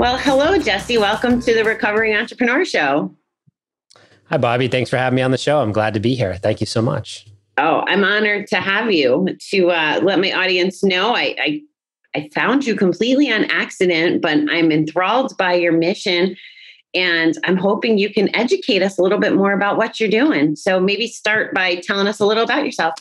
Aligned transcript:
Well, 0.00 0.16
hello, 0.16 0.56
Jesse. 0.56 0.96
Welcome 0.96 1.42
to 1.42 1.52
the 1.52 1.62
Recovering 1.62 2.16
Entrepreneur 2.16 2.64
Show. 2.64 3.14
Hi, 4.30 4.38
Bobbie. 4.38 4.68
Thanks 4.68 4.88
for 4.88 4.96
having 4.96 5.16
me 5.16 5.20
on 5.20 5.30
the 5.30 5.36
show. 5.36 5.60
I'm 5.60 5.72
glad 5.72 5.92
to 5.92 6.00
be 6.00 6.14
here. 6.14 6.36
Thank 6.36 6.60
you 6.60 6.66
so 6.66 6.80
much. 6.80 7.26
Oh, 7.58 7.84
I'm 7.86 8.02
honored 8.02 8.46
to 8.46 8.62
have 8.62 8.90
you 8.90 9.36
to 9.50 9.70
uh, 9.70 10.00
let 10.02 10.18
my 10.18 10.32
audience 10.32 10.82
know 10.82 11.14
I, 11.14 11.36
I 11.38 11.62
I 12.14 12.30
found 12.34 12.66
you 12.66 12.76
completely 12.76 13.30
on 13.30 13.44
accident, 13.50 14.22
but 14.22 14.38
I'm 14.50 14.72
enthralled 14.72 15.36
by 15.36 15.52
your 15.52 15.72
mission. 15.72 16.34
And 16.94 17.36
I'm 17.44 17.58
hoping 17.58 17.98
you 17.98 18.08
can 18.08 18.34
educate 18.34 18.80
us 18.80 18.96
a 18.96 19.02
little 19.02 19.18
bit 19.18 19.34
more 19.34 19.52
about 19.52 19.76
what 19.76 20.00
you're 20.00 20.08
doing. 20.08 20.56
So 20.56 20.80
maybe 20.80 21.08
start 21.08 21.52
by 21.52 21.74
telling 21.74 22.06
us 22.06 22.20
a 22.20 22.24
little 22.24 22.44
about 22.44 22.64
yourself. 22.64 22.94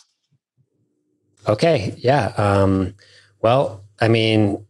Okay. 1.47 1.95
Yeah. 1.97 2.33
Um, 2.35 2.93
well, 3.41 3.85
I 4.01 4.09
mean, 4.09 4.65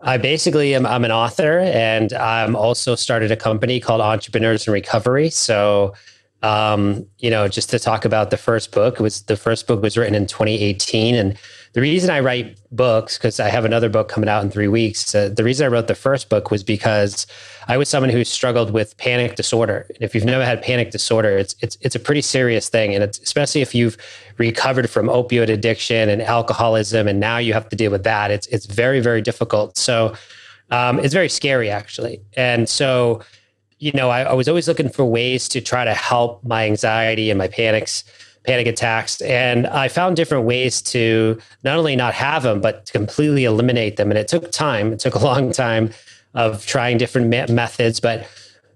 I 0.00 0.16
basically 0.16 0.74
am 0.74 0.86
I'm 0.86 1.04
an 1.04 1.10
author 1.10 1.58
and 1.58 2.12
I'm 2.12 2.54
also 2.54 2.94
started 2.94 3.32
a 3.32 3.36
company 3.36 3.80
called 3.80 4.00
Entrepreneurs 4.00 4.66
in 4.66 4.72
Recovery. 4.72 5.30
So 5.30 5.94
um, 6.42 7.04
you 7.18 7.30
know, 7.30 7.48
just 7.48 7.70
to 7.70 7.78
talk 7.78 8.04
about 8.04 8.30
the 8.30 8.36
first 8.36 8.70
book, 8.70 9.00
it 9.00 9.02
was 9.02 9.22
the 9.22 9.36
first 9.36 9.66
book 9.66 9.82
was 9.82 9.96
written 9.96 10.14
in 10.14 10.26
2018 10.26 11.14
and 11.14 11.36
the 11.74 11.80
reason 11.80 12.10
I 12.10 12.20
write 12.20 12.58
books, 12.72 13.18
because 13.18 13.38
I 13.40 13.48
have 13.48 13.64
another 13.64 13.88
book 13.88 14.08
coming 14.08 14.28
out 14.28 14.42
in 14.42 14.50
three 14.50 14.68
weeks, 14.68 15.14
uh, 15.14 15.28
the 15.28 15.44
reason 15.44 15.66
I 15.66 15.68
wrote 15.68 15.86
the 15.86 15.94
first 15.94 16.28
book 16.28 16.50
was 16.50 16.64
because 16.64 17.26
I 17.66 17.76
was 17.76 17.88
someone 17.88 18.10
who 18.10 18.24
struggled 18.24 18.70
with 18.70 18.96
panic 18.96 19.36
disorder. 19.36 19.86
And 19.88 19.98
if 20.02 20.14
you've 20.14 20.24
never 20.24 20.44
had 20.44 20.62
panic 20.62 20.90
disorder, 20.90 21.36
it's 21.36 21.54
it's 21.60 21.76
it's 21.82 21.94
a 21.94 22.00
pretty 22.00 22.22
serious 22.22 22.68
thing, 22.68 22.94
and 22.94 23.04
it's 23.04 23.18
especially 23.18 23.60
if 23.60 23.74
you've 23.74 23.98
recovered 24.38 24.88
from 24.88 25.06
opioid 25.08 25.50
addiction 25.50 26.08
and 26.08 26.22
alcoholism, 26.22 27.06
and 27.06 27.20
now 27.20 27.36
you 27.38 27.52
have 27.52 27.68
to 27.68 27.76
deal 27.76 27.90
with 27.90 28.04
that. 28.04 28.30
It's 28.30 28.46
it's 28.46 28.66
very 28.66 29.00
very 29.00 29.20
difficult. 29.20 29.76
So 29.76 30.14
um, 30.70 30.98
it's 31.00 31.14
very 31.14 31.28
scary 31.28 31.70
actually, 31.70 32.22
and 32.34 32.68
so 32.68 33.22
you 33.78 33.92
know 33.92 34.08
I, 34.08 34.22
I 34.22 34.32
was 34.32 34.48
always 34.48 34.68
looking 34.68 34.88
for 34.88 35.04
ways 35.04 35.48
to 35.50 35.60
try 35.60 35.84
to 35.84 35.94
help 35.94 36.42
my 36.44 36.64
anxiety 36.64 37.30
and 37.30 37.36
my 37.36 37.48
panics 37.48 38.04
panic 38.48 38.66
attacks. 38.66 39.20
And 39.20 39.66
I 39.66 39.88
found 39.88 40.16
different 40.16 40.44
ways 40.44 40.80
to 40.82 41.38
not 41.64 41.76
only 41.76 41.94
not 41.96 42.14
have 42.14 42.44
them, 42.44 42.62
but 42.62 42.86
to 42.86 42.92
completely 42.92 43.44
eliminate 43.44 43.98
them. 43.98 44.10
And 44.10 44.18
it 44.18 44.26
took 44.26 44.50
time. 44.50 44.94
It 44.94 45.00
took 45.00 45.14
a 45.14 45.18
long 45.30 45.52
time 45.52 45.90
of 46.32 46.64
trying 46.64 46.96
different 46.96 47.28
me- 47.28 47.44
methods. 47.50 48.00
But 48.00 48.26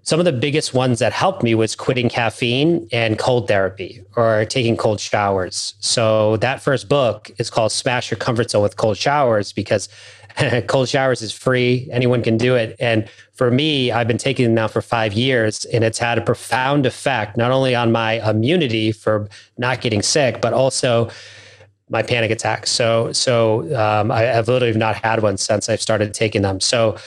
some 0.03 0.19
of 0.19 0.25
the 0.25 0.31
biggest 0.31 0.75
ones 0.75 0.99
that 0.99 1.11
helped 1.11 1.41
me 1.41 1.55
was 1.55 1.75
quitting 1.75 2.07
caffeine 2.07 2.87
and 2.91 3.17
cold 3.17 3.47
therapy 3.47 4.03
or 4.15 4.45
taking 4.45 4.77
cold 4.77 4.99
showers. 4.99 5.73
So 5.79 6.37
that 6.37 6.61
first 6.61 6.87
book 6.87 7.31
is 7.39 7.49
called 7.49 7.71
Smash 7.71 8.11
Your 8.11 8.19
Comfort 8.19 8.51
Zone 8.51 8.61
with 8.61 8.77
Cold 8.77 8.97
Showers 8.97 9.53
because 9.53 9.89
cold 10.67 10.89
showers 10.89 11.21
is 11.21 11.31
free. 11.31 11.87
Anyone 11.91 12.23
can 12.23 12.37
do 12.37 12.55
it. 12.55 12.75
And 12.79 13.09
for 13.33 13.51
me, 13.51 13.91
I've 13.91 14.07
been 14.07 14.17
taking 14.17 14.45
them 14.45 14.53
now 14.53 14.67
for 14.67 14.81
five 14.81 15.13
years, 15.13 15.65
and 15.65 15.83
it's 15.83 15.97
had 15.97 16.17
a 16.17 16.21
profound 16.21 16.85
effect, 16.85 17.37
not 17.37 17.51
only 17.51 17.75
on 17.75 17.91
my 17.91 18.27
immunity 18.29 18.91
for 18.91 19.27
not 19.57 19.81
getting 19.81 20.01
sick, 20.01 20.41
but 20.41 20.53
also 20.53 21.09
my 21.89 22.01
panic 22.01 22.31
attacks. 22.31 22.71
So, 22.71 23.11
so 23.11 23.61
um, 23.75 24.11
I, 24.11 24.21
have 24.21 24.47
literally 24.47 24.77
not 24.77 24.95
had 24.95 25.21
one 25.21 25.37
since 25.37 25.69
I've 25.69 25.81
started 25.81 26.13
taking 26.13 26.41
them. 26.41 26.59
So, 26.59 26.97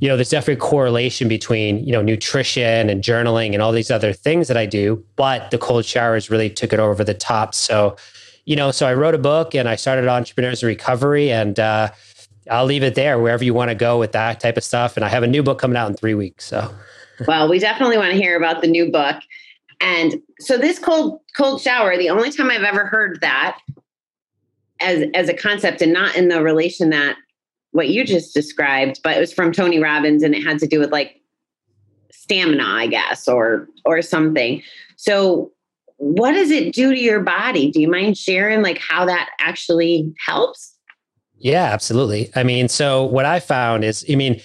you 0.00 0.08
know, 0.08 0.16
there's 0.16 0.30
definitely 0.30 0.64
a 0.64 0.68
correlation 0.68 1.28
between 1.28 1.84
you 1.84 1.92
know 1.92 2.02
nutrition 2.02 2.88
and 2.88 3.02
journaling 3.02 3.52
and 3.52 3.62
all 3.62 3.72
these 3.72 3.90
other 3.90 4.12
things 4.12 4.48
that 4.48 4.56
I 4.56 4.66
do, 4.66 5.04
but 5.16 5.50
the 5.50 5.58
cold 5.58 5.84
showers 5.84 6.30
really 6.30 6.50
took 6.50 6.72
it 6.72 6.78
over 6.78 7.02
the 7.02 7.14
top. 7.14 7.54
So, 7.54 7.96
you 8.44 8.54
know, 8.54 8.70
so 8.70 8.86
I 8.86 8.94
wrote 8.94 9.14
a 9.14 9.18
book 9.18 9.54
and 9.54 9.68
I 9.68 9.76
started 9.76 10.06
Entrepreneurs 10.08 10.62
in 10.62 10.68
Recovery, 10.68 11.32
and 11.32 11.58
uh, 11.58 11.90
I'll 12.50 12.66
leave 12.66 12.82
it 12.82 12.94
there 12.94 13.18
wherever 13.18 13.44
you 13.44 13.54
want 13.54 13.70
to 13.70 13.74
go 13.74 13.98
with 13.98 14.12
that 14.12 14.40
type 14.40 14.56
of 14.56 14.64
stuff. 14.64 14.96
And 14.96 15.04
I 15.04 15.08
have 15.08 15.22
a 15.22 15.26
new 15.26 15.42
book 15.42 15.58
coming 15.58 15.76
out 15.76 15.88
in 15.88 15.96
three 15.96 16.14
weeks. 16.14 16.44
So, 16.44 16.74
well, 17.26 17.48
we 17.48 17.58
definitely 17.58 17.96
want 17.96 18.12
to 18.12 18.16
hear 18.16 18.36
about 18.36 18.62
the 18.62 18.68
new 18.68 18.90
book. 18.90 19.16
And 19.80 20.20
so 20.40 20.58
this 20.58 20.78
cold 20.78 21.20
cold 21.36 21.60
shower, 21.60 21.96
the 21.96 22.10
only 22.10 22.30
time 22.30 22.50
I've 22.50 22.62
ever 22.62 22.86
heard 22.86 23.20
that 23.20 23.58
as 24.80 25.04
as 25.14 25.28
a 25.28 25.34
concept, 25.34 25.82
and 25.82 25.92
not 25.92 26.16
in 26.16 26.28
the 26.28 26.42
relation 26.42 26.90
that 26.90 27.16
what 27.72 27.88
you 27.88 28.04
just 28.04 28.34
described, 28.34 29.00
but 29.04 29.16
it 29.16 29.20
was 29.20 29.32
from 29.32 29.52
Tony 29.52 29.78
Robbins, 29.78 30.22
and 30.22 30.34
it 30.34 30.42
had 30.42 30.58
to 30.60 30.66
do 30.66 30.80
with 30.80 30.90
like 30.90 31.20
stamina, 32.10 32.64
I 32.64 32.86
guess, 32.86 33.28
or 33.28 33.68
or 33.84 34.02
something. 34.02 34.62
So, 34.96 35.52
what 35.96 36.32
does 36.32 36.50
it 36.50 36.74
do 36.74 36.92
to 36.92 37.00
your 37.00 37.20
body? 37.20 37.70
Do 37.70 37.80
you 37.80 37.88
mind 37.88 38.18
sharing 38.18 38.62
like 38.62 38.78
how 38.78 39.04
that 39.06 39.30
actually 39.40 40.12
helps? 40.24 40.77
Yeah, 41.38 41.64
absolutely. 41.64 42.30
I 42.34 42.42
mean, 42.42 42.68
so 42.68 43.04
what 43.04 43.24
I 43.24 43.40
found 43.40 43.84
is, 43.84 44.04
I 44.10 44.16
mean, 44.16 44.40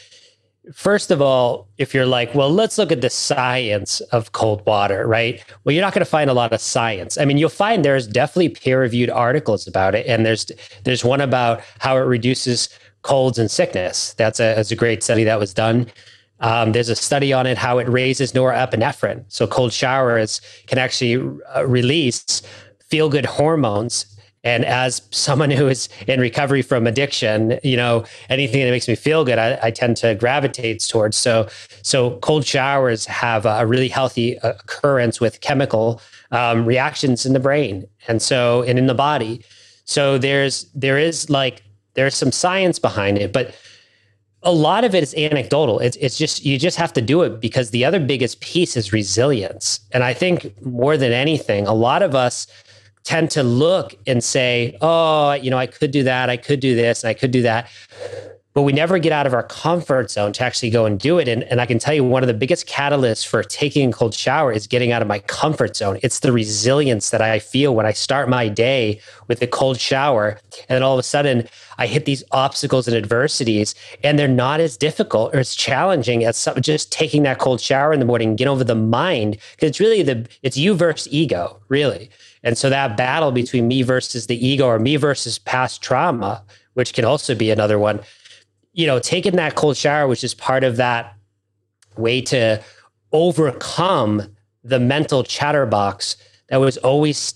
first 0.74 1.12
of 1.12 1.22
all, 1.22 1.68
if 1.78 1.94
you're 1.94 2.06
like, 2.06 2.34
well, 2.36 2.52
let's 2.52 2.78
look 2.78 2.92
at 2.92 3.02
the 3.02 3.10
science 3.10 4.00
of 4.12 4.32
cold 4.32 4.64
water, 4.66 5.08
right? 5.08 5.44
Well, 5.64 5.74
you're 5.74 5.82
not 5.82 5.94
going 5.94 6.06
to 6.06 6.10
find 6.10 6.30
a 6.30 6.34
lot 6.34 6.54
of 6.54 6.62
science. 6.62 7.18
I 7.18 7.26
mean, 7.26 7.38
you'll 7.38 7.50
find 7.50 7.84
there's 7.84 8.08
definitely 8.08 8.50
peer-reviewed 8.50 9.10
articles 9.10 9.68
about 9.68 9.96
it, 9.96 10.06
and 10.06 10.26
there's 10.26 10.52
there's 10.84 11.04
one 11.04 11.20
about 11.22 11.62
how 11.80 11.98
it 11.98 12.02
reduces 12.02 12.70
colds 13.02 13.40
and 13.40 13.50
sickness. 13.50 14.14
That's 14.14 14.40
a, 14.40 14.54
that's 14.56 14.72
a 14.72 14.76
great 14.76 15.04
study 15.04 15.24
that 15.24 15.40
was 15.40 15.54
done. 15.54 15.92
Um, 16.40 16.74
there's 16.74 16.90
a 16.90 16.96
study 16.96 17.34
on 17.34 17.48
it 17.48 17.58
how 17.58 17.78
it 17.80 17.88
raises 17.90 18.34
norepinephrine. 18.34 19.26
So 19.30 19.48
cold 19.48 19.74
showers 19.74 20.42
can 20.68 20.78
actually 20.78 21.16
uh, 21.56 21.66
release 21.66 22.42
feel 22.90 23.10
good 23.10 23.26
hormones 23.26 24.06
and 24.44 24.66
as 24.66 25.02
someone 25.12 25.52
who 25.52 25.68
is 25.68 25.88
in 26.08 26.20
recovery 26.20 26.62
from 26.62 26.86
addiction, 26.86 27.60
you 27.64 27.78
know, 27.78 28.04
anything 28.30 28.64
that 28.64 28.72
makes 28.72 28.88
me 28.88 28.96
feel 28.96 29.24
good, 29.24 29.40
I, 29.40 29.58
I 29.64 29.72
tend 29.72 29.96
to 29.98 30.16
gravitate 30.16 30.82
towards. 30.82 31.16
So, 31.16 31.48
so 31.82 32.18
cold 32.18 32.46
showers 32.46 33.06
have 33.06 33.46
a 33.46 33.66
really 33.66 33.88
healthy 33.88 34.38
occurrence 34.44 35.22
with 35.22 35.40
chemical 35.42 36.02
um, 36.32 36.66
reactions 36.66 37.26
in 37.26 37.34
the 37.34 37.40
brain, 37.40 37.88
and 38.08 38.22
so 38.22 38.64
and 38.64 38.78
in 38.78 38.88
the 38.88 38.94
body. 38.94 39.46
So 39.86 40.18
there's 40.18 40.66
there 40.74 40.98
is 40.98 41.30
like 41.30 41.64
there's 41.94 42.16
some 42.16 42.32
science 42.32 42.80
behind 42.80 43.18
it, 43.18 43.32
but 43.32 43.56
a 44.42 44.52
lot 44.52 44.84
of 44.84 44.94
it 44.94 45.04
is 45.04 45.14
anecdotal. 45.16 45.80
It's 45.80 45.96
it's 45.98 46.18
just 46.18 46.44
you 46.44 46.60
just 46.60 46.78
have 46.78 46.92
to 46.94 47.02
do 47.02 47.22
it 47.22 47.40
because 47.40 47.70
the 47.70 47.86
other 47.86 48.00
biggest 48.00 48.42
piece 48.42 48.76
is 48.76 48.92
resilience. 48.92 49.80
And 49.92 50.04
I 50.04 50.14
think 50.14 50.62
more 50.66 50.98
than 50.98 51.14
anything, 51.14 51.66
a 51.66 51.74
lot 51.74 52.02
of 52.04 52.14
us 52.14 52.48
tend 53.04 53.32
to 53.32 53.44
look 53.44 53.96
and 54.08 54.24
say, 54.24 54.78
oh, 54.82 55.34
you 55.34 55.50
know, 55.50 55.58
I 55.58 55.68
could 55.68 55.92
do 55.92 56.04
that, 56.04 56.30
I 56.30 56.38
could 56.38 56.60
do 56.60 56.76
this, 56.76 57.04
and 57.04 57.10
I 57.10 57.14
could 57.14 57.32
do 57.32 57.42
that. 57.44 57.70
But 58.54 58.62
we 58.62 58.72
never 58.72 59.00
get 59.00 59.12
out 59.12 59.26
of 59.26 59.34
our 59.34 59.42
comfort 59.42 60.12
zone 60.12 60.32
to 60.34 60.44
actually 60.44 60.70
go 60.70 60.86
and 60.86 61.00
do 61.00 61.18
it. 61.18 61.28
And, 61.28 61.44
and 61.46 61.60
I 61.60 61.66
can 61.66 61.80
tell 61.80 61.94
you, 61.94 62.04
one 62.04 62.22
of 62.22 62.28
the 62.28 62.36
biggest 62.36 62.68
catalysts 62.68 63.26
for 63.26 63.42
taking 63.42 63.90
a 63.90 63.92
cold 63.92 64.14
shower 64.14 64.52
is 64.52 64.68
getting 64.68 64.92
out 64.92 65.02
of 65.02 65.08
my 65.08 65.20
comfort 65.20 65.76
zone. 65.76 66.00
It's 66.04 66.20
the 66.20 66.32
resilience 66.32 67.10
that 67.10 67.20
I 67.20 67.40
feel 67.40 67.74
when 67.74 67.88
I 67.88 67.94
start 67.94 68.30
my 68.30 68.48
day 68.48 69.02
with 69.28 69.42
a 69.42 69.48
cold 69.48 69.80
shower. 69.80 70.40
And 70.70 70.76
then 70.76 70.84
all 70.84 70.94
of 70.94 71.00
a 71.00 71.04
sudden, 71.04 71.48
I 71.80 71.88
hit 71.88 72.06
these 72.06 72.24
obstacles 72.32 72.88
and 72.88 72.96
adversities, 72.96 73.74
and 74.04 74.20
they're 74.20 74.28
not 74.28 74.60
as 74.60 74.78
difficult 74.78 75.34
or 75.34 75.40
as 75.40 75.56
challenging 75.56 76.24
as 76.24 76.38
some, 76.38 76.62
just 76.62 76.92
taking 76.92 77.24
that 77.24 77.40
cold 77.40 77.60
shower 77.60 77.92
in 77.92 78.00
the 78.00 78.06
morning, 78.06 78.36
get 78.36 78.48
over 78.48 78.64
the 78.64 78.76
mind. 78.76 79.38
Because 79.56 79.70
it's 79.70 79.80
really 79.80 80.04
the, 80.04 80.28
it's 80.44 80.58
you 80.58 80.76
versus 80.76 81.12
ego, 81.12 81.60
really. 81.70 82.12
And 82.44 82.58
so 82.58 82.70
that 82.70 82.98
battle 82.98 83.32
between 83.32 83.68
me 83.68 83.82
versus 83.82 84.28
the 84.28 84.46
ego 84.46 84.68
or 84.68 84.80
me 84.80 84.98
versus 84.98 85.40
past 85.40 85.82
trauma, 85.82 86.44
which 86.74 86.94
can 86.94 87.06
also 87.06 87.36
be 87.36 87.52
another 87.52 87.80
one, 87.80 88.02
you 88.74 88.86
know, 88.86 89.00
taking 89.00 89.36
that 89.38 89.56
cold 89.56 89.78
shower, 89.78 90.08
which 90.08 90.24
is 90.24 90.34
part 90.34 90.64
of 90.64 90.78
that 90.78 91.16
way 91.98 92.22
to 92.22 92.62
overcome 93.12 94.36
the 94.64 94.80
mental 94.80 95.24
chatterbox 95.24 96.18
that 96.50 96.58
was 96.58 96.78
always 96.78 97.36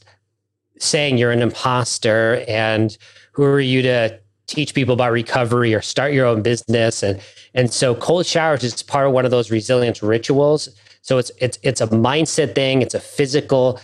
saying 0.80 1.18
you're 1.18 1.32
an 1.32 1.42
imposter 1.42 2.44
and 2.48 2.98
who 3.32 3.44
are 3.44 3.60
you 3.60 3.82
to 3.82 4.20
teach 4.48 4.74
people 4.74 4.94
about 4.94 5.12
recovery 5.12 5.74
or 5.74 5.82
start 5.82 6.14
your 6.14 6.26
own 6.26 6.42
business? 6.42 7.04
And 7.04 7.22
and 7.54 7.72
so 7.72 7.96
cold 7.96 8.26
showers 8.26 8.64
is 8.64 8.84
part 8.84 9.08
of 9.08 9.14
one 9.14 9.26
of 9.26 9.32
those 9.32 9.50
resilience 9.52 10.04
rituals. 10.04 10.70
So 11.02 11.18
it's 11.18 11.32
it's 11.40 11.58
it's 11.64 11.82
a 11.82 11.88
mindset 11.88 12.56
thing. 12.56 12.82
It's 12.82 12.94
a 12.94 13.00
physical 13.00 13.80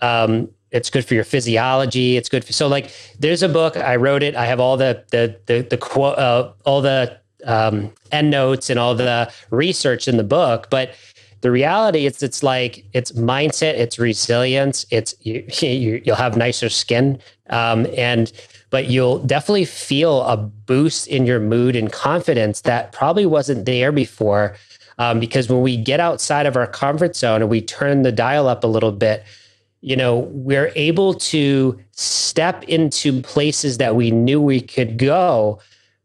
um, 0.00 0.48
it's 0.70 0.90
good 0.90 1.04
for 1.04 1.14
your 1.14 1.24
physiology. 1.24 2.16
It's 2.16 2.28
good 2.28 2.44
for 2.44 2.52
so 2.52 2.68
like 2.68 2.92
there's 3.18 3.42
a 3.42 3.48
book 3.48 3.76
I 3.76 3.96
wrote 3.96 4.22
it. 4.22 4.36
I 4.36 4.46
have 4.46 4.60
all 4.60 4.76
the 4.76 5.04
the 5.10 5.38
the 5.46 5.62
the 5.62 5.76
quote 5.76 6.18
uh, 6.18 6.52
all 6.64 6.82
the 6.82 7.18
um, 7.44 7.92
end 8.12 8.30
notes 8.30 8.68
and 8.70 8.78
all 8.78 8.94
the 8.94 9.32
research 9.50 10.08
in 10.08 10.16
the 10.16 10.24
book, 10.24 10.68
but 10.70 10.94
the 11.40 11.50
reality 11.50 12.06
is 12.06 12.22
it's 12.22 12.42
like 12.42 12.84
it's 12.92 13.12
mindset, 13.12 13.74
it's 13.74 13.98
resilience, 13.98 14.84
it's 14.90 15.14
you, 15.20 15.44
you 15.60 16.02
will 16.06 16.16
have 16.16 16.36
nicer 16.36 16.68
skin, 16.68 17.20
um, 17.50 17.86
and 17.96 18.32
but 18.70 18.88
you'll 18.88 19.18
definitely 19.20 19.64
feel 19.64 20.22
a 20.22 20.36
boost 20.36 21.06
in 21.06 21.24
your 21.24 21.40
mood 21.40 21.74
and 21.74 21.90
confidence 21.90 22.62
that 22.62 22.92
probably 22.92 23.24
wasn't 23.24 23.64
there 23.64 23.92
before. 23.92 24.56
Um, 25.00 25.20
because 25.20 25.48
when 25.48 25.62
we 25.62 25.76
get 25.76 26.00
outside 26.00 26.44
of 26.44 26.56
our 26.56 26.66
comfort 26.66 27.14
zone 27.14 27.40
and 27.40 27.48
we 27.48 27.60
turn 27.60 28.02
the 28.02 28.10
dial 28.10 28.48
up 28.48 28.64
a 28.64 28.66
little 28.66 28.90
bit, 28.90 29.24
you 29.80 29.96
know, 29.96 30.28
we're 30.32 30.72
able 30.74 31.14
to 31.14 31.78
step 31.92 32.64
into 32.64 33.22
places 33.22 33.78
that 33.78 33.94
we 33.94 34.10
knew 34.10 34.40
we 34.40 34.60
could 34.60 34.98
go, 34.98 35.60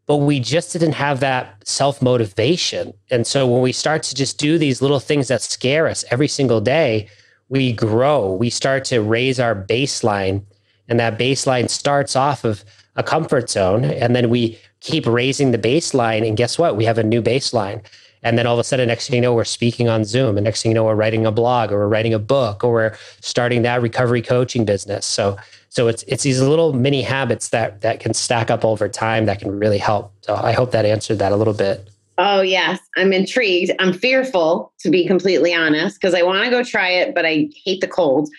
but 0.05 0.17
we 0.17 0.39
just 0.39 0.73
didn't 0.73 0.93
have 0.93 1.19
that 1.21 1.67
self 1.67 2.01
motivation. 2.01 2.93
And 3.09 3.25
so 3.25 3.47
when 3.47 3.61
we 3.61 3.71
start 3.71 4.03
to 4.03 4.15
just 4.15 4.37
do 4.37 4.57
these 4.57 4.81
little 4.81 4.99
things 4.99 5.27
that 5.29 5.41
scare 5.41 5.87
us 5.87 6.05
every 6.11 6.27
single 6.27 6.61
day, 6.61 7.09
we 7.49 7.73
grow. 7.73 8.33
We 8.33 8.49
start 8.49 8.85
to 8.85 9.01
raise 9.01 9.39
our 9.39 9.55
baseline, 9.55 10.43
and 10.87 10.99
that 10.99 11.17
baseline 11.17 11.69
starts 11.69 12.15
off 12.15 12.43
of 12.43 12.63
a 12.95 13.03
comfort 13.03 13.49
zone. 13.49 13.85
And 13.85 14.15
then 14.15 14.29
we 14.29 14.59
keep 14.81 15.05
raising 15.05 15.51
the 15.51 15.57
baseline. 15.57 16.27
And 16.27 16.37
guess 16.37 16.59
what? 16.59 16.77
We 16.77 16.85
have 16.85 16.97
a 16.97 17.03
new 17.03 17.21
baseline. 17.21 17.83
And 18.23 18.37
then 18.37 18.47
all 18.47 18.53
of 18.53 18.59
a 18.59 18.63
sudden, 18.63 18.87
next 18.87 19.07
thing 19.07 19.17
you 19.17 19.21
know, 19.21 19.33
we're 19.33 19.43
speaking 19.43 19.89
on 19.89 20.05
Zoom. 20.05 20.37
And 20.37 20.45
next 20.45 20.61
thing 20.61 20.71
you 20.71 20.75
know, 20.75 20.85
we're 20.85 20.95
writing 20.95 21.25
a 21.25 21.31
blog 21.31 21.71
or 21.71 21.79
we're 21.79 21.87
writing 21.87 22.13
a 22.13 22.19
book 22.19 22.63
or 22.63 22.71
we're 22.71 22.97
starting 23.21 23.63
that 23.63 23.81
recovery 23.81 24.21
coaching 24.21 24.65
business. 24.65 25.05
So 25.05 25.37
so 25.73 25.87
it's 25.87 26.03
it's 26.03 26.21
these 26.21 26.39
little 26.39 26.71
mini 26.71 27.01
habits 27.01 27.49
that 27.49 27.81
that 27.81 27.99
can 27.99 28.13
stack 28.13 28.51
up 28.51 28.63
over 28.63 28.87
time 28.87 29.25
that 29.25 29.39
can 29.39 29.57
really 29.57 29.79
help. 29.79 30.13
So 30.21 30.35
I 30.35 30.51
hope 30.51 30.71
that 30.71 30.85
answered 30.85 31.17
that 31.17 31.31
a 31.31 31.35
little 31.35 31.53
bit. 31.53 31.89
Oh 32.19 32.41
yes, 32.41 32.79
I'm 32.95 33.11
intrigued. 33.11 33.71
I'm 33.79 33.91
fearful 33.91 34.71
to 34.81 34.91
be 34.91 35.07
completely 35.07 35.51
honest 35.51 35.99
because 35.99 36.13
I 36.13 36.21
want 36.21 36.43
to 36.45 36.51
go 36.51 36.63
try 36.63 36.89
it, 36.89 37.15
but 37.15 37.25
I 37.25 37.49
hate 37.65 37.81
the 37.81 37.87
cold. 37.87 38.29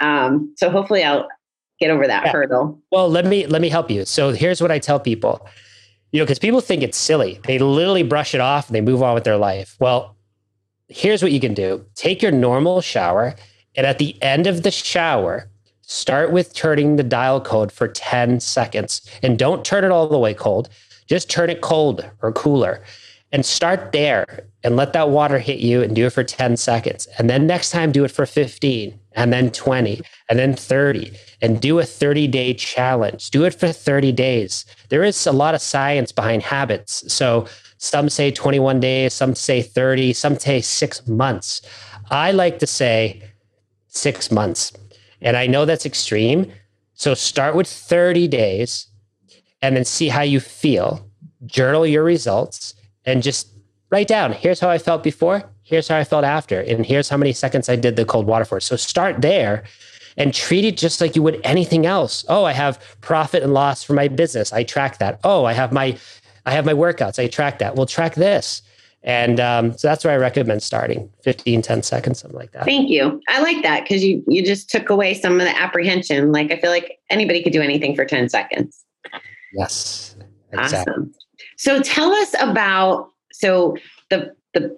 Um, 0.00 0.52
so 0.58 0.70
hopefully 0.70 1.02
I'll 1.02 1.26
get 1.80 1.90
over 1.90 2.06
that 2.06 2.26
yeah. 2.26 2.32
hurdle. 2.32 2.78
Well, 2.92 3.08
let 3.08 3.24
me 3.24 3.46
let 3.46 3.62
me 3.62 3.70
help 3.70 3.90
you. 3.90 4.04
So 4.04 4.32
here's 4.32 4.60
what 4.60 4.70
I 4.70 4.78
tell 4.78 5.00
people. 5.00 5.46
You 6.14 6.20
know, 6.20 6.24
because 6.24 6.38
people 6.38 6.60
think 6.60 6.84
it's 6.84 6.96
silly. 6.96 7.40
They 7.44 7.58
literally 7.58 8.04
brush 8.04 8.34
it 8.34 8.40
off 8.40 8.68
and 8.68 8.76
they 8.76 8.80
move 8.80 9.02
on 9.02 9.14
with 9.14 9.24
their 9.24 9.36
life. 9.36 9.76
Well, 9.80 10.16
here's 10.86 11.22
what 11.22 11.32
you 11.32 11.40
can 11.40 11.54
do. 11.54 11.84
Take 11.96 12.22
your 12.22 12.30
normal 12.30 12.80
shower 12.80 13.34
and 13.74 13.84
at 13.84 13.98
the 13.98 14.16
end 14.22 14.46
of 14.46 14.62
the 14.62 14.70
shower, 14.70 15.50
Start 15.86 16.32
with 16.32 16.54
turning 16.54 16.96
the 16.96 17.02
dial 17.02 17.40
code 17.40 17.70
for 17.70 17.88
10 17.88 18.40
seconds 18.40 19.02
and 19.22 19.38
don't 19.38 19.64
turn 19.64 19.84
it 19.84 19.90
all 19.90 20.08
the 20.08 20.18
way 20.18 20.32
cold. 20.32 20.70
Just 21.06 21.28
turn 21.28 21.50
it 21.50 21.60
cold 21.60 22.10
or 22.22 22.32
cooler 22.32 22.82
and 23.32 23.44
start 23.44 23.92
there 23.92 24.46
and 24.62 24.76
let 24.76 24.94
that 24.94 25.10
water 25.10 25.38
hit 25.38 25.58
you 25.58 25.82
and 25.82 25.94
do 25.94 26.06
it 26.06 26.10
for 26.10 26.24
10 26.24 26.56
seconds. 26.56 27.06
And 27.18 27.28
then 27.28 27.46
next 27.46 27.70
time, 27.70 27.92
do 27.92 28.04
it 28.04 28.10
for 28.10 28.24
15 28.24 28.98
and 29.14 29.32
then 29.32 29.50
20 29.50 30.00
and 30.28 30.38
then 30.38 30.54
30 30.54 31.12
and 31.40 31.60
do 31.60 31.78
a 31.78 31.84
30 31.84 32.26
day 32.28 32.54
challenge. 32.54 33.30
Do 33.30 33.44
it 33.44 33.54
for 33.54 33.72
30 33.72 34.12
days. 34.12 34.64
There 34.88 35.04
is 35.04 35.26
a 35.26 35.32
lot 35.32 35.54
of 35.54 35.62
science 35.62 36.12
behind 36.12 36.42
habits. 36.42 37.12
So 37.12 37.46
some 37.78 38.08
say 38.08 38.30
21 38.30 38.80
days, 38.80 39.12
some 39.14 39.34
say 39.34 39.62
30, 39.62 40.12
some 40.12 40.38
say 40.38 40.60
six 40.60 41.06
months. 41.06 41.62
I 42.10 42.32
like 42.32 42.58
to 42.58 42.66
say 42.66 43.22
six 43.88 44.30
months 44.30 44.72
and 45.20 45.36
I 45.36 45.46
know 45.46 45.64
that's 45.64 45.86
extreme. 45.86 46.52
So 46.94 47.14
start 47.14 47.54
with 47.54 47.68
30 47.68 48.28
days 48.28 48.88
and 49.62 49.76
then 49.76 49.84
see 49.84 50.08
how 50.08 50.22
you 50.22 50.40
feel. 50.40 51.08
Journal 51.46 51.86
your 51.86 52.04
results 52.04 52.74
and 53.04 53.22
just 53.22 53.48
write 53.90 54.08
down 54.08 54.32
here's 54.32 54.60
how 54.60 54.70
I 54.70 54.78
felt 54.78 55.02
before, 55.02 55.44
here's 55.64 55.88
how 55.88 55.96
I 55.96 56.04
felt 56.04 56.24
after, 56.24 56.60
and 56.60 56.86
here's 56.86 57.08
how 57.08 57.16
many 57.16 57.32
seconds 57.32 57.68
I 57.68 57.76
did 57.76 57.96
the 57.96 58.04
cold 58.04 58.26
water 58.26 58.44
for. 58.44 58.60
So 58.60 58.76
start 58.76 59.20
there 59.20 59.64
and 60.16 60.32
treat 60.32 60.64
it 60.64 60.76
just 60.76 61.00
like 61.00 61.16
you 61.16 61.22
would 61.22 61.40
anything 61.44 61.86
else. 61.86 62.24
Oh, 62.28 62.44
I 62.44 62.52
have 62.52 62.78
profit 63.00 63.42
and 63.42 63.52
loss 63.52 63.82
for 63.82 63.94
my 63.94 64.08
business. 64.08 64.52
I 64.52 64.62
track 64.62 64.98
that. 64.98 65.18
Oh, 65.24 65.44
I 65.44 65.52
have 65.52 65.72
my 65.72 65.98
I 66.46 66.52
have 66.52 66.64
my 66.64 66.74
workouts. 66.74 67.18
I 67.18 67.26
track 67.26 67.58
that. 67.58 67.74
Well, 67.74 67.86
track 67.86 68.14
this. 68.14 68.62
And 69.02 69.38
um, 69.38 69.76
so 69.76 69.86
that's 69.86 70.02
where 70.04 70.14
I 70.14 70.16
recommend 70.16 70.62
starting 70.62 71.10
15, 71.22 71.60
10 71.60 71.82
seconds, 71.82 72.20
something 72.20 72.38
like 72.38 72.52
that. 72.52 72.64
Thank 72.64 72.88
you. 72.88 73.20
I 73.28 73.42
like 73.42 73.62
that 73.62 73.82
because 73.82 74.02
you, 74.02 74.24
you 74.26 74.42
just 74.42 74.70
took 74.70 74.88
away 74.88 75.12
some 75.12 75.34
of 75.34 75.40
the 75.40 75.56
apprehension. 75.60 76.32
Like 76.32 76.50
I 76.50 76.58
feel 76.58 76.70
like 76.70 76.98
anybody 77.10 77.42
could 77.42 77.52
do 77.52 77.60
anything 77.60 77.94
for 77.94 78.06
10 78.06 78.30
seconds. 78.30 78.82
Yes. 79.52 80.16
Exactly. 80.52 80.92
Awesome. 80.92 81.12
So 81.58 81.82
tell 81.82 82.12
us 82.12 82.34
about, 82.40 83.10
so 83.32 83.76
the, 84.08 84.34
the, 84.54 84.74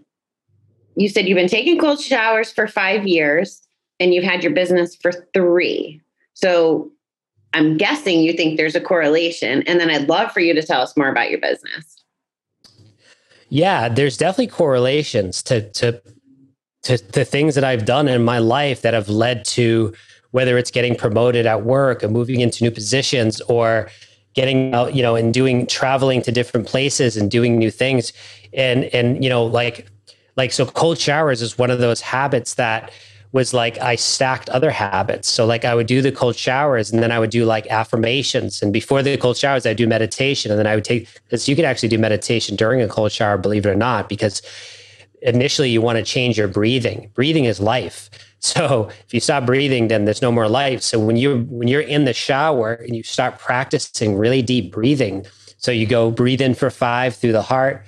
you 0.97 1.09
said 1.09 1.29
you've 1.29 1.37
been 1.37 1.49
taking 1.49 1.79
cold 1.79 2.01
showers 2.01 2.51
for 2.51 2.67
five 2.67 3.07
years 3.07 3.63
and 4.01 4.13
you've 4.13 4.25
had 4.25 4.43
your 4.43 4.53
business 4.53 4.97
for 4.97 5.13
three. 5.35 6.01
So 6.35 6.91
I'm 7.55 7.77
guessing 7.77 8.21
you 8.21 8.33
think 8.33 8.57
there's 8.57 8.75
a 8.75 8.81
correlation. 8.81 9.63
And 9.63 9.79
then 9.79 9.91
I'd 9.91 10.09
love 10.09 10.33
for 10.33 10.41
you 10.41 10.55
to 10.55 10.63
tell 10.63 10.83
us 10.83 10.97
more 10.97 11.09
about 11.09 11.31
your 11.31 11.41
business. 11.41 12.05
Yeah, 13.49 13.89
there's 13.89 14.17
definitely 14.17 14.49
correlations 14.49 15.43
to 15.45 15.71
to 15.71 16.03
to 16.83 16.99
the 17.13 17.25
things 17.25 17.55
that 17.55 17.65
I've 17.65 17.85
done 17.85 18.09
in 18.09 18.25
my 18.25 18.39
life 18.39 18.83
that 18.83 18.95
have 18.95 19.09
led 19.09 19.45
to 19.47 19.95
whether 20.33 20.59
it's 20.59 20.71
getting 20.71 20.95
promoted 20.95 21.47
at 21.47 21.63
work 21.63 22.03
or 22.05 22.09
moving 22.09 22.41
into 22.41 22.63
new 22.63 22.71
positions 22.71 23.41
or 23.43 23.89
getting 24.35 24.75
out, 24.75 24.95
you 24.95 25.03
know, 25.03 25.17
and 25.17 25.33
doing 25.33 25.67
traveling 25.67 26.21
to 26.23 26.31
different 26.31 26.67
places 26.67 27.17
and 27.17 27.31
doing 27.31 27.57
new 27.57 27.71
things. 27.71 28.13
And 28.53 28.85
and 28.87 29.23
you 29.23 29.31
know, 29.31 29.45
like 29.45 29.87
like 30.37 30.53
so 30.53 30.67
cold 30.67 30.99
showers 30.99 31.43
is 31.43 31.59
one 31.59 31.71
of 31.71 31.79
those 31.79 32.01
habits 32.01 32.55
that 32.55 32.93
was 33.33 33.53
like 33.53 33.79
I 33.79 33.97
stacked 33.97 34.49
other 34.49 34.71
habits. 34.71 35.29
So 35.29 35.45
like 35.45 35.65
I 35.65 35.75
would 35.75 35.87
do 35.87 36.01
the 36.01 36.13
cold 36.13 36.37
showers 36.37 36.91
and 36.91 37.03
then 37.03 37.13
I 37.13 37.19
would 37.19 37.31
do 37.31 37.45
like 37.45 37.67
affirmations. 37.67 38.63
And 38.63 38.73
before 38.73 39.03
the 39.03 39.17
cold 39.17 39.37
showers, 39.37 39.67
I 39.67 39.75
do 39.75 39.87
meditation. 39.87 40.51
And 40.51 40.59
then 40.59 40.67
I 40.67 40.75
would 40.75 40.85
take 40.85 41.09
because 41.25 41.49
you 41.49 41.57
can 41.57 41.65
actually 41.65 41.91
do 41.91 41.99
meditation 41.99 42.57
during 42.57 42.81
a 42.81 42.89
cold 42.89 43.13
shower, 43.13 43.37
believe 43.37 43.67
it 43.67 43.69
or 43.69 43.75
not, 43.75 44.09
because 44.09 44.43
initially 45.23 45.71
you 45.71 45.83
want 45.83 45.99
to 45.99 46.05
change 46.05 46.39
your 46.39 46.49
breathing. 46.49 47.11
Breathing 47.15 47.45
is 47.45 47.61
life. 47.61 48.11
So 48.39 48.91
if 49.07 49.15
you 49.15 49.19
stop 49.19 49.45
breathing, 49.45 49.89
then 49.89 50.05
there's 50.05 50.23
no 50.23 50.31
more 50.31 50.49
life. 50.49 50.81
So 50.83 51.01
when 51.01 51.17
you 51.17 51.47
when 51.49 51.67
you're 51.67 51.81
in 51.81 52.05
the 52.05 52.13
shower 52.13 52.75
and 52.75 52.95
you 52.95 53.03
start 53.03 53.39
practicing 53.41 54.17
really 54.17 54.41
deep 54.41 54.71
breathing, 54.71 55.27
so 55.57 55.73
you 55.73 55.85
go 55.85 56.13
breathe 56.13 56.43
in 56.43 56.55
for 56.55 56.71
five 56.71 57.17
through 57.17 57.33
the 57.33 57.43
heart, 57.43 57.85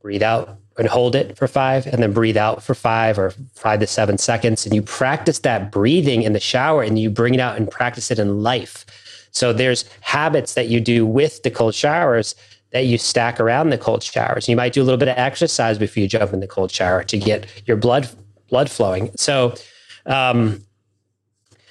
breathe 0.00 0.22
out 0.22 0.59
and 0.78 0.88
hold 0.88 1.14
it 1.14 1.36
for 1.36 1.46
five 1.46 1.86
and 1.86 2.02
then 2.02 2.12
breathe 2.12 2.36
out 2.36 2.62
for 2.62 2.74
five 2.74 3.18
or 3.18 3.30
five 3.54 3.80
to 3.80 3.86
seven 3.86 4.18
seconds. 4.18 4.64
And 4.64 4.74
you 4.74 4.82
practice 4.82 5.40
that 5.40 5.70
breathing 5.70 6.22
in 6.22 6.32
the 6.32 6.40
shower 6.40 6.82
and 6.82 6.98
you 6.98 7.10
bring 7.10 7.34
it 7.34 7.40
out 7.40 7.56
and 7.56 7.70
practice 7.70 8.10
it 8.10 8.18
in 8.18 8.42
life. 8.42 8.86
So 9.32 9.52
there's 9.52 9.84
habits 10.00 10.54
that 10.54 10.68
you 10.68 10.80
do 10.80 11.06
with 11.06 11.42
the 11.42 11.50
cold 11.50 11.74
showers 11.74 12.34
that 12.72 12.86
you 12.86 12.98
stack 12.98 13.40
around 13.40 13.70
the 13.70 13.78
cold 13.78 14.02
showers. 14.02 14.48
You 14.48 14.56
might 14.56 14.72
do 14.72 14.82
a 14.82 14.84
little 14.84 14.98
bit 14.98 15.08
of 15.08 15.18
exercise 15.18 15.78
before 15.78 16.00
you 16.02 16.08
jump 16.08 16.32
in 16.32 16.40
the 16.40 16.46
cold 16.46 16.70
shower 16.70 17.02
to 17.04 17.18
get 17.18 17.46
your 17.66 17.76
blood 17.76 18.08
blood 18.48 18.70
flowing. 18.70 19.10
So 19.16 19.54
um, 20.06 20.64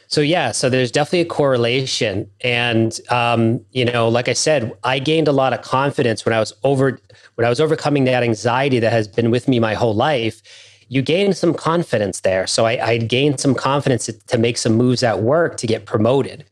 so 0.10 0.22
yeah, 0.22 0.52
so 0.52 0.70
there's 0.70 0.92
definitely 0.92 1.22
a 1.22 1.26
correlation, 1.26 2.28
and 2.42 3.00
um, 3.10 3.64
you 3.72 3.86
know, 3.86 4.10
like 4.10 4.28
I 4.28 4.34
said, 4.34 4.74
I 4.84 4.98
gained 4.98 5.28
a 5.28 5.32
lot 5.32 5.54
of 5.54 5.62
confidence 5.62 6.26
when 6.26 6.34
I 6.34 6.40
was 6.40 6.52
over 6.64 7.00
when 7.40 7.46
I 7.46 7.50
was 7.50 7.62
overcoming 7.62 8.04
that 8.04 8.22
anxiety 8.22 8.80
that 8.80 8.92
has 8.92 9.08
been 9.08 9.32
with 9.32 9.48
me 9.48 9.62
my 9.62 9.74
whole 9.74 9.96
life. 9.96 10.42
You 10.90 11.02
gain 11.02 11.32
some 11.32 11.54
confidence 11.54 12.20
there, 12.20 12.46
so 12.46 12.66
I, 12.66 12.86
I 12.86 12.98
gained 12.98 13.40
some 13.40 13.56
confidence 13.56 14.08
to, 14.08 14.14
to 14.28 14.38
make 14.38 14.58
some 14.58 14.74
moves 14.74 15.04
at 15.04 15.22
work 15.22 15.56
to 15.60 15.66
get 15.66 15.86
promoted, 15.86 16.44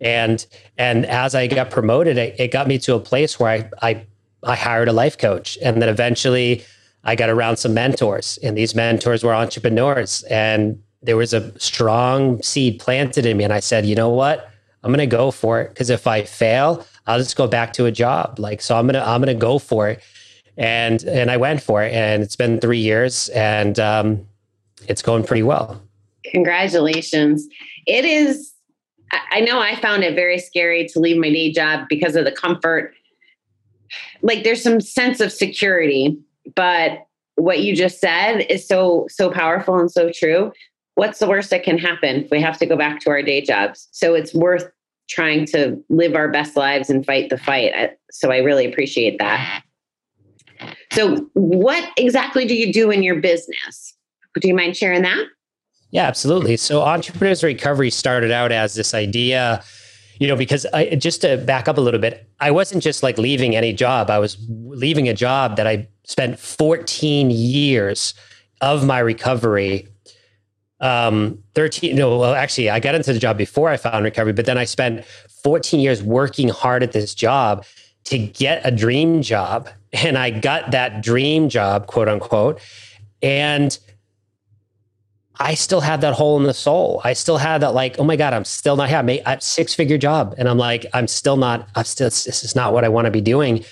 and 0.00 0.44
and 0.76 1.06
as 1.06 1.36
I 1.36 1.46
got 1.46 1.70
promoted, 1.70 2.18
it, 2.18 2.34
it 2.36 2.50
got 2.50 2.66
me 2.66 2.80
to 2.80 2.96
a 2.96 2.98
place 2.98 3.38
where 3.38 3.48
I 3.48 3.70
I 3.80 4.06
I 4.42 4.56
hired 4.56 4.88
a 4.88 4.92
life 4.92 5.16
coach, 5.18 5.56
and 5.62 5.80
then 5.80 5.88
eventually 5.88 6.64
I 7.04 7.14
got 7.14 7.30
around 7.30 7.58
some 7.58 7.72
mentors, 7.72 8.36
and 8.42 8.58
these 8.58 8.74
mentors 8.74 9.22
were 9.22 9.32
entrepreneurs, 9.32 10.24
and 10.24 10.82
there 11.00 11.16
was 11.16 11.32
a 11.32 11.56
strong 11.60 12.42
seed 12.42 12.80
planted 12.80 13.24
in 13.24 13.36
me. 13.36 13.44
And 13.44 13.52
I 13.52 13.60
said, 13.60 13.86
you 13.86 13.94
know 13.94 14.08
what? 14.08 14.50
I'm 14.82 14.90
going 14.90 14.98
to 14.98 15.16
go 15.16 15.30
for 15.30 15.60
it. 15.60 15.74
Cause 15.74 15.90
if 15.90 16.06
I 16.06 16.24
fail, 16.24 16.84
I'll 17.06 17.18
just 17.18 17.36
go 17.36 17.46
back 17.46 17.72
to 17.74 17.86
a 17.86 17.92
job. 17.92 18.38
Like, 18.38 18.62
so 18.62 18.76
I'm 18.76 18.88
to, 18.88 19.06
I'm 19.06 19.20
going 19.22 19.34
to 19.34 19.40
go 19.40 19.58
for 19.58 19.88
it. 19.88 20.02
And, 20.56 21.02
and 21.04 21.30
I 21.30 21.36
went 21.36 21.62
for 21.62 21.82
it 21.82 21.92
and 21.92 22.22
it's 22.22 22.36
been 22.36 22.60
three 22.60 22.78
years 22.78 23.28
and, 23.30 23.78
um, 23.78 24.26
it's 24.86 25.02
going 25.02 25.24
pretty 25.24 25.42
well. 25.42 25.82
Congratulations. 26.24 27.46
It 27.86 28.04
is, 28.04 28.52
I 29.30 29.40
know 29.40 29.60
I 29.60 29.76
found 29.76 30.04
it 30.04 30.14
very 30.14 30.38
scary 30.38 30.86
to 30.88 30.98
leave 30.98 31.16
my 31.16 31.30
day 31.30 31.52
job 31.52 31.86
because 31.88 32.16
of 32.16 32.24
the 32.24 32.32
comfort. 32.32 32.94
Like 34.22 34.44
there's 34.44 34.62
some 34.62 34.80
sense 34.80 35.20
of 35.20 35.32
security, 35.32 36.18
but 36.54 37.06
what 37.36 37.60
you 37.60 37.74
just 37.74 38.00
said 38.00 38.46
is 38.48 38.66
so 38.66 39.06
so 39.10 39.30
powerful 39.30 39.76
and 39.78 39.90
so 39.90 40.10
true 40.10 40.52
what's 40.94 41.18
the 41.18 41.28
worst 41.28 41.50
that 41.50 41.62
can 41.62 41.78
happen 41.78 42.24
if 42.24 42.30
we 42.30 42.40
have 42.40 42.58
to 42.58 42.66
go 42.66 42.76
back 42.76 43.00
to 43.00 43.10
our 43.10 43.22
day 43.22 43.40
jobs? 43.40 43.88
So 43.92 44.14
it's 44.14 44.34
worth 44.34 44.70
trying 45.08 45.44
to 45.46 45.82
live 45.88 46.14
our 46.14 46.28
best 46.28 46.56
lives 46.56 46.88
and 46.88 47.04
fight 47.04 47.30
the 47.30 47.38
fight. 47.38 47.72
So 48.10 48.30
I 48.30 48.38
really 48.38 48.66
appreciate 48.66 49.18
that. 49.18 49.62
So, 50.92 51.28
what 51.34 51.90
exactly 51.96 52.46
do 52.46 52.54
you 52.54 52.72
do 52.72 52.90
in 52.90 53.02
your 53.02 53.16
business? 53.16 53.94
Do 54.40 54.48
you 54.48 54.54
mind 54.54 54.76
sharing 54.76 55.02
that? 55.02 55.24
Yeah, 55.90 56.06
absolutely. 56.06 56.56
So, 56.56 56.82
Entrepreneurs 56.82 57.42
Recovery 57.42 57.90
started 57.90 58.30
out 58.30 58.52
as 58.52 58.74
this 58.74 58.94
idea, 58.94 59.62
you 60.18 60.26
know, 60.26 60.36
because 60.36 60.66
I 60.66 60.94
just 60.94 61.20
to 61.22 61.36
back 61.36 61.68
up 61.68 61.78
a 61.78 61.80
little 61.80 62.00
bit, 62.00 62.28
I 62.40 62.50
wasn't 62.50 62.82
just 62.82 63.02
like 63.02 63.18
leaving 63.18 63.56
any 63.56 63.72
job. 63.72 64.10
I 64.10 64.18
was 64.18 64.36
leaving 64.48 65.08
a 65.08 65.14
job 65.14 65.56
that 65.56 65.66
I 65.66 65.88
spent 66.04 66.38
14 66.38 67.30
years 67.30 68.14
of 68.60 68.86
my 68.86 68.98
recovery 68.98 69.88
um, 70.80 71.38
13 71.54 71.96
no 71.96 72.18
well 72.18 72.34
actually 72.34 72.68
i 72.68 72.78
got 72.78 72.94
into 72.94 73.12
the 73.12 73.18
job 73.18 73.38
before 73.38 73.70
i 73.70 73.76
found 73.76 74.04
recovery 74.04 74.32
but 74.32 74.44
then 74.44 74.58
i 74.58 74.64
spent 74.64 75.04
14 75.44 75.80
years 75.80 76.02
working 76.02 76.48
hard 76.48 76.82
at 76.82 76.92
this 76.92 77.14
job 77.14 77.64
to 78.04 78.18
get 78.18 78.60
a 78.64 78.70
dream 78.70 79.22
job. 79.22 79.68
And 79.94 80.18
I 80.18 80.30
got 80.30 80.72
that 80.72 81.02
dream 81.02 81.48
job, 81.48 81.86
quote 81.86 82.08
unquote. 82.08 82.60
And 83.22 83.78
I 85.38 85.54
still 85.54 85.80
had 85.80 86.00
that 86.02 86.14
hole 86.14 86.36
in 86.36 86.44
the 86.44 86.54
soul. 86.54 87.00
I 87.04 87.12
still 87.12 87.38
had 87.38 87.62
that, 87.62 87.74
like, 87.74 87.98
oh 87.98 88.04
my 88.04 88.16
God, 88.16 88.32
I'm 88.32 88.44
still 88.44 88.76
not 88.76 88.88
happy. 88.88 89.24
I 89.24 89.38
six 89.38 89.74
figure 89.74 89.98
job. 89.98 90.34
And 90.38 90.48
I'm 90.48 90.58
like, 90.58 90.86
I'm 90.92 91.08
still 91.08 91.36
not, 91.36 91.68
I'm 91.74 91.84
still, 91.84 92.06
this 92.06 92.44
is 92.44 92.54
not 92.54 92.72
what 92.72 92.84
I 92.84 92.88
want 92.88 93.06
to 93.06 93.10
be 93.10 93.20
doing. 93.20 93.64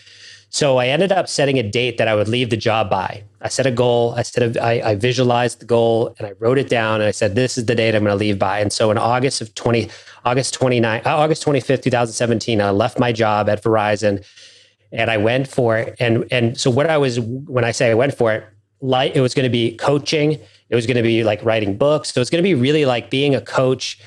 So 0.51 0.77
I 0.77 0.89
ended 0.89 1.13
up 1.13 1.29
setting 1.29 1.59
a 1.59 1.63
date 1.63 1.99
that 1.99 2.09
I 2.09 2.15
would 2.15 2.29
leave 2.29 2.51
the 2.51 2.57
job 2.57 2.91
by. 2.91 3.23
I 3.41 3.49
set 3.49 3.65
a 3.65 3.71
goal. 3.71 4.15
I 4.17 4.25
I, 4.61 4.83
I 4.91 4.95
visualized 4.97 5.61
the 5.61 5.65
goal 5.65 6.15
and 6.19 6.27
I 6.27 6.33
wrote 6.39 6.59
it 6.59 6.69
down. 6.69 7.01
And 7.01 7.09
I 7.09 7.11
said, 7.11 7.35
this 7.35 7.57
is 7.57 7.67
the 7.67 7.75
date 7.75 7.95
I'm 7.95 8.05
going 8.05 8.13
to 8.13 8.21
leave 8.21 8.39
by. 8.39 8.61
And 8.61 8.73
so 8.73 8.91
in 8.91 8.99
August 8.99 9.41
of 9.41 9.55
20, 9.55 9.89
August 10.25 10.55
29, 10.55 11.03
uh, 11.07 11.17
August 11.17 11.45
25th, 11.45 11.83
2017, 11.83 12.61
I 12.61 12.71
left 12.71 12.99
my 12.99 13.13
job 13.13 13.49
at 13.49 13.63
Verizon 13.63 14.25
and 14.93 15.11
I 15.11 15.17
went 15.17 15.49
for 15.49 15.79
it. 15.79 15.97
And, 15.99 16.27
and 16.31 16.59
so 16.59 16.71
what 16.71 16.89
I 16.89 16.99
was, 16.99 17.19
when 17.19 17.65
I 17.65 17.73
say 17.73 17.91
I 17.91 17.95
went 17.95 18.15
for 18.15 18.33
it, 18.33 18.45
like 18.81 19.17
it 19.17 19.21
was 19.21 19.35
going 19.35 19.45
to 19.45 19.51
be 19.51 19.77
coaching 19.77 20.39
it 20.73 20.75
was 20.75 20.87
going 20.87 20.97
to 20.97 21.03
be 21.03 21.23
like 21.23 21.45
writing 21.45 21.77
books. 21.77 22.15
So 22.15 22.23
it's 22.23 22.31
going 22.31 22.43
to 22.43 22.49
be 22.49 22.55
really 22.55 22.87
like 22.87 23.11
being 23.11 23.35
a 23.35 23.43
coach, 23.43 24.01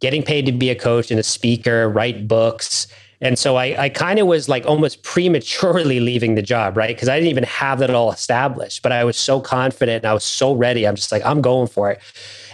getting 0.00 0.22
paid 0.22 0.44
to 0.44 0.52
be 0.52 0.68
a 0.68 0.74
coach 0.74 1.10
and 1.10 1.18
a 1.18 1.22
speaker, 1.22 1.88
write 1.88 2.28
books. 2.28 2.86
And 3.22 3.38
so 3.38 3.56
I, 3.56 3.84
I 3.84 3.88
kind 3.88 4.18
of 4.18 4.26
was 4.26 4.46
like 4.46 4.66
almost 4.66 5.02
prematurely 5.02 6.00
leaving 6.00 6.34
the 6.34 6.42
job, 6.42 6.76
right? 6.76 6.94
Because 6.94 7.08
I 7.08 7.16
didn't 7.16 7.30
even 7.30 7.44
have 7.44 7.78
that 7.78 7.88
all 7.88 8.12
established, 8.12 8.82
but 8.82 8.92
I 8.92 9.02
was 9.02 9.16
so 9.16 9.40
confident 9.40 10.04
and 10.04 10.10
I 10.10 10.12
was 10.12 10.24
so 10.24 10.52
ready. 10.52 10.86
I'm 10.86 10.94
just 10.94 11.10
like, 11.10 11.24
I'm 11.24 11.40
going 11.40 11.68
for 11.68 11.90
it. 11.90 12.02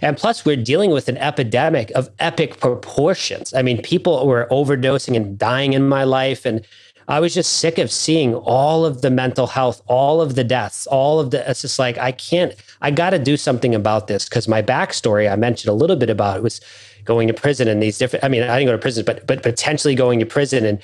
And 0.00 0.16
plus, 0.16 0.44
we're 0.44 0.54
dealing 0.54 0.92
with 0.92 1.08
an 1.08 1.18
epidemic 1.18 1.90
of 1.96 2.08
epic 2.20 2.60
proportions. 2.60 3.52
I 3.52 3.62
mean, 3.62 3.82
people 3.82 4.28
were 4.28 4.46
overdosing 4.48 5.16
and 5.16 5.36
dying 5.36 5.72
in 5.72 5.88
my 5.88 6.04
life. 6.04 6.46
And 6.46 6.64
I 7.10 7.18
was 7.18 7.34
just 7.34 7.56
sick 7.56 7.78
of 7.78 7.90
seeing 7.90 8.36
all 8.36 8.86
of 8.86 9.02
the 9.02 9.10
mental 9.10 9.48
health, 9.48 9.82
all 9.88 10.20
of 10.20 10.36
the 10.36 10.44
deaths, 10.44 10.86
all 10.86 11.18
of 11.18 11.32
the. 11.32 11.50
It's 11.50 11.62
just 11.62 11.76
like 11.76 11.98
I 11.98 12.12
can't. 12.12 12.54
I 12.80 12.92
got 12.92 13.10
to 13.10 13.18
do 13.18 13.36
something 13.36 13.74
about 13.74 14.06
this 14.06 14.28
because 14.28 14.46
my 14.46 14.62
backstory 14.62 15.30
I 15.30 15.34
mentioned 15.34 15.70
a 15.70 15.74
little 15.74 15.96
bit 15.96 16.08
about 16.08 16.36
it 16.36 16.44
was 16.44 16.60
going 17.04 17.26
to 17.26 17.34
prison 17.34 17.66
and 17.66 17.82
these 17.82 17.98
different. 17.98 18.24
I 18.24 18.28
mean, 18.28 18.44
I 18.44 18.56
didn't 18.56 18.68
go 18.68 18.72
to 18.72 18.78
prison, 18.78 19.04
but 19.04 19.26
but 19.26 19.42
potentially 19.42 19.96
going 19.96 20.20
to 20.20 20.26
prison 20.26 20.64
and 20.64 20.78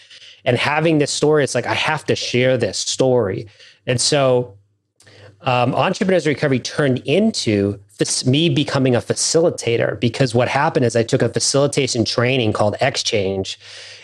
and 0.45 0.59
having 0.59 0.99
this 0.99 1.13
story. 1.13 1.45
It's 1.45 1.55
like 1.55 1.67
I 1.67 1.75
have 1.75 2.05
to 2.07 2.17
share 2.17 2.59
this 2.59 2.77
story, 2.77 3.47
and 3.87 4.01
so 4.01 4.56
um, 5.43 5.75
entrepreneurs 5.75 6.27
recovery 6.27 6.61
turned 6.61 6.99
into 7.01 7.79
me 8.27 8.49
becoming 8.49 8.95
a 8.95 9.01
facilitator 9.01 9.99
because 10.01 10.35
what 10.35 10.49
happened 10.49 10.85
is 10.85 10.97
I 10.97 11.03
took 11.03 11.23
a 11.23 11.29
facilitation 11.29 12.05
training 12.05 12.53
called 12.53 12.77
Exchange 12.81 13.59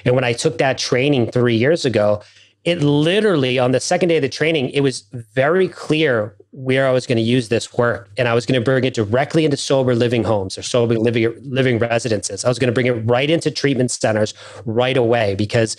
and 0.04 0.14
when 0.14 0.24
I 0.24 0.32
took 0.32 0.58
that 0.58 0.78
training 0.78 1.30
three 1.30 1.56
years 1.56 1.84
ago, 1.84 2.22
it 2.64 2.80
literally 2.82 3.58
on 3.58 3.72
the 3.72 3.80
second 3.80 4.08
day 4.08 4.16
of 4.16 4.22
the 4.22 4.28
training, 4.28 4.70
it 4.70 4.80
was 4.80 5.02
very 5.34 5.68
clear 5.68 6.36
where 6.52 6.86
I 6.86 6.92
was 6.92 7.06
going 7.06 7.16
to 7.16 7.22
use 7.22 7.48
this 7.48 7.72
work. 7.74 8.10
And 8.16 8.28
I 8.28 8.34
was 8.34 8.46
going 8.46 8.60
to 8.60 8.64
bring 8.64 8.84
it 8.84 8.94
directly 8.94 9.44
into 9.44 9.56
sober 9.56 9.94
living 9.94 10.22
homes 10.22 10.56
or 10.56 10.62
sober 10.62 10.98
living, 10.98 11.34
living 11.42 11.78
residences. 11.78 12.44
I 12.44 12.48
was 12.48 12.58
going 12.58 12.68
to 12.68 12.72
bring 12.72 12.86
it 12.86 12.92
right 12.92 13.28
into 13.28 13.50
treatment 13.50 13.90
centers 13.90 14.34
right 14.64 14.96
away 14.96 15.34
because 15.34 15.76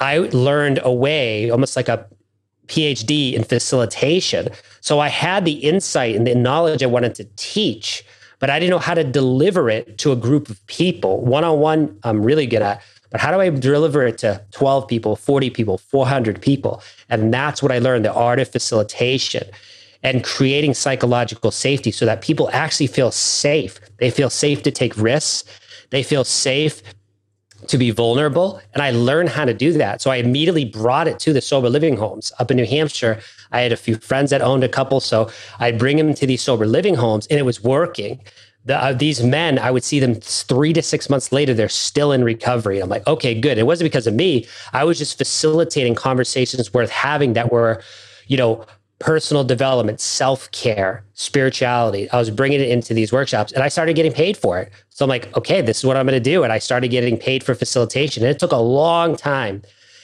I 0.00 0.18
learned 0.18 0.80
a 0.82 0.92
way, 0.92 1.50
almost 1.50 1.76
like 1.76 1.88
a 1.88 2.06
PhD 2.66 3.34
in 3.34 3.44
facilitation. 3.44 4.48
So 4.80 5.00
I 5.00 5.08
had 5.08 5.44
the 5.44 5.52
insight 5.52 6.16
and 6.16 6.26
the 6.26 6.34
knowledge 6.34 6.82
I 6.82 6.86
wanted 6.86 7.14
to 7.16 7.24
teach, 7.36 8.04
but 8.38 8.50
I 8.50 8.58
didn't 8.58 8.70
know 8.70 8.78
how 8.78 8.94
to 8.94 9.04
deliver 9.04 9.70
it 9.70 9.98
to 9.98 10.12
a 10.12 10.16
group 10.16 10.48
of 10.48 10.64
people. 10.66 11.20
One 11.20 11.44
on 11.44 11.58
one, 11.60 11.98
I'm 12.02 12.22
really 12.22 12.46
good 12.46 12.62
at. 12.62 12.82
But 13.10 13.20
how 13.20 13.30
do 13.30 13.40
I 13.40 13.50
deliver 13.50 14.06
it 14.06 14.18
to 14.18 14.42
12 14.52 14.88
people, 14.88 15.16
40 15.16 15.50
people, 15.50 15.78
400 15.78 16.40
people? 16.40 16.82
And 17.10 17.32
that's 17.32 17.62
what 17.62 17.70
I 17.70 17.78
learned 17.78 18.06
the 18.06 18.12
art 18.12 18.40
of 18.40 18.48
facilitation 18.48 19.44
and 20.02 20.24
creating 20.24 20.74
psychological 20.74 21.50
safety 21.50 21.90
so 21.90 22.06
that 22.06 22.22
people 22.22 22.50
actually 22.52 22.86
feel 22.86 23.10
safe. 23.10 23.78
They 23.98 24.10
feel 24.10 24.30
safe 24.30 24.62
to 24.62 24.70
take 24.70 24.96
risks. 24.96 25.44
They 25.90 26.02
feel 26.02 26.24
safe 26.24 26.82
to 27.68 27.78
be 27.78 27.90
vulnerable. 27.90 28.60
And 28.74 28.82
I 28.82 28.90
learned 28.90 29.28
how 29.28 29.44
to 29.44 29.54
do 29.54 29.72
that. 29.74 30.00
So 30.00 30.10
I 30.10 30.16
immediately 30.16 30.64
brought 30.64 31.08
it 31.08 31.18
to 31.20 31.32
the 31.32 31.40
sober 31.40 31.68
living 31.68 31.96
homes 31.96 32.32
up 32.38 32.50
in 32.50 32.56
New 32.56 32.66
Hampshire. 32.66 33.20
I 33.52 33.60
had 33.60 33.72
a 33.72 33.76
few 33.76 33.96
friends 33.96 34.30
that 34.30 34.42
owned 34.42 34.64
a 34.64 34.68
couple. 34.68 35.00
So 35.00 35.30
I'd 35.58 35.78
bring 35.78 35.96
them 35.96 36.14
to 36.14 36.26
these 36.26 36.42
sober 36.42 36.66
living 36.66 36.94
homes 36.94 37.26
and 37.28 37.38
it 37.38 37.44
was 37.44 37.62
working 37.62 38.20
the, 38.64 38.76
uh, 38.76 38.92
these 38.92 39.22
men, 39.22 39.58
I 39.58 39.70
would 39.70 39.82
see 39.82 39.98
them 39.98 40.14
three 40.14 40.72
to 40.72 40.82
six 40.82 41.10
months 41.10 41.32
later, 41.32 41.52
they're 41.54 41.68
still 41.68 42.12
in 42.12 42.22
recovery. 42.22 42.80
I'm 42.80 42.88
like, 42.88 43.06
okay, 43.06 43.38
good. 43.38 43.58
It 43.58 43.64
wasn't 43.64 43.90
because 43.90 44.06
of 44.06 44.14
me. 44.14 44.46
I 44.72 44.84
was 44.84 44.98
just 44.98 45.18
facilitating 45.18 45.94
conversations 45.94 46.72
worth 46.72 46.90
having 46.90 47.32
that 47.32 47.50
were, 47.50 47.82
you 48.28 48.36
know, 48.36 48.64
personal 49.02 49.42
development, 49.42 50.00
self 50.00 50.50
care, 50.52 51.04
spirituality. 51.14 52.08
I 52.10 52.18
was 52.18 52.30
bringing 52.30 52.60
it 52.60 52.68
into 52.68 52.94
these 52.94 53.12
workshops 53.12 53.50
and 53.52 53.62
I 53.62 53.68
started 53.68 53.96
getting 53.96 54.12
paid 54.12 54.36
for 54.36 54.60
it. 54.60 54.70
So 54.90 55.04
I'm 55.04 55.08
like, 55.08 55.36
okay, 55.36 55.60
this 55.60 55.78
is 55.78 55.84
what 55.84 55.96
I'm 55.96 56.06
going 56.06 56.22
to 56.22 56.30
do. 56.30 56.44
And 56.44 56.52
I 56.52 56.58
started 56.58 56.88
getting 56.88 57.18
paid 57.18 57.42
for 57.42 57.54
facilitation. 57.54 58.22
And 58.22 58.30
it 58.30 58.38
took 58.38 58.52
a 58.52 58.56
long 58.56 59.16
time. 59.16 59.62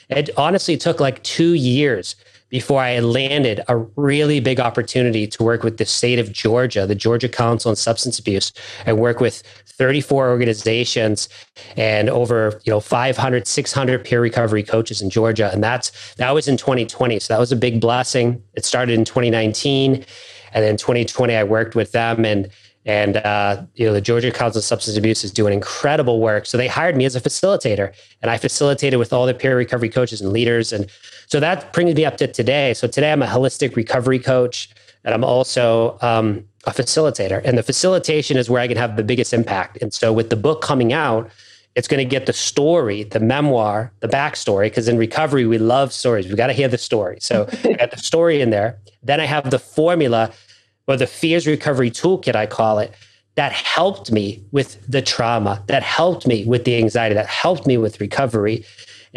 It 0.09 0.31
honestly 0.37 0.77
took 0.77 0.99
like 0.99 1.23
two 1.23 1.55
years 1.55 2.17
before 2.49 2.81
I 2.81 3.01
landed 3.01 3.61
a 3.69 3.77
really 3.77 4.41
big 4.41 4.61
opportunity 4.61 5.27
to 5.27 5.43
work 5.43 5.63
with 5.63 5.77
the 5.77 5.85
state 5.85 6.19
of 6.19 6.33
Georgia, 6.33 6.87
the 6.87 6.95
Georgia 6.95 7.29
Council 7.29 7.69
on 7.71 7.77
Substance 7.77 8.19
Abuse, 8.19 8.53
and 8.87 8.99
work 8.99 9.21
with 9.21 9.43
34 9.67 10.29
organizations 10.29 11.29
and 11.77 12.09
over 12.11 12.61
you 12.65 12.73
know 12.73 12.81
500 12.81 13.47
600 13.47 14.05
peer 14.05 14.21
recovery 14.21 14.63
coaches 14.63 15.01
in 15.01 15.11
Georgia. 15.11 15.51
And 15.53 15.63
that's 15.63 16.15
that 16.15 16.33
was 16.33 16.49
in 16.49 16.57
2020 16.57 17.19
so 17.21 17.35
that 17.35 17.41
was 17.41 17.53
a 17.53 17.57
big 17.57 17.81
blessing. 17.81 18.43
It 18.55 18.65
started 18.65 18.99
in 18.99 19.05
2019 19.05 20.05
and 20.53 20.65
then 20.65 20.77
2020 20.77 21.37
I 21.37 21.45
worked 21.45 21.75
with 21.75 21.93
them. 21.93 22.25
And 22.25 22.51
and 22.89 23.19
uh, 23.19 23.63
you 23.75 23.87
know 23.87 23.93
the 23.93 24.01
Georgia 24.01 24.31
Council 24.31 24.61
of 24.61 24.65
Substance 24.65 24.97
Abuse 24.97 25.23
is 25.23 25.31
doing 25.31 25.53
incredible 25.53 26.21
work. 26.21 26.47
So 26.47 26.57
they 26.57 26.69
hired 26.69 26.97
me 26.97 27.05
as 27.05 27.15
a 27.15 27.21
facilitator, 27.21 27.93
and 28.23 28.31
I 28.31 28.39
facilitated 28.39 28.99
with 28.99 29.13
all 29.13 29.27
the 29.27 29.35
peer 29.35 29.57
recovery 29.57 29.91
coaches 29.91 30.23
and 30.23 30.33
leaders. 30.33 30.73
And 30.73 30.91
so 31.29 31.41
that 31.41 31.73
brings 31.75 31.95
me 31.95 32.05
up 32.05 32.17
to 32.17 32.27
today. 32.27 32.75
So 32.75 32.89
today 32.89 33.13
I'm 33.13 33.23
a 33.23 33.27
holistic 33.27 33.77
recovery 33.77 34.19
coach, 34.19 34.71
and 35.05 35.15
I'm 35.15 35.23
also 35.23 35.99
um, 36.01 36.45
a 36.65 36.71
facilitator. 36.71 37.43
And 37.45 37.57
the 37.59 37.63
facilitation 37.63 38.39
is 38.39 38.49
where 38.49 38.63
I 38.63 38.67
can 38.67 38.79
have 38.79 38.97
the 38.97 39.05
biggest 39.05 39.35
impact. 39.35 39.79
And 39.83 39.93
so 39.93 40.11
with 40.13 40.31
the 40.31 40.37
book 40.37 40.63
coming 40.63 40.93
out, 40.93 41.31
it's 41.75 41.87
going 41.87 41.99
to 41.99 42.09
get 42.09 42.25
the 42.25 42.33
story, 42.33 43.05
the 43.05 43.21
memoir, 43.21 43.93
the 44.01 44.09
backstory. 44.09 44.67
Because 44.67 44.89
in 44.89 44.97
recovery, 44.97 45.45
we 45.45 45.59
love 45.59 45.93
stories. 45.93 46.27
We 46.29 46.35
got 46.35 46.49
to 46.49 46.55
hear 46.55 46.67
the 46.67 46.79
story. 46.79 47.19
So 47.21 47.47
I 47.63 47.75
got 47.75 47.91
the 47.91 47.99
story 47.99 48.41
in 48.41 48.49
there. 48.49 48.79
Then 49.03 49.21
I 49.21 49.27
have 49.27 49.51
the 49.51 49.59
formula 49.59 50.33
or 50.87 50.97
the 50.97 51.07
fears 51.07 51.47
recovery 51.47 51.91
toolkit, 51.91 52.35
I 52.35 52.47
call 52.47 52.79
it, 52.79 52.95
that 53.35 53.53
helped 53.53 54.11
me 54.11 54.43
with 54.51 54.85
the 54.91 55.03
trauma, 55.03 55.63
that 55.67 55.83
helped 55.83 56.27
me 56.27 56.45
with 56.47 56.65
the 56.65 56.77
anxiety, 56.77 57.15
that 57.15 57.27
helped 57.27 57.67
me 57.67 57.77
with 57.77 58.01
recovery. 58.01 58.65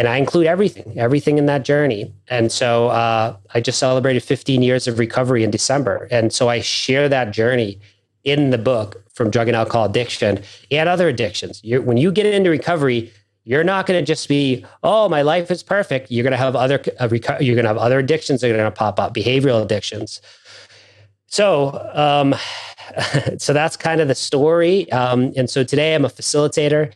And 0.02 0.08
I 0.08 0.18
include 0.18 0.48
everything, 0.48 0.98
everything 0.98 1.38
in 1.38 1.46
that 1.46 1.64
journey. 1.64 2.12
And 2.28 2.52
so 2.52 2.88
uh, 2.88 3.38
I 3.54 3.62
just 3.62 3.78
celebrated 3.78 4.24
15 4.24 4.64
years 4.64 4.88
of 4.88 4.98
recovery 4.98 5.44
in 5.44 5.52
December. 5.52 6.08
And 6.10 6.34
so 6.34 6.50
I 6.50 6.60
share 6.60 7.08
that 7.08 7.30
journey 7.30 7.80
in 8.24 8.50
the 8.50 8.58
book 8.58 9.04
from 9.14 9.30
drug 9.30 9.48
and 9.48 9.56
alcohol 9.56 9.86
addiction 9.86 10.42
and 10.72 10.90
other 10.90 11.08
addictions. 11.08 11.62
You're, 11.64 11.84
when 11.84 11.98
you 11.98 12.12
get 12.12 12.26
into 12.26 12.50
recovery, 12.50 13.14
you're 13.44 13.64
not 13.64 13.86
going 13.86 14.00
to 14.00 14.04
just 14.04 14.28
be, 14.28 14.66
oh, 14.82 15.08
my 15.08 15.22
life 15.22 15.52
is 15.52 15.62
perfect. 15.62 16.10
You're 16.10 16.24
going 16.24 16.32
to 16.32 16.38
have 16.38 16.56
other, 16.56 16.82
uh, 17.00 17.08
reco- 17.08 17.40
you're 17.40 17.54
going 17.54 17.66
to 17.66 17.70
have 17.70 17.78
other 17.78 18.00
addictions 18.00 18.42
that 18.42 18.50
are 18.50 18.58
going 18.58 18.66
to 18.66 18.72
pop 18.72 19.00
up, 19.00 19.14
behavioral 19.14 19.62
addictions, 19.62 20.20
so, 21.32 21.90
um, 21.94 22.36
so 23.38 23.54
that's 23.54 23.78
kind 23.78 24.02
of 24.02 24.10
the 24.10 24.16
story. 24.16 24.92
Um, 24.92 25.32
and 25.38 25.50
so 25.50 25.64
today 25.64 25.96
I'm 25.96 26.04
a 26.04 26.10
facilitator 26.10 26.92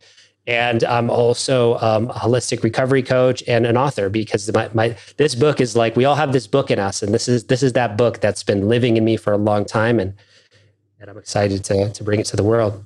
and 0.47 0.83
I'm 0.83 1.09
also 1.09 1.77
um, 1.79 2.09
a 2.09 2.13
holistic 2.13 2.63
recovery 2.63 3.01
coach 3.01 3.43
and 3.47 3.65
an 3.65 3.77
author 3.77 4.09
because 4.09 4.51
my, 4.53 4.69
my 4.73 4.95
this 5.17 5.35
book 5.35 5.59
is 5.59 5.75
like 5.75 5.95
we 5.95 6.05
all 6.05 6.15
have 6.15 6.33
this 6.33 6.47
book 6.47 6.69
in 6.69 6.79
us, 6.79 7.01
and 7.01 7.13
this 7.13 7.27
is 7.27 7.45
this 7.45 7.63
is 7.63 7.73
that 7.73 7.97
book 7.97 8.19
that's 8.21 8.43
been 8.43 8.67
living 8.67 8.97
in 8.97 9.03
me 9.03 9.17
for 9.17 9.33
a 9.33 9.37
long 9.37 9.65
time, 9.65 9.99
and 9.99 10.13
and 10.99 11.09
I'm 11.09 11.17
excited 11.17 11.63
to 11.65 11.91
to 11.91 12.03
bring 12.03 12.19
it 12.19 12.25
to 12.27 12.35
the 12.35 12.43
world. 12.43 12.83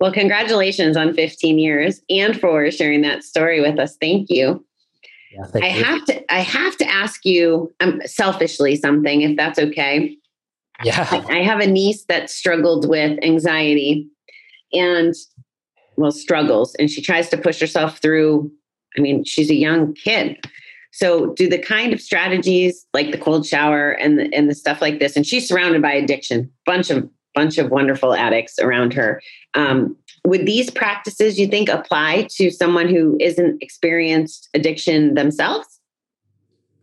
Well, 0.00 0.12
congratulations 0.12 0.96
on 0.96 1.12
15 1.12 1.58
years 1.58 2.00
and 2.08 2.38
for 2.40 2.70
sharing 2.70 3.02
that 3.02 3.22
story 3.22 3.60
with 3.60 3.78
us. 3.78 3.96
Thank 4.00 4.30
you. 4.30 4.64
Yeah, 5.30 5.44
thank 5.44 5.64
I 5.64 5.68
you. 5.68 5.84
have 5.84 6.04
to 6.06 6.32
I 6.34 6.38
have 6.40 6.76
to 6.78 6.90
ask 6.90 7.24
you 7.24 7.72
um, 7.80 8.00
selfishly 8.06 8.76
something, 8.76 9.20
if 9.22 9.36
that's 9.36 9.58
okay. 9.58 10.16
Yeah. 10.82 11.06
I 11.28 11.42
have 11.42 11.60
a 11.60 11.66
niece 11.66 12.04
that 12.04 12.30
struggled 12.30 12.88
with 12.88 13.18
anxiety 13.22 14.08
and, 14.72 15.14
well, 16.00 16.12
struggles, 16.12 16.74
and 16.76 16.90
she 16.90 17.02
tries 17.02 17.28
to 17.30 17.36
push 17.36 17.60
herself 17.60 17.98
through. 17.98 18.50
I 18.96 19.00
mean, 19.00 19.24
she's 19.24 19.50
a 19.50 19.54
young 19.54 19.94
kid. 19.94 20.38
So, 20.92 21.34
do 21.34 21.48
the 21.48 21.58
kind 21.58 21.92
of 21.92 22.00
strategies 22.00 22.84
like 22.92 23.12
the 23.12 23.18
cold 23.18 23.46
shower 23.46 23.92
and 23.92 24.18
the, 24.18 24.34
and 24.34 24.50
the 24.50 24.54
stuff 24.54 24.80
like 24.80 24.98
this, 24.98 25.14
and 25.16 25.26
she's 25.26 25.46
surrounded 25.46 25.82
by 25.82 25.92
addiction, 25.92 26.50
bunch 26.66 26.90
of 26.90 27.08
bunch 27.34 27.58
of 27.58 27.70
wonderful 27.70 28.14
addicts 28.14 28.58
around 28.58 28.92
her. 28.92 29.22
Um, 29.54 29.96
would 30.24 30.46
these 30.46 30.70
practices 30.70 31.38
you 31.38 31.46
think 31.46 31.68
apply 31.68 32.28
to 32.32 32.50
someone 32.50 32.88
who 32.88 33.16
isn't 33.20 33.62
experienced 33.62 34.48
addiction 34.54 35.14
themselves? 35.14 35.80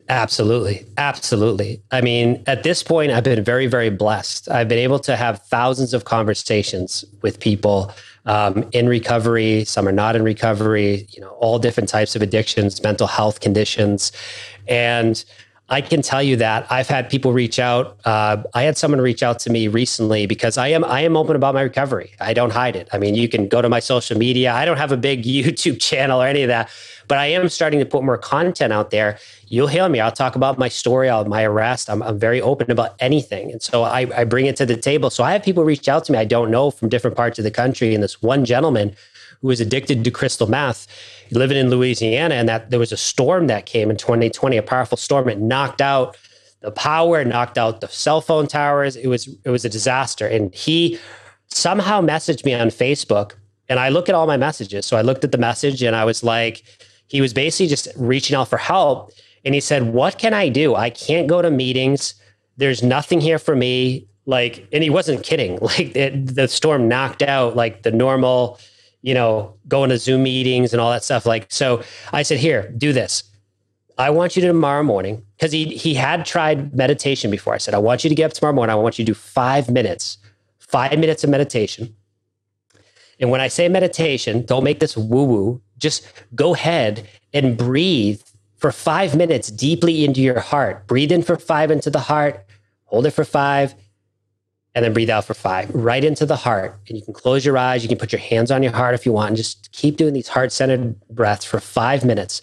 Absolutely. 0.10 0.86
Absolutely. 0.98 1.82
I 1.92 2.00
mean, 2.02 2.42
at 2.48 2.64
this 2.64 2.82
point, 2.82 3.12
I've 3.12 3.26
been 3.26 3.44
very, 3.44 3.68
very 3.68 3.90
blessed. 3.90 4.50
I've 4.50 4.70
been 4.70 4.80
able 4.80 5.00
to 5.00 5.18
have 5.18 5.42
thousands 5.44 5.94
of 5.94 6.06
conversations 6.06 7.04
with 7.22 7.40
people 7.42 7.92
um, 8.28 8.70
in 8.74 8.88
recovery. 8.88 9.66
Some 9.66 9.88
are 9.88 9.92
not 9.94 10.16
in 10.16 10.24
recovery, 10.24 11.08
you 11.10 11.22
know, 11.22 11.30
all 11.30 11.58
different 11.58 11.90
types 11.90 12.16
of 12.16 12.22
addictions, 12.22 12.84
mental 12.84 13.08
health 13.08 13.40
conditions. 13.40 14.12
And 14.68 15.24
I 15.70 15.82
can 15.82 16.02
tell 16.02 16.24
you 16.24 16.38
that 16.38 16.66
I've 16.72 16.88
had 16.88 17.10
people 17.10 17.34
reach 17.34 17.60
out. 17.60 17.98
Uh, 18.06 18.44
I 18.54 18.64
had 18.64 18.78
someone 18.78 19.02
reach 19.02 19.22
out 19.22 19.40
to 19.40 19.50
me 19.50 19.68
recently 19.68 20.26
because 20.26 20.58
I 20.58 20.70
am 20.70 20.86
I 20.86 21.02
am 21.02 21.18
open 21.18 21.36
about 21.36 21.56
my 21.56 21.62
recovery. 21.62 22.12
I 22.22 22.34
don't 22.34 22.52
hide 22.52 22.78
it. 22.78 22.88
I 22.94 22.98
mean, 22.98 23.16
you 23.16 23.28
can 23.28 23.50
go 23.50 23.62
to 23.62 23.68
my 23.68 23.80
social 23.80 24.18
media. 24.18 24.54
I 24.54 24.64
don't 24.64 24.78
have 24.78 24.94
a 24.94 24.98
big 24.98 25.24
YouTube 25.26 25.82
channel 25.82 26.22
or 26.22 26.28
any 26.28 26.44
of 26.44 26.48
that, 26.48 26.70
but 27.08 27.18
I 27.18 27.28
am 27.28 27.50
starting 27.50 27.80
to 27.80 27.86
put 27.86 28.04
more 28.04 28.18
content 28.18 28.74
out 28.74 28.92
there. 28.92 29.18
You'll 29.48 29.68
hear 29.68 29.88
me. 29.88 30.00
I'll 30.00 30.12
talk 30.12 30.36
about 30.36 30.58
my 30.58 30.68
story, 30.68 31.10
I'll, 31.10 31.26
my 31.26 31.44
arrest. 31.44 31.90
I'm, 31.90 32.04
I'm 32.04 32.20
very 32.20 32.42
open 32.42 32.70
about 32.72 32.96
anything, 33.00 33.52
and 33.52 33.62
so 33.62 33.84
I, 33.84 34.08
I 34.16 34.24
bring 34.24 34.46
it 34.46 34.56
to 34.58 34.66
the 34.66 34.78
table. 34.78 35.10
So 35.10 35.24
I 35.24 35.32
have 35.34 35.44
people 35.44 35.64
reach 35.64 35.88
out 35.88 36.06
to 36.06 36.12
me 36.12 36.18
I 36.18 36.26
don't 36.26 36.52
know 36.52 36.72
from 36.72 36.90
different 36.90 37.16
parts 37.16 37.40
of 37.40 37.44
the 37.44 37.52
country, 37.52 37.94
and 37.94 38.04
this 38.04 38.22
one 38.22 38.46
gentleman 38.46 38.96
who 39.42 39.48
was 39.48 39.60
addicted 39.60 40.04
to 40.04 40.12
crystal 40.12 40.48
meth 40.48 40.88
living 41.32 41.58
in 41.58 41.70
Louisiana, 41.70 42.36
and 42.36 42.50
that 42.50 42.70
there 42.70 42.80
was 42.80 42.92
a 42.92 42.98
storm 42.98 43.48
that 43.48 43.66
came 43.66 43.90
in 43.90 43.98
2020, 43.98 44.58
a 44.58 44.64
powerful 44.64 44.98
storm. 44.98 45.30
It 45.30 45.40
knocked 45.40 45.82
out 45.82 46.18
the 46.62 46.72
power, 46.72 47.24
knocked 47.24 47.58
out 47.58 47.82
the 47.82 47.88
cell 47.88 48.22
phone 48.22 48.48
towers. 48.48 48.96
It 48.96 49.08
was 49.08 49.28
it 49.44 49.50
was 49.50 49.64
a 49.66 49.70
disaster. 49.70 50.28
And 50.28 50.54
he 50.54 51.00
somehow 51.48 52.02
messaged 52.02 52.46
me 52.46 52.54
on 52.54 52.70
Facebook, 52.70 53.34
and 53.70 53.80
I 53.80 53.90
look 53.90 54.10
at 54.10 54.16
all 54.16 54.28
my 54.28 54.38
messages. 54.38 54.86
So 54.86 54.98
I 54.98 55.02
looked 55.02 55.24
at 55.24 55.32
the 55.32 55.38
message, 55.38 55.84
and 55.84 55.96
I 55.96 56.06
was 56.06 56.24
like, 56.24 56.64
he 57.08 57.22
was 57.22 57.34
basically 57.34 57.68
just 57.68 57.88
reaching 57.96 58.36
out 58.36 58.50
for 58.50 58.58
help. 58.58 59.12
And 59.46 59.54
he 59.54 59.62
said, 59.62 59.94
"What 59.94 60.18
can 60.18 60.34
I 60.34 60.50
do? 60.50 60.76
I 60.76 60.90
can't 60.90 61.28
go 61.28 61.42
to 61.42 61.50
meetings. 61.50 62.16
There's 62.58 62.84
nothing 62.84 63.22
here 63.22 63.40
for 63.40 63.56
me." 63.56 64.08
Like, 64.26 64.68
and 64.74 64.84
he 64.84 64.90
wasn't 64.90 65.24
kidding. 65.24 65.58
Like 65.62 65.96
it, 65.96 66.36
the 66.36 66.48
storm 66.48 66.88
knocked 66.88 67.22
out 67.22 67.56
like 67.56 67.84
the 67.84 67.92
normal 67.92 68.60
you 69.02 69.14
know, 69.14 69.54
going 69.68 69.90
to 69.90 69.98
Zoom 69.98 70.24
meetings 70.24 70.74
and 70.74 70.82
all 70.82 70.92
that 70.92 71.04
stuff. 71.04 71.26
Like, 71.26 71.46
so 71.50 71.82
I 72.12 72.24
said, 72.24 72.40
here, 72.40 72.74
do 72.78 72.92
this. 72.94 73.24
I 73.98 74.10
want 74.10 74.36
you 74.36 74.42
to 74.42 74.48
tomorrow 74.50 74.84
morning, 74.84 75.26
because 75.36 75.52
he 75.52 75.66
he 75.66 75.96
had 75.96 76.24
tried 76.26 76.76
meditation 76.76 77.32
before. 77.32 77.54
I 77.54 77.58
said, 77.58 77.74
I 77.74 77.80
want 77.80 78.04
you 78.04 78.10
to 78.10 78.16
get 78.16 78.26
up 78.26 78.34
tomorrow 78.34 78.54
morning. 78.54 78.74
I 78.74 78.76
want 78.76 79.00
you 79.00 79.06
to 79.06 79.12
do 79.12 79.16
five 79.16 79.72
minutes, 79.72 80.20
five 80.60 81.00
minutes 81.00 81.24
of 81.24 81.32
meditation. 81.32 81.96
And 83.20 83.32
when 83.32 83.42
I 83.42 83.48
say 83.48 83.68
meditation, 83.70 84.46
don't 84.46 84.64
make 84.64 84.80
this 84.80 84.96
woo-woo. 84.96 85.62
Just 85.78 86.08
go 86.36 86.54
ahead 86.54 87.08
and 87.34 87.58
breathe 87.58 88.22
for 88.58 88.72
five 88.72 89.16
minutes 89.16 89.50
deeply 89.50 90.04
into 90.04 90.22
your 90.22 90.40
heart. 90.40 90.88
Breathe 90.88 91.12
in 91.12 91.24
for 91.24 91.38
five 91.38 91.72
into 91.72 91.90
the 91.90 92.00
heart, 92.00 92.44
hold 92.86 93.06
it 93.06 93.12
for 93.12 93.24
five, 93.24 93.76
and 94.74 94.84
then 94.84 94.94
breathe 94.94 95.10
out 95.10 95.26
for 95.26 95.34
five, 95.34 95.74
right 95.74 96.04
into 96.04 96.26
the 96.26 96.36
heart. 96.36 96.80
And 96.88 96.98
you 96.98 97.04
can 97.04 97.14
close 97.14 97.46
your 97.46 97.58
eyes. 97.58 97.84
You 97.84 97.90
can 97.90 97.98
put 97.98 98.12
your 98.12 98.22
hands 98.22 98.52
on 98.52 98.62
your 98.62 98.72
heart 98.72 98.96
if 98.96 99.06
you 99.06 99.12
want, 99.12 99.30
and 99.30 99.38
just 99.38 99.72
keep 99.72 99.98
doing 99.98 100.14
these 100.14 100.28
heart 100.28 100.52
centered 100.52 101.00
breaths 101.10 101.46
for 101.46 101.60
five 101.60 102.06
minutes. 102.06 102.42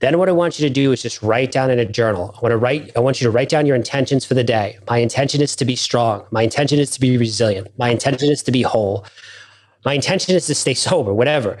Then 0.00 0.18
what 0.18 0.28
I 0.28 0.32
want 0.32 0.58
you 0.58 0.68
to 0.68 0.74
do 0.74 0.92
is 0.92 1.00
just 1.00 1.22
write 1.22 1.52
down 1.52 1.70
in 1.70 1.78
a 1.78 1.84
journal. 1.86 2.34
I 2.36 2.40
want 2.40 2.52
to 2.52 2.58
write, 2.58 2.92
I 2.96 3.00
want 3.00 3.20
you 3.20 3.24
to 3.26 3.30
write 3.30 3.48
down 3.48 3.64
your 3.64 3.76
intentions 3.76 4.24
for 4.26 4.34
the 4.34 4.44
day. 4.44 4.78
My 4.88 4.98
intention 4.98 5.40
is 5.40 5.56
to 5.56 5.64
be 5.64 5.76
strong. 5.76 6.26
My 6.30 6.42
intention 6.42 6.78
is 6.78 6.90
to 6.90 7.00
be 7.00 7.16
resilient. 7.16 7.68
My 7.78 7.88
intention 7.88 8.30
is 8.30 8.42
to 8.42 8.52
be 8.52 8.60
whole. 8.60 9.06
My 9.86 9.94
intention 9.94 10.34
is 10.34 10.46
to 10.48 10.54
stay 10.54 10.74
sober, 10.74 11.14
whatever. 11.14 11.58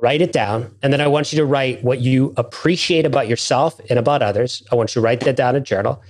Write 0.00 0.22
it 0.22 0.32
down. 0.32 0.72
And 0.82 0.92
then 0.92 1.00
I 1.00 1.08
want 1.08 1.32
you 1.32 1.38
to 1.38 1.44
write 1.44 1.82
what 1.82 2.00
you 2.00 2.32
appreciate 2.36 3.04
about 3.04 3.26
yourself 3.26 3.80
and 3.90 3.98
about 3.98 4.22
others. 4.22 4.62
I 4.70 4.76
want 4.76 4.90
you 4.90 5.00
to 5.00 5.04
write 5.04 5.20
that 5.20 5.36
down 5.36 5.56
in 5.56 5.62
a 5.62 5.64
journal. 5.64 6.00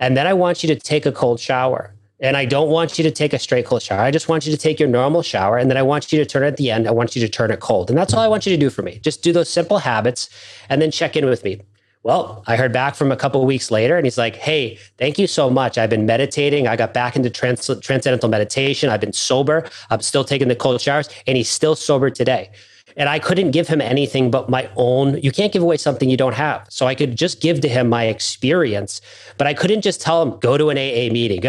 And 0.00 0.16
then 0.16 0.26
I 0.26 0.34
want 0.34 0.62
you 0.62 0.68
to 0.68 0.76
take 0.76 1.06
a 1.06 1.12
cold 1.12 1.38
shower. 1.38 1.94
And 2.18 2.36
I 2.36 2.44
don't 2.44 2.70
want 2.70 2.98
you 2.98 3.04
to 3.04 3.10
take 3.10 3.32
a 3.32 3.38
straight 3.38 3.66
cold 3.66 3.82
shower. 3.82 4.00
I 4.00 4.10
just 4.10 4.28
want 4.28 4.46
you 4.46 4.52
to 4.52 4.58
take 4.58 4.80
your 4.80 4.88
normal 4.88 5.22
shower. 5.22 5.58
And 5.58 5.70
then 5.70 5.76
I 5.76 5.82
want 5.82 6.12
you 6.12 6.18
to 6.18 6.24
turn 6.24 6.42
it 6.42 6.48
at 6.48 6.56
the 6.56 6.70
end. 6.70 6.88
I 6.88 6.90
want 6.90 7.14
you 7.14 7.20
to 7.22 7.28
turn 7.28 7.50
it 7.50 7.60
cold. 7.60 7.90
And 7.90 7.98
that's 7.98 8.14
all 8.14 8.20
I 8.20 8.28
want 8.28 8.46
you 8.46 8.52
to 8.52 8.58
do 8.58 8.70
for 8.70 8.82
me. 8.82 8.98
Just 8.98 9.22
do 9.22 9.32
those 9.32 9.50
simple 9.50 9.78
habits 9.78 10.28
and 10.68 10.80
then 10.80 10.90
check 10.90 11.14
in 11.14 11.26
with 11.26 11.44
me. 11.44 11.60
Well, 12.02 12.42
I 12.46 12.56
heard 12.56 12.72
back 12.72 12.94
from 12.94 13.12
a 13.12 13.16
couple 13.16 13.44
weeks 13.44 13.70
later 13.70 13.96
and 13.96 14.06
he's 14.06 14.16
like, 14.16 14.36
Hey, 14.36 14.78
thank 14.96 15.18
you 15.18 15.26
so 15.26 15.50
much. 15.50 15.76
I've 15.76 15.90
been 15.90 16.06
meditating. 16.06 16.68
I 16.68 16.76
got 16.76 16.94
back 16.94 17.16
into 17.16 17.30
trans- 17.30 17.68
transcendental 17.80 18.28
meditation. 18.28 18.90
I've 18.90 19.00
been 19.00 19.12
sober. 19.12 19.68
I'm 19.90 20.00
still 20.00 20.24
taking 20.24 20.48
the 20.48 20.56
cold 20.56 20.80
showers 20.80 21.08
and 21.26 21.36
he's 21.36 21.48
still 21.48 21.74
sober 21.74 22.08
today. 22.08 22.50
And 22.96 23.08
I 23.08 23.18
couldn't 23.18 23.50
give 23.50 23.68
him 23.68 23.82
anything 23.82 24.30
but 24.30 24.48
my 24.48 24.70
own. 24.74 25.20
You 25.20 25.30
can't 25.30 25.52
give 25.52 25.62
away 25.62 25.76
something 25.76 26.08
you 26.08 26.16
don't 26.16 26.34
have. 26.34 26.66
So 26.70 26.86
I 26.86 26.94
could 26.94 27.14
just 27.16 27.42
give 27.42 27.60
to 27.60 27.68
him 27.68 27.88
my 27.88 28.04
experience, 28.04 29.02
but 29.36 29.46
I 29.46 29.52
couldn't 29.52 29.82
just 29.82 30.00
tell 30.00 30.22
him, 30.22 30.38
go 30.38 30.56
to 30.56 30.70
an 30.70 30.78
AA 30.78 31.12
meeting 31.12 31.42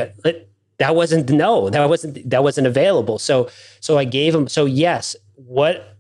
that 0.77 0.95
wasn't 0.95 1.29
no 1.29 1.69
that 1.69 1.89
wasn't 1.89 2.29
that 2.29 2.43
wasn't 2.43 2.67
available 2.67 3.19
so 3.19 3.49
so 3.79 3.97
i 3.97 4.03
gave 4.03 4.33
him 4.33 4.47
so 4.47 4.65
yes 4.65 5.15
what 5.35 5.97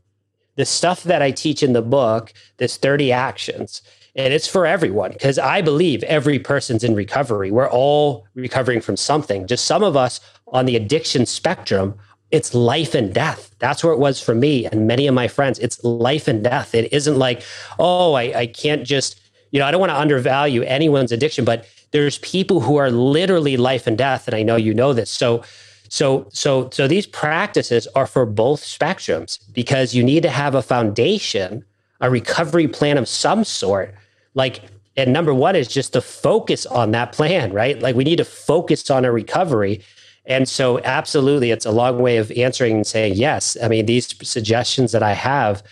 the 0.55 0.65
stuff 0.65 1.03
that 1.03 1.21
i 1.21 1.31
teach 1.31 1.63
in 1.63 1.73
the 1.73 1.81
book 1.81 2.33
this 2.57 2.77
30 2.77 3.11
actions 3.11 3.81
and 4.15 4.33
it's 4.33 4.47
for 4.47 4.65
everyone 4.65 5.11
because 5.11 5.37
i 5.37 5.61
believe 5.61 6.03
every 6.03 6.39
person's 6.39 6.83
in 6.83 6.95
recovery 6.95 7.51
we're 7.51 7.69
all 7.69 8.25
recovering 8.35 8.81
from 8.81 8.97
something 8.97 9.47
just 9.47 9.65
some 9.65 9.83
of 9.83 9.95
us 9.95 10.19
on 10.49 10.65
the 10.65 10.75
addiction 10.75 11.25
spectrum 11.25 11.95
it's 12.31 12.53
life 12.53 12.93
and 12.93 13.13
death. 13.13 13.51
That's 13.59 13.83
where 13.83 13.93
it 13.93 13.99
was 13.99 14.21
for 14.21 14.35
me 14.35 14.65
and 14.65 14.87
many 14.87 15.07
of 15.07 15.15
my 15.15 15.27
friends. 15.27 15.59
It's 15.59 15.83
life 15.83 16.27
and 16.27 16.43
death. 16.43 16.75
It 16.75 16.91
isn't 16.91 17.17
like 17.17 17.41
oh 17.79 18.13
i, 18.13 18.39
I 18.39 18.47
can't 18.47 18.83
just 18.83 19.19
you 19.51 19.59
know 19.59 19.65
i 19.65 19.71
don't 19.71 19.79
want 19.79 19.91
to 19.91 19.99
undervalue 19.99 20.63
anyone's 20.63 21.11
addiction 21.11 21.45
but 21.45 21.65
there's 21.91 22.17
people 22.19 22.59
who 22.59 22.75
are 22.75 22.91
literally 22.91 23.55
life 23.55 23.87
and 23.87 23.97
death 23.97 24.27
and 24.27 24.35
i 24.35 24.43
know 24.43 24.55
you 24.55 24.73
know 24.73 24.93
this. 24.93 25.09
So 25.09 25.43
so 25.89 26.27
so 26.31 26.69
so 26.71 26.87
these 26.87 27.07
practices 27.07 27.87
are 27.95 28.07
for 28.07 28.25
both 28.25 28.61
spectrums 28.61 29.39
because 29.53 29.95
you 29.95 30.03
need 30.03 30.23
to 30.23 30.29
have 30.29 30.55
a 30.55 30.61
foundation 30.61 31.63
a 32.01 32.11
recovery 32.11 32.67
plan 32.67 32.97
of 32.97 33.07
some 33.07 33.43
sort. 33.43 33.95
Like 34.33 34.61
and 34.97 35.13
number 35.13 35.33
one 35.33 35.55
is 35.55 35.67
just 35.67 35.93
to 35.93 36.01
focus 36.01 36.65
on 36.65 36.91
that 36.91 37.13
plan 37.13 37.53
right? 37.53 37.79
Like 37.81 37.95
we 37.95 38.03
need 38.03 38.17
to 38.17 38.25
focus 38.25 38.91
on 38.91 39.05
a 39.05 39.11
recovery 39.11 39.81
and 40.27 40.47
so 40.47 40.79
absolutely 40.83 41.49
it's 41.51 41.65
a 41.65 41.71
long 41.71 41.99
way 41.99 42.17
of 42.17 42.31
answering 42.31 42.75
and 42.75 42.87
saying 42.87 43.13
yes 43.15 43.57
i 43.63 43.67
mean 43.67 43.85
these 43.85 44.15
suggestions 44.27 44.91
that 44.91 45.01
i 45.01 45.13
have 45.13 45.63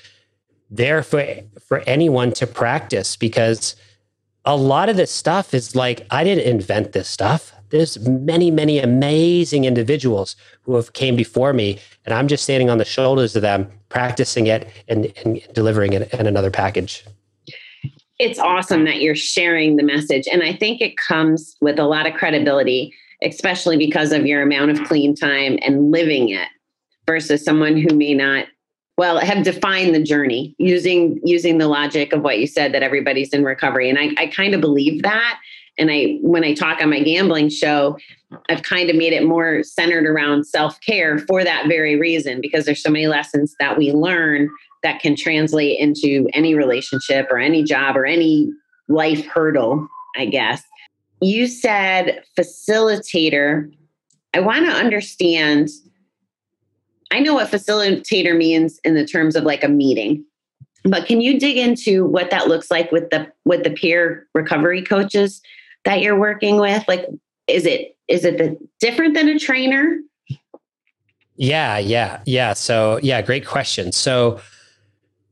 they're 0.69 1.03
for 1.03 1.23
for 1.67 1.79
anyone 1.87 2.31
to 2.31 2.47
practice 2.47 3.15
because 3.15 3.75
a 4.45 4.55
lot 4.55 4.89
of 4.89 4.95
this 4.95 5.11
stuff 5.11 5.53
is 5.53 5.75
like 5.75 6.05
I 6.11 6.23
didn't 6.23 6.45
invent 6.45 6.91
this 6.93 7.09
stuff. 7.09 7.51
There's 7.69 7.99
many, 8.07 8.51
many 8.51 8.79
amazing 8.79 9.65
individuals 9.65 10.35
who 10.61 10.75
have 10.75 10.93
came 10.93 11.15
before 11.15 11.51
me, 11.51 11.79
and 12.05 12.13
I'm 12.13 12.27
just 12.27 12.43
standing 12.43 12.69
on 12.69 12.77
the 12.77 12.85
shoulders 12.85 13.35
of 13.35 13.41
them, 13.41 13.69
practicing 13.89 14.47
it 14.47 14.69
and, 14.87 15.11
and 15.25 15.41
delivering 15.53 15.93
it 15.93 16.13
in 16.13 16.27
another 16.27 16.51
package. 16.51 17.03
It's 18.19 18.39
awesome 18.39 18.85
that 18.85 19.01
you're 19.01 19.15
sharing 19.15 19.75
the 19.75 19.83
message, 19.83 20.27
and 20.31 20.43
I 20.43 20.53
think 20.53 20.79
it 20.79 20.95
comes 20.95 21.57
with 21.59 21.79
a 21.79 21.85
lot 21.85 22.05
of 22.05 22.13
credibility, 22.13 22.93
especially 23.25 23.77
because 23.77 24.11
of 24.11 24.25
your 24.25 24.41
amount 24.41 24.71
of 24.71 24.83
clean 24.87 25.15
time 25.15 25.57
and 25.61 25.91
living 25.91 26.29
it, 26.29 26.47
versus 27.05 27.43
someone 27.43 27.77
who 27.77 27.95
may 27.95 28.13
not 28.13 28.47
well 28.97 29.19
have 29.19 29.43
defined 29.43 29.93
the 29.93 30.01
journey 30.01 30.55
using 30.57 31.19
using 31.23 31.57
the 31.57 31.67
logic 31.67 32.13
of 32.13 32.21
what 32.21 32.39
you 32.39 32.47
said 32.47 32.73
that 32.73 32.83
everybody's 32.83 33.33
in 33.33 33.43
recovery. 33.43 33.89
And 33.89 33.99
i, 33.99 34.09
I 34.17 34.27
kind 34.27 34.53
of 34.53 34.61
believe 34.61 35.03
that. 35.03 35.39
And 35.77 35.91
i 35.91 36.17
when 36.21 36.43
i 36.43 36.53
talk 36.53 36.81
on 36.81 36.89
my 36.89 37.01
gambling 37.01 37.49
show 37.49 37.97
i've 38.49 38.63
kind 38.63 38.89
of 38.89 38.95
made 38.95 39.13
it 39.13 39.25
more 39.25 39.63
centered 39.63 40.05
around 40.05 40.45
self-care 40.47 41.19
for 41.19 41.43
that 41.43 41.67
very 41.67 41.99
reason 41.99 42.39
because 42.41 42.65
there's 42.65 42.81
so 42.81 42.89
many 42.89 43.07
lessons 43.07 43.55
that 43.59 43.77
we 43.77 43.91
learn 43.91 44.49
that 44.83 45.01
can 45.01 45.15
translate 45.15 45.79
into 45.79 46.29
any 46.33 46.55
relationship 46.55 47.27
or 47.29 47.39
any 47.39 47.63
job 47.63 47.97
or 47.97 48.05
any 48.05 48.49
life 48.87 49.25
hurdle 49.25 49.87
i 50.15 50.25
guess 50.25 50.63
you 51.25 51.47
said 51.47 52.23
facilitator 52.37 53.71
i 54.33 54.39
want 54.39 54.65
to 54.65 54.71
understand 54.71 55.69
I 57.11 57.19
know 57.19 57.35
what 57.35 57.49
facilitator 57.49 58.35
means 58.35 58.79
in 58.83 58.95
the 58.95 59.05
terms 59.05 59.35
of 59.35 59.43
like 59.43 59.63
a 59.63 59.69
meeting, 59.69 60.25
but 60.83 61.05
can 61.05 61.21
you 61.21 61.39
dig 61.39 61.57
into 61.57 62.05
what 62.05 62.29
that 62.31 62.47
looks 62.47 62.69
like 62.71 62.91
with 62.91 63.09
the 63.09 63.31
with 63.45 63.63
the 63.63 63.71
peer 63.71 64.27
recovery 64.33 64.81
coaches 64.81 65.41
that 65.83 66.01
you're 66.01 66.19
working 66.19 66.57
with? 66.57 66.83
Like, 66.87 67.07
is 67.47 67.65
it 67.65 67.95
is 68.07 68.25
it 68.25 68.37
the, 68.37 68.57
different 68.79 69.13
than 69.13 69.29
a 69.29 69.39
trainer? 69.39 69.97
Yeah, 71.37 71.77
yeah, 71.77 72.21
yeah. 72.25 72.53
So 72.53 72.99
yeah, 73.01 73.21
great 73.21 73.45
question. 73.45 73.91
So 73.91 74.39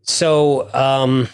so 0.03 0.73
um 0.73 1.27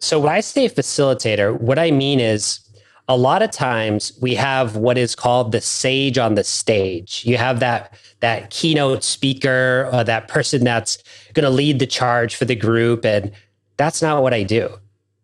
so 0.00 0.18
when 0.18 0.32
I 0.32 0.40
say 0.40 0.68
facilitator, 0.68 1.58
what 1.60 1.78
I 1.78 1.90
mean 1.90 2.18
is 2.18 2.60
a 3.08 3.16
lot 3.16 3.42
of 3.42 3.50
times 3.50 4.12
we 4.22 4.34
have 4.34 4.76
what 4.76 4.96
is 4.98 5.14
called 5.14 5.52
the 5.52 5.60
sage 5.60 6.16
on 6.18 6.34
the 6.36 6.44
stage. 6.44 7.22
You 7.26 7.36
have 7.36 7.60
that 7.60 7.92
that 8.20 8.50
keynote 8.50 9.04
speaker, 9.04 9.90
or 9.92 10.04
that 10.04 10.28
person 10.28 10.64
that's 10.64 10.98
going 11.34 11.44
to 11.44 11.50
lead 11.50 11.78
the 11.78 11.86
charge 11.86 12.34
for 12.36 12.46
the 12.46 12.54
group, 12.56 13.04
and 13.04 13.30
that's 13.76 14.00
not 14.00 14.22
what 14.22 14.32
I 14.32 14.42
do. 14.44 14.70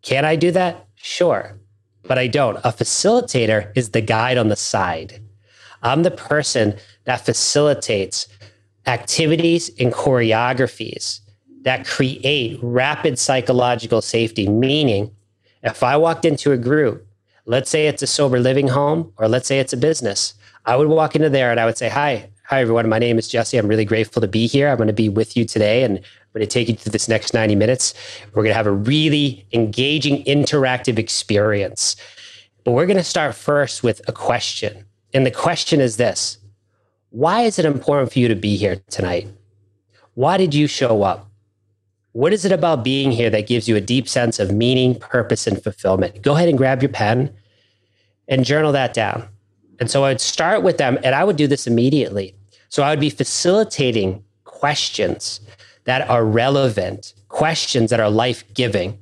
Can 0.03 0.25
I 0.25 0.35
do 0.35 0.51
that? 0.51 0.85
Sure. 0.95 1.57
but 2.03 2.17
I 2.17 2.27
don't. 2.27 2.57
A 2.57 2.71
facilitator 2.71 3.71
is 3.75 3.89
the 3.91 4.01
guide 4.01 4.37
on 4.37 4.49
the 4.49 4.55
side. 4.55 5.21
I'm 5.83 6.03
the 6.03 6.11
person 6.11 6.75
that 7.05 7.25
facilitates 7.25 8.27
activities 8.85 9.69
and 9.79 9.93
choreographies 9.93 11.19
that 11.63 11.85
create 11.87 12.59
rapid 12.61 13.17
psychological 13.19 14.01
safety. 14.01 14.47
Meaning, 14.47 15.11
if 15.63 15.83
I 15.83 15.97
walked 15.97 16.25
into 16.25 16.51
a 16.51 16.57
group, 16.57 17.07
let's 17.51 17.69
say 17.69 17.87
it's 17.87 18.01
a 18.01 18.07
sober 18.07 18.39
living 18.39 18.69
home, 18.69 19.11
or 19.17 19.27
let's 19.27 19.45
say 19.45 19.59
it's 19.59 19.73
a 19.73 19.77
business, 19.77 20.35
I 20.65 20.77
would 20.77 20.87
walk 20.87 21.17
into 21.17 21.29
there 21.29 21.51
and 21.51 21.59
I 21.59 21.65
would 21.65 21.77
say, 21.77 21.89
Hi, 21.89 22.29
hi, 22.45 22.61
everyone. 22.61 22.87
My 22.87 22.97
name 22.97 23.19
is 23.19 23.27
Jesse. 23.27 23.57
I'm 23.57 23.67
really 23.67 23.83
grateful 23.83 24.21
to 24.21 24.27
be 24.27 24.47
here. 24.47 24.69
I'm 24.69 24.77
going 24.77 24.87
to 24.87 24.93
be 24.93 25.09
with 25.09 25.35
you 25.35 25.43
today 25.43 25.83
and 25.83 25.97
I'm 25.97 26.31
going 26.33 26.47
to 26.47 26.47
take 26.47 26.69
you 26.69 26.75
through 26.75 26.93
this 26.93 27.09
next 27.09 27.33
90 27.33 27.55
minutes. 27.55 27.93
We're 28.27 28.43
going 28.43 28.51
to 28.51 28.55
have 28.55 28.67
a 28.67 28.71
really 28.71 29.45
engaging, 29.51 30.23
interactive 30.23 30.97
experience. 30.97 31.97
But 32.63 32.71
we're 32.71 32.85
going 32.85 32.95
to 32.95 33.03
start 33.03 33.35
first 33.35 33.83
with 33.83 33.99
a 34.07 34.13
question. 34.13 34.85
And 35.13 35.25
the 35.25 35.31
question 35.31 35.81
is 35.81 35.97
this 35.97 36.37
Why 37.09 37.41
is 37.41 37.59
it 37.59 37.65
important 37.65 38.13
for 38.13 38.19
you 38.19 38.29
to 38.29 38.35
be 38.35 38.55
here 38.55 38.81
tonight? 38.89 39.27
Why 40.13 40.37
did 40.37 40.55
you 40.55 40.67
show 40.67 41.03
up? 41.03 41.27
What 42.13 42.31
is 42.31 42.45
it 42.45 42.53
about 42.53 42.85
being 42.85 43.11
here 43.11 43.29
that 43.29 43.47
gives 43.47 43.67
you 43.67 43.75
a 43.75 43.81
deep 43.81 44.07
sense 44.07 44.39
of 44.39 44.53
meaning, 44.53 44.97
purpose, 44.97 45.47
and 45.47 45.61
fulfillment? 45.61 46.21
Go 46.21 46.35
ahead 46.35 46.47
and 46.47 46.57
grab 46.57 46.81
your 46.81 46.89
pen 46.89 47.33
and 48.31 48.43
journal 48.43 48.71
that 48.71 48.95
down. 48.95 49.27
And 49.79 49.91
so 49.91 50.03
I 50.03 50.09
would 50.09 50.21
start 50.21 50.63
with 50.63 50.77
them, 50.77 50.97
and 51.03 51.13
I 51.13 51.23
would 51.23 51.35
do 51.35 51.47
this 51.47 51.67
immediately. 51.67 52.33
So 52.69 52.81
I 52.81 52.89
would 52.89 52.99
be 52.99 53.09
facilitating 53.09 54.23
questions 54.45 55.41
that 55.83 56.09
are 56.09 56.23
relevant, 56.23 57.13
questions 57.27 57.89
that 57.89 57.99
are 57.99 58.09
life 58.09 58.43
giving. 58.53 58.97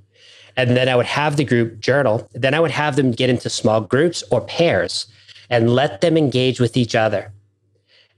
And 0.58 0.76
then 0.76 0.90
I 0.90 0.96
would 0.96 1.06
have 1.06 1.38
the 1.38 1.46
group 1.46 1.80
journal. 1.80 2.28
Then 2.34 2.54
I 2.54 2.60
would 2.60 2.72
have 2.72 2.96
them 2.96 3.12
get 3.12 3.30
into 3.30 3.50
small 3.50 3.82
groups 3.82 4.24
or 4.32 4.42
pairs 4.42 5.06
and 5.50 5.74
let 5.74 6.02
them 6.02 6.18
engage 6.18 6.60
with 6.60 6.76
each 6.76 6.96
other. 6.96 7.32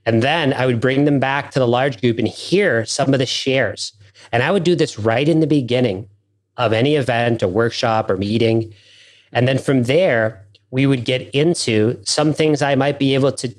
And 0.06 0.22
then 0.22 0.52
I 0.52 0.66
would 0.66 0.80
bring 0.80 1.04
them 1.04 1.20
back 1.20 1.50
to 1.52 1.58
the 1.58 1.68
large 1.68 2.00
group 2.00 2.18
and 2.18 2.26
hear 2.26 2.84
some 2.84 3.12
of 3.12 3.18
the 3.18 3.26
shares. 3.26 3.92
And 4.32 4.42
I 4.42 4.50
would 4.50 4.64
do 4.64 4.74
this 4.74 4.98
right 4.98 5.28
in 5.28 5.40
the 5.40 5.46
beginning 5.46 6.08
of 6.56 6.72
any 6.72 6.96
event 6.96 7.42
or 7.42 7.48
workshop 7.48 8.10
or 8.10 8.16
meeting. 8.16 8.72
And 9.32 9.46
then 9.46 9.58
from 9.58 9.84
there, 9.84 10.41
we 10.72 10.86
would 10.86 11.04
get 11.04 11.22
into 11.34 12.00
some 12.04 12.32
things 12.32 12.62
I 12.62 12.74
might 12.74 12.98
be 12.98 13.14
able 13.14 13.30
to, 13.32 13.54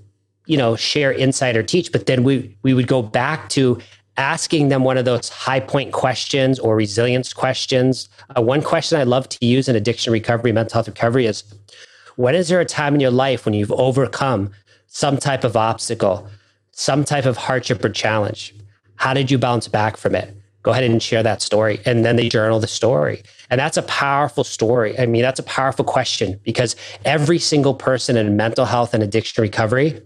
you 0.47 0.57
know, 0.57 0.75
share 0.75 1.13
insight 1.13 1.55
or 1.55 1.63
teach, 1.63 1.93
but 1.93 2.07
then 2.07 2.23
we 2.23 2.57
we 2.63 2.73
would 2.73 2.87
go 2.87 3.01
back 3.01 3.47
to 3.49 3.79
asking 4.17 4.69
them 4.69 4.83
one 4.83 4.97
of 4.97 5.05
those 5.05 5.29
high 5.29 5.59
point 5.59 5.93
questions 5.93 6.59
or 6.59 6.75
resilience 6.75 7.31
questions. 7.31 8.09
Uh, 8.35 8.41
one 8.41 8.61
question 8.61 8.99
I 8.99 9.03
love 9.03 9.29
to 9.29 9.45
use 9.45 9.69
in 9.69 9.75
addiction 9.75 10.11
recovery, 10.11 10.51
mental 10.51 10.73
health 10.73 10.87
recovery 10.87 11.25
is 11.25 11.43
when 12.15 12.35
is 12.35 12.49
there 12.49 12.59
a 12.59 12.65
time 12.65 12.95
in 12.95 12.99
your 12.99 13.11
life 13.11 13.45
when 13.45 13.53
you've 13.53 13.71
overcome 13.71 14.51
some 14.87 15.17
type 15.17 15.43
of 15.43 15.55
obstacle, 15.55 16.27
some 16.71 17.03
type 17.03 17.25
of 17.25 17.37
hardship 17.37 17.83
or 17.85 17.89
challenge? 17.89 18.53
How 18.95 19.13
did 19.13 19.31
you 19.31 19.37
bounce 19.37 19.67
back 19.67 19.97
from 19.97 20.15
it? 20.15 20.35
Go 20.63 20.71
ahead 20.71 20.83
and 20.85 21.03
share 21.03 21.23
that 21.23 21.41
story. 21.41 21.79
And 21.85 22.03
then 22.05 22.15
they 22.15 22.29
journal 22.29 22.59
the 22.59 22.67
story. 22.67 23.21
And 23.49 23.59
that's 23.59 23.77
a 23.77 23.83
powerful 23.83 24.43
story. 24.43 24.97
I 24.97 25.05
mean, 25.05 25.21
that's 25.21 25.39
a 25.39 25.43
powerful 25.43 25.85
question 25.85 26.39
because 26.43 26.75
every 27.05 27.37
single 27.37 27.73
person 27.73 28.17
in 28.17 28.37
mental 28.37 28.65
health 28.65 28.93
and 28.93 29.03
addiction 29.03 29.41
recovery 29.41 30.01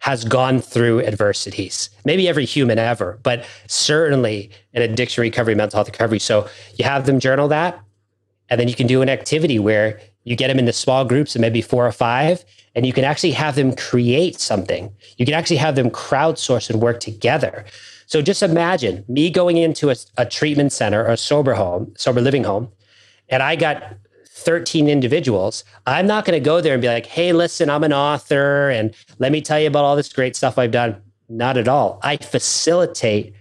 has 0.00 0.24
gone 0.24 0.60
through 0.60 1.02
adversities. 1.02 1.88
Maybe 2.04 2.28
every 2.28 2.44
human 2.44 2.78
ever, 2.78 3.18
but 3.22 3.46
certainly 3.66 4.50
in 4.74 4.82
addiction 4.82 5.22
recovery, 5.22 5.54
mental 5.54 5.78
health 5.78 5.88
recovery. 5.88 6.18
So 6.18 6.48
you 6.76 6.84
have 6.84 7.06
them 7.06 7.18
journal 7.18 7.48
that. 7.48 7.80
And 8.48 8.60
then 8.60 8.68
you 8.68 8.74
can 8.74 8.86
do 8.86 9.02
an 9.02 9.08
activity 9.08 9.58
where 9.58 9.98
you 10.24 10.36
get 10.36 10.48
them 10.48 10.58
into 10.58 10.72
small 10.72 11.04
groups 11.04 11.34
of 11.34 11.40
maybe 11.40 11.62
four 11.62 11.86
or 11.86 11.92
five, 11.92 12.44
and 12.74 12.84
you 12.84 12.92
can 12.92 13.04
actually 13.04 13.30
have 13.32 13.54
them 13.54 13.74
create 13.74 14.38
something. 14.38 14.92
You 15.16 15.24
can 15.24 15.34
actually 15.34 15.56
have 15.56 15.76
them 15.76 15.90
crowdsource 15.90 16.68
and 16.68 16.82
work 16.82 17.00
together. 17.00 17.64
So 18.06 18.22
just 18.22 18.42
imagine 18.42 19.04
me 19.08 19.30
going 19.30 19.56
into 19.56 19.90
a, 19.90 19.96
a 20.16 20.24
treatment 20.24 20.72
center 20.72 21.04
or 21.04 21.12
a 21.12 21.16
sober 21.16 21.54
home, 21.54 21.92
sober 21.96 22.20
living 22.20 22.44
home, 22.44 22.70
and 23.28 23.42
I 23.42 23.56
got 23.56 23.82
13 24.36 24.88
individuals, 24.88 25.64
I'm 25.86 26.06
not 26.06 26.24
going 26.24 26.40
to 26.40 26.44
go 26.44 26.60
there 26.60 26.74
and 26.74 26.82
be 26.82 26.88
like, 26.88 27.06
hey, 27.06 27.32
listen, 27.32 27.68
I'm 27.68 27.82
an 27.82 27.92
author 27.92 28.70
and 28.70 28.94
let 29.18 29.32
me 29.32 29.40
tell 29.40 29.58
you 29.58 29.66
about 29.66 29.84
all 29.84 29.96
this 29.96 30.12
great 30.12 30.36
stuff 30.36 30.58
I've 30.58 30.70
done. 30.70 31.00
Not 31.28 31.56
at 31.56 31.66
all. 31.66 31.98
I 32.02 32.18
facilitate 32.18 33.34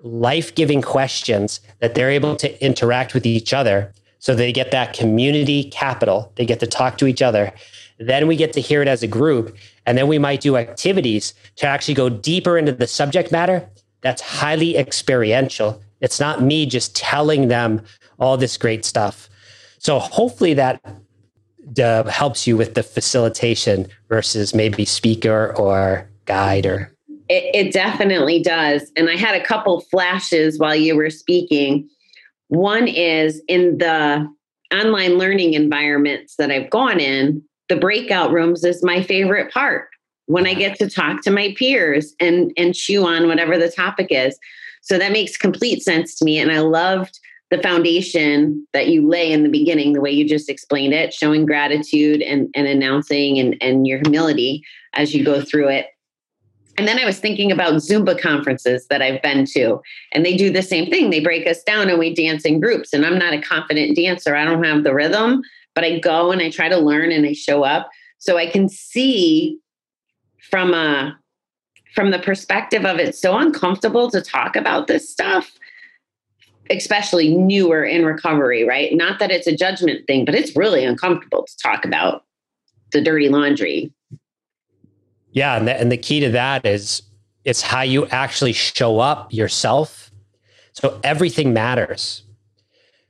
life 0.00 0.54
giving 0.54 0.82
questions 0.82 1.60
that 1.80 1.94
they're 1.94 2.10
able 2.10 2.36
to 2.36 2.64
interact 2.64 3.14
with 3.14 3.26
each 3.26 3.52
other. 3.52 3.92
So 4.18 4.34
they 4.34 4.52
get 4.52 4.70
that 4.70 4.94
community 4.94 5.64
capital, 5.70 6.32
they 6.36 6.46
get 6.46 6.58
to 6.60 6.66
talk 6.66 6.98
to 6.98 7.06
each 7.06 7.22
other. 7.22 7.52
Then 7.98 8.26
we 8.26 8.34
get 8.34 8.52
to 8.54 8.60
hear 8.60 8.82
it 8.82 8.88
as 8.88 9.02
a 9.02 9.06
group. 9.06 9.56
And 9.86 9.96
then 9.96 10.08
we 10.08 10.18
might 10.18 10.40
do 10.40 10.56
activities 10.56 11.34
to 11.56 11.66
actually 11.66 11.94
go 11.94 12.08
deeper 12.08 12.58
into 12.58 12.72
the 12.72 12.86
subject 12.86 13.30
matter 13.30 13.68
that's 14.04 14.20
highly 14.20 14.76
experiential. 14.76 15.82
It's 16.00 16.20
not 16.20 16.42
me 16.42 16.66
just 16.66 16.94
telling 16.94 17.48
them 17.48 17.82
all 18.20 18.36
this 18.36 18.56
great 18.56 18.84
stuff. 18.84 19.28
So 19.78 19.98
hopefully 19.98 20.52
that 20.54 20.80
uh, 21.82 22.04
helps 22.04 22.46
you 22.46 22.56
with 22.56 22.74
the 22.74 22.82
facilitation 22.82 23.86
versus 24.10 24.54
maybe 24.54 24.84
speaker 24.84 25.56
or 25.56 26.08
guide 26.26 26.66
or. 26.66 26.92
It, 27.30 27.66
it 27.66 27.72
definitely 27.72 28.42
does. 28.42 28.92
And 28.94 29.08
I 29.08 29.16
had 29.16 29.34
a 29.34 29.44
couple 29.44 29.80
flashes 29.90 30.58
while 30.58 30.76
you 30.76 30.94
were 30.94 31.10
speaking. 31.10 31.88
One 32.48 32.86
is 32.86 33.42
in 33.48 33.78
the 33.78 34.28
online 34.72 35.16
learning 35.16 35.54
environments 35.54 36.36
that 36.36 36.50
I've 36.50 36.68
gone 36.68 37.00
in, 37.00 37.42
the 37.70 37.76
breakout 37.76 38.32
rooms 38.32 38.64
is 38.64 38.84
my 38.84 39.02
favorite 39.02 39.50
part 39.50 39.88
when 40.26 40.46
I 40.46 40.54
get 40.54 40.78
to 40.78 40.88
talk 40.88 41.22
to 41.22 41.30
my 41.30 41.54
peers 41.56 42.14
and 42.20 42.52
and 42.56 42.74
chew 42.74 43.04
on 43.04 43.26
whatever 43.26 43.58
the 43.58 43.70
topic 43.70 44.08
is. 44.10 44.38
So 44.82 44.98
that 44.98 45.12
makes 45.12 45.36
complete 45.36 45.82
sense 45.82 46.14
to 46.16 46.24
me. 46.24 46.38
And 46.38 46.52
I 46.52 46.58
loved 46.58 47.18
the 47.50 47.62
foundation 47.62 48.66
that 48.72 48.88
you 48.88 49.06
lay 49.06 49.30
in 49.30 49.42
the 49.42 49.48
beginning, 49.48 49.92
the 49.92 50.00
way 50.00 50.10
you 50.10 50.28
just 50.28 50.50
explained 50.50 50.92
it, 50.92 51.14
showing 51.14 51.46
gratitude 51.46 52.20
and, 52.20 52.48
and 52.54 52.66
announcing 52.66 53.38
and, 53.38 53.56
and 53.60 53.86
your 53.86 53.98
humility 53.98 54.62
as 54.94 55.14
you 55.14 55.24
go 55.24 55.40
through 55.40 55.68
it. 55.68 55.86
And 56.76 56.88
then 56.88 56.98
I 56.98 57.04
was 57.04 57.20
thinking 57.20 57.52
about 57.52 57.74
Zumba 57.74 58.20
conferences 58.20 58.86
that 58.88 59.00
I've 59.00 59.22
been 59.22 59.44
to, 59.52 59.80
and 60.12 60.26
they 60.26 60.36
do 60.36 60.50
the 60.50 60.62
same 60.62 60.90
thing. 60.90 61.10
They 61.10 61.20
break 61.20 61.46
us 61.46 61.62
down 61.62 61.88
and 61.88 61.98
we 61.98 62.12
dance 62.12 62.44
in 62.44 62.60
groups. 62.60 62.92
And 62.92 63.06
I'm 63.06 63.18
not 63.18 63.32
a 63.32 63.40
confident 63.40 63.96
dancer, 63.96 64.34
I 64.34 64.44
don't 64.44 64.64
have 64.64 64.82
the 64.82 64.94
rhythm, 64.94 65.42
but 65.74 65.84
I 65.84 66.00
go 66.00 66.32
and 66.32 66.42
I 66.42 66.50
try 66.50 66.68
to 66.68 66.78
learn 66.78 67.12
and 67.12 67.24
I 67.24 67.32
show 67.32 67.62
up. 67.62 67.88
So 68.18 68.36
I 68.36 68.48
can 68.48 68.68
see 68.68 69.58
from 70.50 70.74
a 70.74 71.18
from 71.94 72.10
the 72.10 72.18
perspective 72.18 72.84
of 72.84 72.98
it's 72.98 73.20
so 73.20 73.36
uncomfortable 73.36 74.10
to 74.10 74.20
talk 74.20 74.56
about 74.56 74.88
this 74.88 75.08
stuff 75.08 75.52
especially 76.70 77.36
newer 77.36 77.84
in 77.84 78.04
recovery, 78.04 78.64
right? 78.64 78.94
Not 78.94 79.18
that 79.18 79.30
it's 79.30 79.46
a 79.46 79.56
judgment 79.56 80.06
thing, 80.06 80.24
but 80.24 80.34
it's 80.34 80.56
really 80.56 80.84
uncomfortable 80.84 81.44
to 81.44 81.56
talk 81.58 81.84
about 81.84 82.24
the 82.92 83.00
dirty 83.00 83.28
laundry. 83.28 83.92
Yeah, 85.32 85.56
and 85.56 85.66
the, 85.66 85.78
and 85.78 85.90
the 85.90 85.96
key 85.96 86.20
to 86.20 86.30
that 86.30 86.64
is 86.64 87.02
it's 87.44 87.60
how 87.60 87.82
you 87.82 88.06
actually 88.06 88.52
show 88.52 89.00
up 89.00 89.32
yourself. 89.32 90.10
So 90.72 90.98
everything 91.04 91.52
matters. 91.52 92.22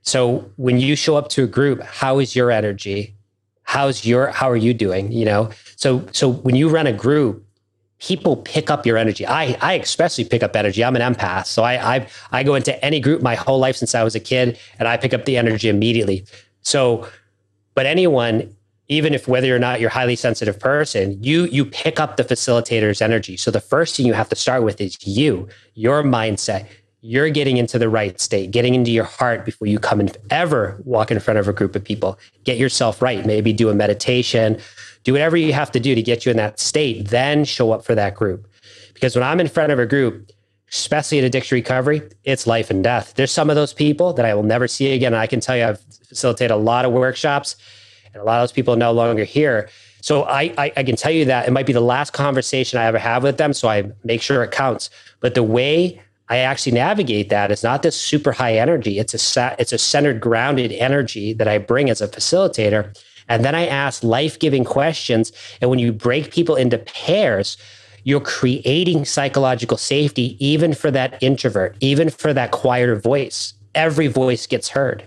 So 0.03 0.51
when 0.57 0.81
you 0.81 0.97
show 0.97 1.17
up 1.17 1.29
to 1.31 1.45
a 1.45 1.47
group, 1.47 1.83
how 1.83 2.19
is 2.19 2.35
your 2.35 2.51
energy? 2.51 3.14
How's 3.65 4.07
your 4.07 4.29
how 4.29 4.51
are 4.51 4.57
you 4.57 4.73
doing? 4.73 5.11
You 5.13 5.25
know, 5.25 5.51
so 5.77 6.07
so 6.13 6.29
when 6.31 6.55
you 6.55 6.69
run 6.69 6.87
a 6.87 6.93
group, 6.93 7.45
people 8.07 8.37
pick 8.37 8.71
up 8.71 8.85
your 8.85 8.99
energy. 8.99 9.27
I, 9.27 9.57
I 9.61 9.75
especially 9.75 10.25
pick 10.25 10.43
up 10.43 10.55
energy. 10.55 10.85
I'm 10.85 10.97
an 10.97 11.15
empath. 11.15 11.47
So 11.47 11.63
I, 11.63 11.97
I, 11.97 12.09
I 12.33 12.43
go 12.43 12.55
into 12.55 12.83
any 12.85 13.01
group 13.01 13.23
my 13.23 13.35
whole 13.35 13.59
life 13.59 13.77
since 13.77 13.95
I 13.95 14.03
was 14.03 14.15
a 14.15 14.21
kid 14.21 14.59
and 14.79 14.87
I 14.87 14.97
pick 14.99 15.15
up 15.15 15.25
the 15.25 15.39
energy 15.39 15.69
immediately. 15.69 16.27
So, 16.61 17.09
but 17.75 17.87
anyone, 17.87 18.55
even 18.89 19.15
if 19.15 19.27
whether 19.27 19.55
or 19.55 19.59
not 19.59 19.81
you're 19.81 19.89
a 19.89 19.93
highly 19.93 20.17
sensitive 20.17 20.61
person, 20.61 21.23
you, 21.23 21.45
you 21.47 21.65
pick 21.65 21.99
up 21.99 22.19
the 22.19 22.25
facilitator's 22.25 23.01
energy. 23.01 23.39
So 23.39 23.51
the 23.51 23.61
first 23.61 23.97
thing 23.97 24.05
you 24.05 24.13
have 24.13 24.29
to 24.29 24.37
start 24.37 24.63
with 24.63 24.81
is 24.81 24.99
you, 25.07 25.49
your 25.75 26.03
mindset. 26.03 26.67
You're 27.07 27.29
getting 27.29 27.59
into 27.59 27.79
the 27.79 27.91
right 27.91 28.19
state, 28.19 28.51
getting 28.51 28.75
into 28.75 28.91
your 28.91 29.05
heart 29.05 29.45
before 29.45 29.69
you 29.69 29.79
come 29.79 30.01
and 30.01 30.17
ever 30.31 30.81
walk 30.87 31.11
in 31.11 31.21
front 31.21 31.39
of 31.39 31.47
a 31.47 31.53
group 31.53 31.77
of 31.77 31.85
people. 31.85 32.19
Get 32.45 32.57
yourself 32.57 33.03
right. 33.03 33.27
Maybe 33.27 33.53
do 33.53 33.69
a 33.69 33.75
meditation, 33.75 34.59
do 35.03 35.13
whatever 35.13 35.37
you 35.37 35.53
have 35.53 35.71
to 35.73 35.81
do 35.81 35.95
to 35.95 36.01
get 36.01 36.25
you 36.25 36.31
in 36.31 36.39
that 36.39 36.59
state, 36.59 37.09
then 37.09 37.45
show 37.45 37.73
up 37.73 37.85
for 37.85 37.95
that 37.95 38.15
group. 38.15 38.49
Because 38.95 39.15
when 39.15 39.23
I'm 39.23 39.39
in 39.39 39.49
front 39.49 39.71
of 39.71 39.79
a 39.79 39.85
group, 39.85 40.33
especially 40.73 41.19
in 41.19 41.27
addiction 41.27 41.57
recovery, 41.57 42.01
it's 42.25 42.47
life 42.47 42.71
and 42.71 42.83
death. 42.83 43.13
There's 43.17 43.31
some 43.31 43.51
of 43.51 43.57
those 43.57 43.75
people 43.75 44.15
that 44.15 44.25
I 44.25 44.33
will 44.33 44.43
never 44.43 44.67
see 44.67 44.95
again. 44.95 45.13
I 45.13 45.27
can 45.27 45.41
tell 45.41 45.59
you, 45.59 45.67
I've 45.67 45.81
facilitated 46.09 46.53
a 46.53 46.57
lot 46.57 46.87
of 46.87 46.93
workshops, 46.93 47.57
and 48.15 48.23
a 48.23 48.25
lot 48.25 48.39
of 48.41 48.45
those 48.45 48.53
people 48.53 48.73
are 48.73 48.79
no 48.79 48.93
longer 48.93 49.25
here. 49.25 49.69
So 50.01 50.23
I, 50.23 50.55
I, 50.57 50.73
I 50.75 50.83
can 50.83 50.97
tell 50.97 51.13
you 51.13 51.27
that 51.27 51.47
it 51.47 51.51
might 51.51 51.67
be 51.67 51.75
the 51.75 51.81
last 51.81 52.15
conversation 52.15 52.79
I 52.79 52.87
ever 52.87 52.99
have 52.99 53.23
with 53.23 53.37
them. 53.37 53.53
So 53.53 53.69
I 53.69 53.91
make 54.05 54.23
sure 54.23 54.43
it 54.43 54.53
counts. 54.53 54.89
But 55.21 55.35
the 55.35 55.43
way 55.43 56.01
I 56.29 56.39
actually 56.39 56.73
navigate 56.73 57.29
that. 57.29 57.51
It's 57.51 57.63
not 57.63 57.83
this 57.83 58.01
super 58.01 58.33
high 58.33 58.55
energy. 58.55 58.99
It's 58.99 59.15
a 59.37 59.57
it's 59.59 59.73
a 59.73 59.79
centered, 59.79 60.21
grounded 60.21 60.73
energy 60.73 61.35
that 61.35 61.49
I 61.49 61.59
bring 61.59 61.91
as 61.91 62.01
a 62.01 62.09
facilitator 62.09 62.95
And 63.29 63.45
then 63.45 63.55
I 63.55 63.67
ask 63.67 64.03
life 64.03 64.39
giving 64.39 64.65
questions. 64.65 65.33
And 65.61 65.71
when 65.71 65.79
you 65.79 65.93
break 65.93 66.33
people 66.33 66.57
into 66.57 66.79
pairs, 66.79 67.57
you're 68.05 68.21
creating 68.21 69.05
psychological 69.07 69.79
safety, 69.79 70.37
even 70.45 70.75
for 70.75 70.91
that 70.91 71.23
introvert, 71.23 71.77
even 71.81 72.11
for 72.11 72.33
that 72.35 72.51
quieter 72.51 72.97
voice. 72.97 73.55
Every 73.75 74.09
voice 74.09 74.47
gets 74.47 74.69
heard. 74.69 75.05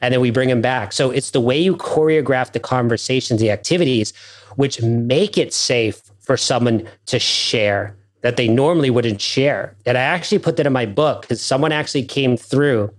And 0.00 0.12
then 0.12 0.20
we 0.20 0.30
bring 0.30 0.48
them 0.48 0.60
back. 0.60 0.92
So 0.92 1.10
it's 1.10 1.30
the 1.30 1.40
way 1.40 1.58
you 1.58 1.76
choreograph 1.76 2.52
the 2.52 2.60
conversations, 2.60 3.40
the 3.40 3.50
activities, 3.50 4.12
which 4.56 4.80
make 4.82 5.36
it 5.38 5.52
safe 5.52 6.00
for 6.20 6.36
someone 6.36 6.88
to 7.06 7.18
share 7.18 7.96
that 8.22 8.36
they 8.36 8.48
normally 8.48 8.90
wouldn't 8.90 9.20
share. 9.20 9.76
And 9.84 9.96
I 9.96 10.00
actually 10.00 10.38
put 10.38 10.56
that 10.56 10.66
in 10.66 10.72
my 10.72 10.86
book 10.86 11.22
because 11.22 11.40
someone 11.40 11.72
actually 11.72 12.04
came 12.04 12.36
through. 12.36 12.92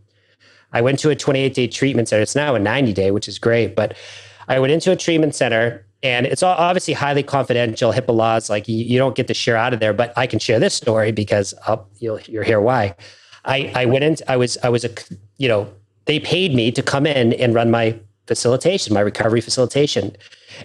I 0.71 0.81
went 0.81 0.99
to 0.99 1.09
a 1.09 1.15
28 1.15 1.53
day 1.53 1.67
treatment 1.67 2.07
center. 2.07 2.21
It's 2.21 2.35
now 2.35 2.55
a 2.55 2.59
90 2.59 2.93
day, 2.93 3.11
which 3.11 3.27
is 3.27 3.39
great. 3.39 3.75
But 3.75 3.97
I 4.47 4.59
went 4.59 4.71
into 4.71 4.91
a 4.91 4.95
treatment 4.95 5.35
center 5.35 5.85
and 6.03 6.25
it's 6.25 6.43
obviously 6.43 6.93
highly 6.93 7.23
confidential 7.23 7.91
HIPAA 7.91 8.15
laws. 8.15 8.49
Like 8.49 8.67
you, 8.67 8.77
you 8.77 8.97
don't 8.97 9.15
get 9.15 9.27
to 9.27 9.33
share 9.33 9.57
out 9.57 9.73
of 9.73 9.79
there, 9.79 9.93
but 9.93 10.13
I 10.17 10.27
can 10.27 10.39
share 10.39 10.59
this 10.59 10.73
story 10.73 11.11
because 11.11 11.53
I'll, 11.65 11.89
you'll, 11.97 12.19
you'll 12.21 12.43
hear 12.43 12.61
why. 12.61 12.95
I, 13.45 13.71
I 13.75 13.85
went 13.85 14.03
in, 14.03 14.15
I 14.27 14.37
was, 14.37 14.57
I 14.63 14.69
was 14.69 14.85
a, 14.85 14.89
you 15.37 15.47
know, 15.47 15.73
they 16.05 16.19
paid 16.19 16.53
me 16.53 16.71
to 16.71 16.83
come 16.83 17.05
in 17.05 17.33
and 17.33 17.53
run 17.53 17.71
my 17.71 17.99
facilitation, 18.27 18.93
my 18.93 18.99
recovery 18.99 19.41
facilitation. 19.41 20.15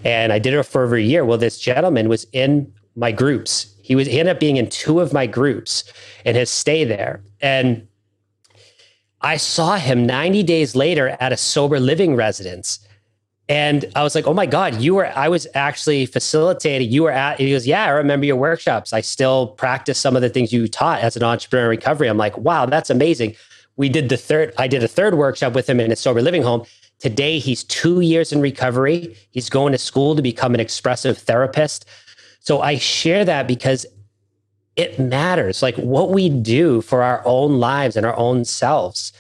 And 0.05 0.33
I 0.33 0.39
did 0.39 0.53
it 0.53 0.63
for 0.65 0.85
over 0.85 0.97
a 0.97 1.03
year. 1.03 1.25
Well, 1.25 1.39
this 1.39 1.59
gentleman 1.59 2.09
was 2.09 2.27
in 2.33 2.73
my 2.95 3.13
groups. 3.13 3.72
He 3.83 3.95
was 3.95 4.07
he 4.07 4.19
ended 4.19 4.37
up 4.37 4.41
being 4.41 4.57
in 4.57 4.69
two 4.69 5.01
of 5.01 5.13
my 5.13 5.27
groups 5.27 5.85
and 6.25 6.37
his 6.37 6.51
stay 6.51 6.85
there. 6.85 7.23
And 7.41 7.87
I 9.21 9.37
saw 9.37 9.77
him 9.77 10.05
90 10.05 10.43
days 10.43 10.75
later 10.75 11.17
at 11.21 11.33
a 11.33 11.37
sober 11.37 11.79
living 11.79 12.17
residence. 12.17 12.81
And 13.49 13.85
I 13.95 14.03
was 14.03 14.15
like, 14.15 14.27
oh 14.27 14.35
my 14.35 14.47
God, 14.47 14.81
you 14.81 14.95
were, 14.95 15.07
I 15.07 15.29
was 15.29 15.47
actually 15.55 16.07
facilitating. 16.07 16.91
You 16.91 17.05
were 17.05 17.11
at, 17.11 17.39
he 17.39 17.51
goes, 17.51 17.67
yeah, 17.67 17.85
I 17.85 17.91
remember 17.91 18.25
your 18.25 18.37
workshops. 18.37 18.93
I 18.93 19.01
still 19.01 19.49
practice 19.49 19.99
some 19.99 20.17
of 20.17 20.23
the 20.23 20.29
things 20.29 20.53
you 20.53 20.67
taught 20.69 21.01
as 21.01 21.17
an 21.17 21.23
entrepreneur 21.23 21.65
in 21.65 21.71
recovery. 21.71 22.09
I'm 22.09 22.17
like, 22.17 22.37
wow, 22.39 22.67
that's 22.67 22.89
amazing. 22.89 23.35
We 23.77 23.89
did 23.89 24.09
the 24.09 24.17
third, 24.17 24.55
I 24.59 24.69
did 24.69 24.83
a 24.83 24.89
third 24.89 25.15
workshop 25.15 25.55
with 25.55 25.69
him 25.69 25.81
in 25.81 25.93
a 25.93 25.97
sober 25.97 26.23
living 26.23 26.43
home. 26.43 26.65
Today, 26.99 27.41
he's 27.41 27.65
two 27.65 28.01
years 28.01 28.33
in 28.33 28.41
recovery. 28.41 29.17
He's 29.33 29.51
going 29.51 29.73
to 29.73 29.79
school 29.79 30.15
to 30.15 30.23
become 30.23 30.55
an 30.55 30.61
expressive 30.61 31.19
therapist. 31.19 31.85
So 32.43 32.61
I 32.61 32.77
share 32.77 33.25
that 33.25 33.47
because 33.47 33.87
it 34.77 34.99
matters. 34.99 35.63
Like 35.63 35.77
what 35.77 36.11
we 36.11 36.29
do 36.29 36.83
for 36.83 37.03
our 37.03 37.23
own 37.25 37.61
lives 37.61 37.97
and 37.97 38.05
our 38.05 38.17
own 38.17 38.45
selves 38.45 39.13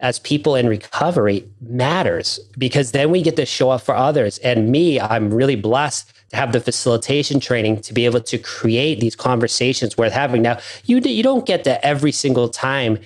as 0.00 0.20
people 0.20 0.54
in 0.54 0.68
recovery 0.68 1.44
matters 1.60 2.38
because 2.56 2.92
then 2.92 3.10
we 3.10 3.20
get 3.20 3.34
to 3.36 3.44
show 3.44 3.70
up 3.70 3.82
for 3.82 3.96
others. 3.96 4.38
And 4.38 4.70
me, 4.70 5.00
I'm 5.00 5.34
really 5.34 5.56
blessed 5.56 6.12
to 6.30 6.36
have 6.36 6.52
the 6.52 6.60
facilitation 6.60 7.40
training 7.40 7.80
to 7.80 7.92
be 7.92 8.04
able 8.04 8.20
to 8.20 8.38
create 8.38 9.00
these 9.00 9.16
conversations 9.16 9.98
worth 9.98 10.12
having. 10.12 10.42
Now, 10.42 10.58
you 10.84 10.98
you 10.98 11.22
don't 11.24 11.46
get 11.46 11.64
to 11.64 11.84
every 11.84 12.12
single 12.12 12.48
time 12.48 12.98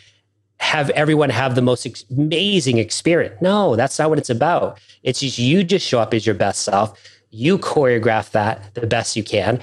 have 0.58 0.90
everyone 0.90 1.30
have 1.30 1.54
the 1.54 1.62
most 1.62 1.86
ex- 1.86 2.04
amazing 2.10 2.78
experience. 2.78 3.40
No, 3.40 3.74
that's 3.74 3.98
not 3.98 4.10
what 4.10 4.18
it's 4.18 4.30
about. 4.30 4.78
It's 5.02 5.20
just 5.20 5.38
you 5.38 5.64
just 5.64 5.86
show 5.86 5.98
up 5.98 6.12
as 6.12 6.26
your 6.26 6.34
best 6.34 6.62
self. 6.62 6.98
You 7.32 7.58
choreograph 7.58 8.30
that 8.30 8.74
the 8.74 8.86
best 8.86 9.16
you 9.16 9.24
can. 9.24 9.60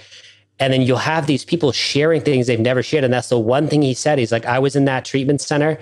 And 0.60 0.73
then 0.73 0.82
you'll 0.82 0.97
have 0.97 1.25
these 1.25 1.45
people 1.45 1.71
sharing 1.71 2.21
things 2.21 2.47
they've 2.47 2.60
never 2.60 2.84
shared. 2.84 3.05
And 3.05 3.13
that's 3.13 3.29
the 3.29 3.39
one 3.39 3.69
thing 3.69 3.82
he 3.82 3.93
said. 3.93 4.19
He's 4.19 4.34
like, 4.34 4.45
I 4.45 4.60
was 4.60 4.75
in 4.75 4.84
that 4.86 5.05
treatment 5.05 5.39
center. 5.39 5.79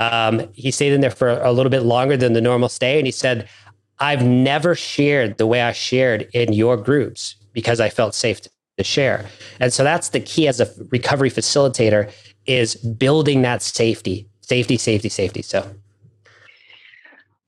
Um, 0.00 0.48
he 0.54 0.72
stayed 0.72 0.92
in 0.92 1.00
there 1.00 1.12
for 1.12 1.28
a 1.28 1.52
little 1.52 1.70
bit 1.70 1.82
longer 1.82 2.16
than 2.16 2.32
the 2.32 2.40
normal 2.40 2.68
stay. 2.68 2.98
And 2.98 3.06
he 3.06 3.12
said, 3.12 3.48
I've 4.00 4.24
never 4.24 4.74
shared 4.74 5.38
the 5.38 5.46
way 5.46 5.62
I 5.62 5.70
shared 5.70 6.28
in 6.32 6.52
your 6.52 6.76
groups 6.76 7.36
because 7.52 7.78
I 7.78 7.90
felt 7.90 8.14
safe 8.16 8.40
to, 8.40 8.50
to 8.78 8.84
share. 8.84 9.26
And 9.60 9.72
so 9.72 9.84
that's 9.84 10.08
the 10.08 10.20
key 10.20 10.48
as 10.48 10.60
a 10.60 10.68
recovery 10.90 11.30
facilitator 11.30 12.12
is 12.46 12.74
building 12.74 13.42
that 13.42 13.62
safety 13.62 14.28
safety, 14.48 14.78
safety, 14.78 15.08
safety. 15.08 15.42
So 15.42 15.70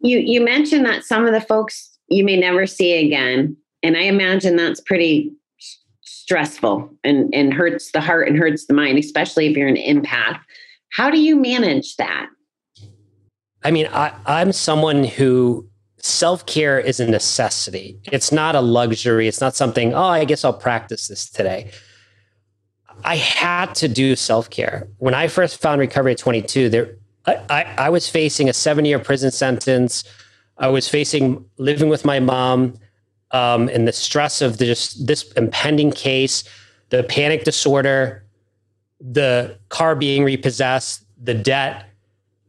you 0.00 0.18
you 0.18 0.40
mentioned 0.40 0.84
that 0.86 1.04
some 1.04 1.26
of 1.26 1.32
the 1.32 1.40
folks 1.40 1.98
you 2.08 2.24
may 2.24 2.38
never 2.38 2.66
see 2.66 3.04
again, 3.04 3.56
and 3.82 3.96
I 3.96 4.02
imagine 4.02 4.56
that's 4.56 4.80
pretty 4.80 5.32
stressful 6.02 6.94
and 7.02 7.34
and 7.34 7.52
hurts 7.52 7.92
the 7.92 8.00
heart 8.00 8.28
and 8.28 8.36
hurts 8.36 8.66
the 8.66 8.74
mind, 8.74 8.98
especially 8.98 9.46
if 9.46 9.56
you're 9.56 9.68
an 9.68 9.76
empath. 9.76 10.40
How 10.92 11.10
do 11.10 11.18
you 11.18 11.36
manage 11.36 11.96
that? 11.96 12.28
I 13.62 13.70
mean, 13.70 13.88
I, 13.92 14.12
I'm 14.26 14.52
someone 14.52 15.04
who 15.04 15.68
self 15.98 16.46
care 16.46 16.78
is 16.78 17.00
a 17.00 17.06
necessity. 17.06 17.98
It's 18.04 18.32
not 18.32 18.54
a 18.54 18.60
luxury. 18.60 19.28
It's 19.28 19.40
not 19.40 19.54
something, 19.54 19.94
oh, 19.94 20.02
I 20.02 20.24
guess 20.24 20.44
I'll 20.44 20.52
practice 20.52 21.08
this 21.08 21.28
today. 21.28 21.70
I 23.04 23.16
had 23.16 23.74
to 23.76 23.88
do 23.88 24.16
self 24.16 24.50
care. 24.50 24.88
When 24.98 25.14
I 25.14 25.28
first 25.28 25.60
found 25.60 25.80
recovery 25.80 26.12
at 26.12 26.18
22, 26.18 26.68
there, 26.68 26.96
I, 27.26 27.36
I, 27.48 27.74
I 27.78 27.90
was 27.90 28.08
facing 28.08 28.48
a 28.48 28.52
seven 28.52 28.84
year 28.84 28.98
prison 28.98 29.30
sentence. 29.30 30.04
I 30.58 30.68
was 30.68 30.88
facing 30.88 31.44
living 31.56 31.88
with 31.88 32.04
my 32.04 32.20
mom 32.20 32.74
um, 33.32 33.68
and 33.68 33.86
the 33.86 33.92
stress 33.92 34.40
of 34.40 34.58
this, 34.58 34.94
this 34.94 35.30
impending 35.32 35.90
case, 35.90 36.44
the 36.90 37.04
panic 37.04 37.44
disorder, 37.44 38.24
the 39.00 39.56
car 39.68 39.94
being 39.94 40.24
repossessed, 40.24 41.04
the 41.22 41.34
debt, 41.34 41.86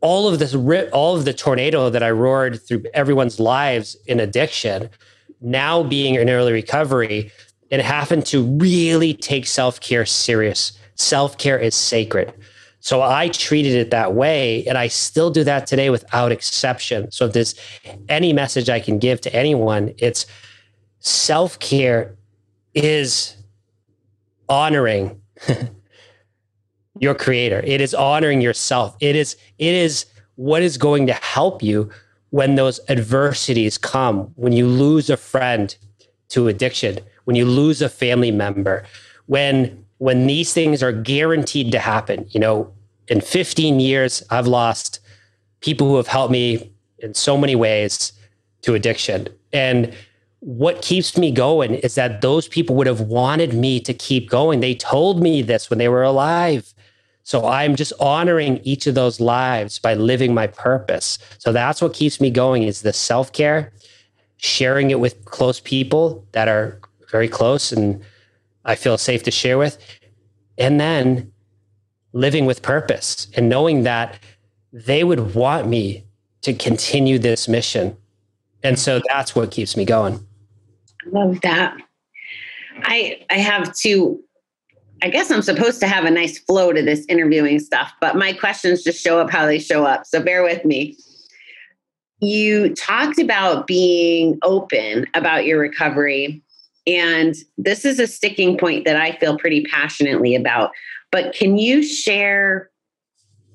all 0.02 0.28
of 0.28 0.39
this, 0.39 0.56
all 0.91 1.15
of 1.15 1.26
the 1.26 1.34
tornado 1.34 1.89
that 1.89 2.02
I 2.02 2.10
roared 2.12 2.62
through 2.62 2.84
everyone's 2.94 3.39
lives 3.39 3.96
in 4.08 4.20
addiction, 4.20 4.89
now 5.39 5.84
being 5.84 6.15
in 6.15 6.30
early 6.30 6.52
recovery 6.52 7.32
and 7.70 7.82
having 7.82 8.22
to 8.24 8.44
really 8.44 9.13
take 9.13 9.46
self 9.46 9.80
care 9.80 10.06
serious. 10.06 10.74
Self 10.96 11.38
care 11.38 11.58
is 11.58 11.76
sacred. 11.76 12.34
So 12.82 13.04
I 13.04 13.30
treated 13.30 13.76
it 13.76 13.91
that 13.91 14.13
way. 14.13 14.65
And 14.65 14.78
I 14.78 14.88
still 14.88 15.30
do 15.30 15.44
that 15.44 15.67
today 15.67 15.91
without 15.91 16.32
exception. 16.32 17.12
So 17.12 17.28
if 17.28 17.34
there's 17.34 17.56
any 18.10 18.34
message 18.34 18.70
I 18.70 18.80
can 18.80 18.98
give 18.98 19.22
to 19.22 19.34
anyone, 19.36 19.94
it's 20.00 20.26
self 21.02 21.60
care 21.60 22.16
is 22.74 23.36
honoring 24.48 25.22
your 27.00 27.16
creator. 27.16 27.62
It 27.66 27.82
is 27.82 27.94
honoring 27.94 28.42
yourself. 28.42 28.96
It 29.00 29.16
is, 29.16 29.36
it 29.60 29.74
is 29.74 30.06
what 30.36 30.62
is 30.62 30.78
going 30.78 31.08
to 31.08 31.14
help 31.14 31.62
you 31.62 31.90
when 32.30 32.56
those 32.56 32.80
adversities 32.88 33.78
come, 33.78 34.32
when 34.36 34.54
you 34.54 34.66
lose 34.66 35.10
a 35.10 35.18
friend 35.18 35.76
to 36.30 36.48
addiction, 36.48 37.00
when 37.26 37.36
you 37.36 37.46
lose 37.46 37.82
a 37.82 37.90
family 37.90 38.32
member, 38.32 38.86
when 39.26 39.86
when 39.98 40.26
these 40.26 40.52
things 40.52 40.82
are 40.82 40.92
guaranteed 40.92 41.72
to 41.72 41.78
happen. 41.78 42.26
You 42.32 42.40
know, 42.40 42.74
in 43.08 43.22
15 43.22 43.80
years, 43.80 44.24
I've 44.32 44.48
lost 44.48 45.00
people 45.60 45.88
who 45.88 45.98
have 45.98 46.08
helped 46.08 46.32
me 46.32 46.72
in 46.98 47.14
so 47.14 47.38
many 47.38 47.56
ways 47.56 48.12
to 48.64 48.74
addiction. 48.74 49.28
And 49.54 49.94
what 50.41 50.82
keeps 50.82 51.17
me 51.17 51.32
going 51.32 51.75
is 51.75 51.93
that 51.93 52.21
those 52.21 52.47
people 52.47 52.75
would 52.75 52.88
have 52.88 53.01
wanted 53.01 53.54
me 53.54 53.80
to 53.80 53.93
keep 53.93 54.27
going. 54.27 54.60
They 54.60 54.73
told 54.73 55.21
me 55.21 55.43
this 55.43 55.69
when 55.69 55.77
they 55.77 55.88
were 55.88 56.01
alive. 56.01 56.73
So 57.21 57.47
I'm 57.47 57.75
just 57.75 57.93
honoring 57.99 58.60
each 58.63 58.88
of 58.88 58.95
those 58.95 59.19
lives 59.19 59.77
by 59.77 59.93
living 59.93 60.34
my 60.34 60.47
purpose. 60.47 61.19
So 61.38 61.51
that's 61.51 61.80
what 61.80 61.93
keeps 61.93 62.19
me 62.19 62.32
going 62.32 62.63
is 62.63 62.82
the 62.82 62.91
self-care, 62.91 63.71
sharing 64.38 64.89
it 64.89 64.99
with 64.99 65.23
close 65.25 65.60
people 65.60 66.25
that 66.32 66.47
are 66.47 66.80
very 67.12 67.27
close 67.27 67.71
and 67.71 68.04
I 68.65 68.73
feel 68.73 68.97
safe 68.97 69.21
to 69.23 69.32
share 69.32 69.60
with. 69.60 69.77
And 70.58 70.80
then 70.80 71.32
living 72.13 72.47
with 72.47 72.63
purpose 72.63 73.27
and 73.36 73.47
knowing 73.47 73.84
that 73.84 74.17
they 74.73 75.04
would 75.04 75.36
want 75.36 75.67
me 75.67 76.04
to 76.41 76.54
continue 76.54 77.19
this 77.19 77.47
mission. 77.47 77.95
And 78.63 78.80
so 78.80 79.01
that's 79.08 79.36
what 79.36 79.51
keeps 79.51 79.77
me 79.77 79.86
going. 79.86 80.25
Love 81.08 81.42
that. 81.42 81.78
I 82.84 83.26
I 83.30 83.36
have 83.36 83.76
to 83.78 84.22
I 85.04 85.10
guess 85.10 85.32
I'm 85.32 85.42
supposed 85.42 85.80
to 85.80 85.88
have 85.88 86.06
a 86.06 86.12
nice 86.12 86.38
flow 86.40 86.72
to 86.72 86.82
this 86.82 87.06
interviewing 87.08 87.60
stuff, 87.60 87.92
but 88.00 88.16
my 88.16 88.34
questions 88.34 88.84
just 88.84 89.02
show 89.02 89.20
up 89.20 89.32
how 89.32 89.48
they 89.48 89.58
show 89.58 89.84
up. 89.84 90.06
So 90.06 90.22
bear 90.22 90.44
with 90.44 90.64
me. 90.64 90.96
You 92.20 92.76
talked 92.76 93.18
about 93.18 93.66
being 93.66 94.38
open 94.44 95.08
about 95.16 95.46
your 95.46 95.60
recovery 95.60 96.44
and 96.88 97.36
this 97.58 97.86
is 97.86 98.00
a 98.00 98.08
sticking 98.08 98.58
point 98.58 98.86
that 98.86 98.96
I 98.96 99.12
feel 99.14 99.38
pretty 99.38 99.64
passionately 99.66 100.36
about. 100.36 100.72
But 101.12 101.34
can 101.34 101.58
you 101.58 101.84
share 101.84 102.71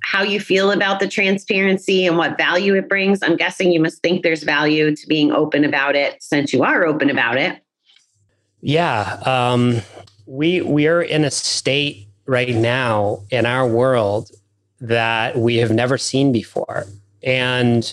how 0.06 0.22
you 0.22 0.38
feel 0.38 0.70
about 0.70 1.00
the 1.00 1.08
transparency 1.08 2.06
and 2.06 2.16
what 2.16 2.38
value 2.38 2.76
it 2.76 2.88
brings? 2.88 3.24
I'm 3.24 3.34
guessing 3.34 3.72
you 3.72 3.80
must 3.80 4.00
think 4.02 4.22
there's 4.22 4.44
value 4.44 4.94
to 4.94 5.06
being 5.08 5.32
open 5.32 5.64
about 5.64 5.96
it 5.96 6.22
since 6.22 6.52
you 6.52 6.62
are 6.62 6.86
open 6.86 7.10
about 7.10 7.38
it. 7.38 7.60
Yeah. 8.60 9.18
Um, 9.26 9.82
we 10.26 10.60
we're 10.60 11.02
in 11.02 11.24
a 11.24 11.30
state 11.32 12.06
right 12.24 12.54
now 12.54 13.24
in 13.30 13.46
our 13.46 13.66
world 13.66 14.30
that 14.80 15.36
we 15.38 15.56
have 15.56 15.72
never 15.72 15.98
seen 15.98 16.30
before. 16.30 16.84
And 17.24 17.92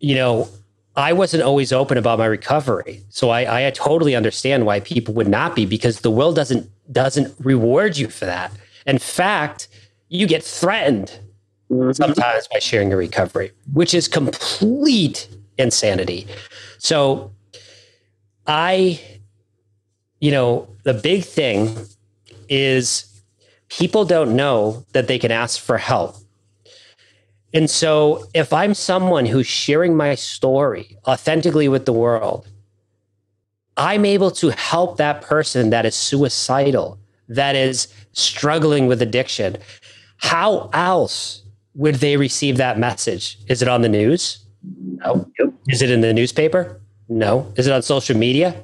you 0.00 0.14
know, 0.14 0.50
I 0.96 1.14
wasn't 1.14 1.42
always 1.44 1.72
open 1.72 1.96
about 1.96 2.18
my 2.18 2.26
recovery. 2.26 3.02
So 3.08 3.30
I, 3.30 3.68
I 3.68 3.70
totally 3.70 4.14
understand 4.14 4.66
why 4.66 4.80
people 4.80 5.14
would 5.14 5.28
not 5.28 5.56
be 5.56 5.64
because 5.64 6.02
the 6.02 6.10
will 6.10 6.34
doesn't 6.34 6.68
doesn't 6.92 7.34
reward 7.38 7.96
you 7.96 8.08
for 8.08 8.26
that. 8.26 8.52
In 8.84 8.98
fact, 8.98 9.68
you 10.10 10.26
get 10.26 10.42
threatened 10.42 11.18
mm-hmm. 11.70 11.92
sometimes 11.92 12.46
by 12.48 12.58
sharing 12.58 12.90
your 12.90 12.98
recovery, 12.98 13.52
which 13.72 13.94
is 13.94 14.06
complete 14.08 15.28
insanity. 15.56 16.26
So 16.78 17.32
I, 18.46 19.00
you 20.20 20.30
know, 20.30 20.68
the 20.84 20.94
big 20.94 21.24
thing 21.24 21.76
is 22.48 23.22
people 23.68 24.04
don't 24.04 24.36
know 24.36 24.84
that 24.92 25.06
they 25.08 25.18
can 25.18 25.30
ask 25.30 25.58
for 25.58 25.78
help. 25.78 26.16
And 27.52 27.68
so, 27.68 28.28
if 28.32 28.52
I'm 28.52 28.74
someone 28.74 29.26
who's 29.26 29.46
sharing 29.46 29.96
my 29.96 30.14
story 30.14 30.96
authentically 31.08 31.68
with 31.68 31.84
the 31.84 31.92
world, 31.92 32.46
I'm 33.76 34.04
able 34.04 34.30
to 34.32 34.50
help 34.50 34.98
that 34.98 35.22
person 35.22 35.70
that 35.70 35.84
is 35.84 35.96
suicidal, 35.96 37.00
that 37.28 37.56
is 37.56 37.88
struggling 38.12 38.86
with 38.86 39.02
addiction. 39.02 39.56
How 40.20 40.70
else 40.72 41.42
would 41.74 41.96
they 41.96 42.16
receive 42.16 42.56
that 42.58 42.78
message? 42.78 43.38
Is 43.48 43.62
it 43.62 43.68
on 43.68 43.82
the 43.82 43.88
news? 43.88 44.44
No. 44.62 45.26
Is 45.68 45.82
it 45.82 45.90
in 45.90 46.02
the 46.02 46.12
newspaper? 46.12 46.80
No. 47.08 47.52
Is 47.56 47.66
it 47.66 47.72
on 47.72 47.82
social 47.82 48.16
media? 48.16 48.62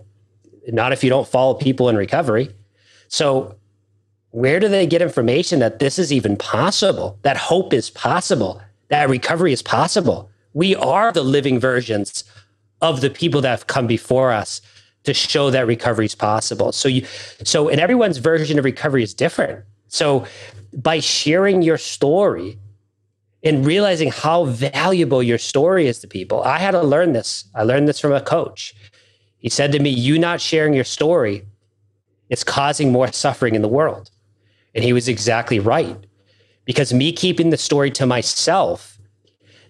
Not 0.69 0.93
if 0.93 1.03
you 1.03 1.11
don't 1.11 1.27
follow 1.27 1.55
people 1.55 1.89
in 1.89 1.97
recovery. 1.97 2.51
So, 3.09 3.55
where 4.31 4.61
do 4.61 4.69
they 4.69 4.87
get 4.87 5.01
information 5.01 5.61
that 5.61 5.79
this 5.79 5.99
is 5.99 6.13
even 6.13 6.37
possible, 6.37 7.19
that 7.23 7.39
hope 7.39 7.73
is 7.73 7.89
possible, 7.89 8.61
that 8.89 9.09
recovery 9.09 9.53
is 9.53 9.63
possible? 9.63 10.29
We 10.53 10.75
are 10.77 11.11
the 11.11 11.23
living 11.23 11.59
versions 11.59 12.25
of 12.83 13.01
the 13.01 13.09
people 13.09 13.41
that 13.41 13.51
have 13.51 13.67
come 13.67 13.87
before 13.87 14.33
us 14.33 14.61
to 15.05 15.15
show 15.15 15.51
that 15.51 15.67
recovery 15.67 16.05
is 16.07 16.15
possible. 16.15 16.73
So 16.73 16.89
you 16.89 17.07
so 17.45 17.69
and 17.69 17.81
everyone's 17.81 18.19
version 18.19 18.59
of 18.59 18.65
recovery 18.65 19.03
is 19.03 19.15
different. 19.15 19.65
So 19.89 20.27
by 20.73 21.01
sharing 21.01 21.63
your 21.63 21.79
story 21.79 22.59
and 23.43 23.65
realizing 23.65 24.11
how 24.11 24.45
valuable 24.45 25.23
your 25.23 25.39
story 25.39 25.87
is 25.87 26.01
to 26.01 26.09
people, 26.09 26.43
I 26.43 26.59
had 26.59 26.73
to 26.73 26.83
learn 26.83 27.13
this. 27.13 27.45
I 27.55 27.63
learned 27.63 27.89
this 27.89 28.01
from 28.01 28.13
a 28.13 28.21
coach. 28.21 28.75
He 29.39 29.49
said 29.49 29.73
to 29.73 29.79
me, 29.79 29.91
You 29.91 30.19
not 30.19 30.41
sharing 30.41 30.75
your 30.75 30.85
story, 30.85 31.45
it's 32.29 32.45
causing 32.45 32.91
more 32.91 33.13
suffering 33.13 33.55
in 33.55 33.63
the 33.63 33.69
world. 33.69 34.11
And 34.75 34.85
he 34.85 34.93
was 34.93 35.09
exactly 35.09 35.59
right. 35.59 35.97
Because 36.65 36.93
me 36.93 37.13
keeping 37.13 37.51
the 37.51 37.57
story 37.57 37.91
to 37.93 38.07
myself, 38.07 38.99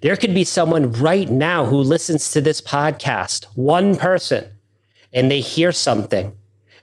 there 0.00 0.16
could 0.16 0.34
be 0.34 0.44
someone 0.44 0.92
right 0.92 1.28
now 1.28 1.64
who 1.66 1.76
listens 1.76 2.30
to 2.32 2.40
this 2.40 2.60
podcast, 2.60 3.44
one 3.54 3.96
person, 3.96 4.46
and 5.12 5.30
they 5.30 5.40
hear 5.40 5.72
something 5.72 6.36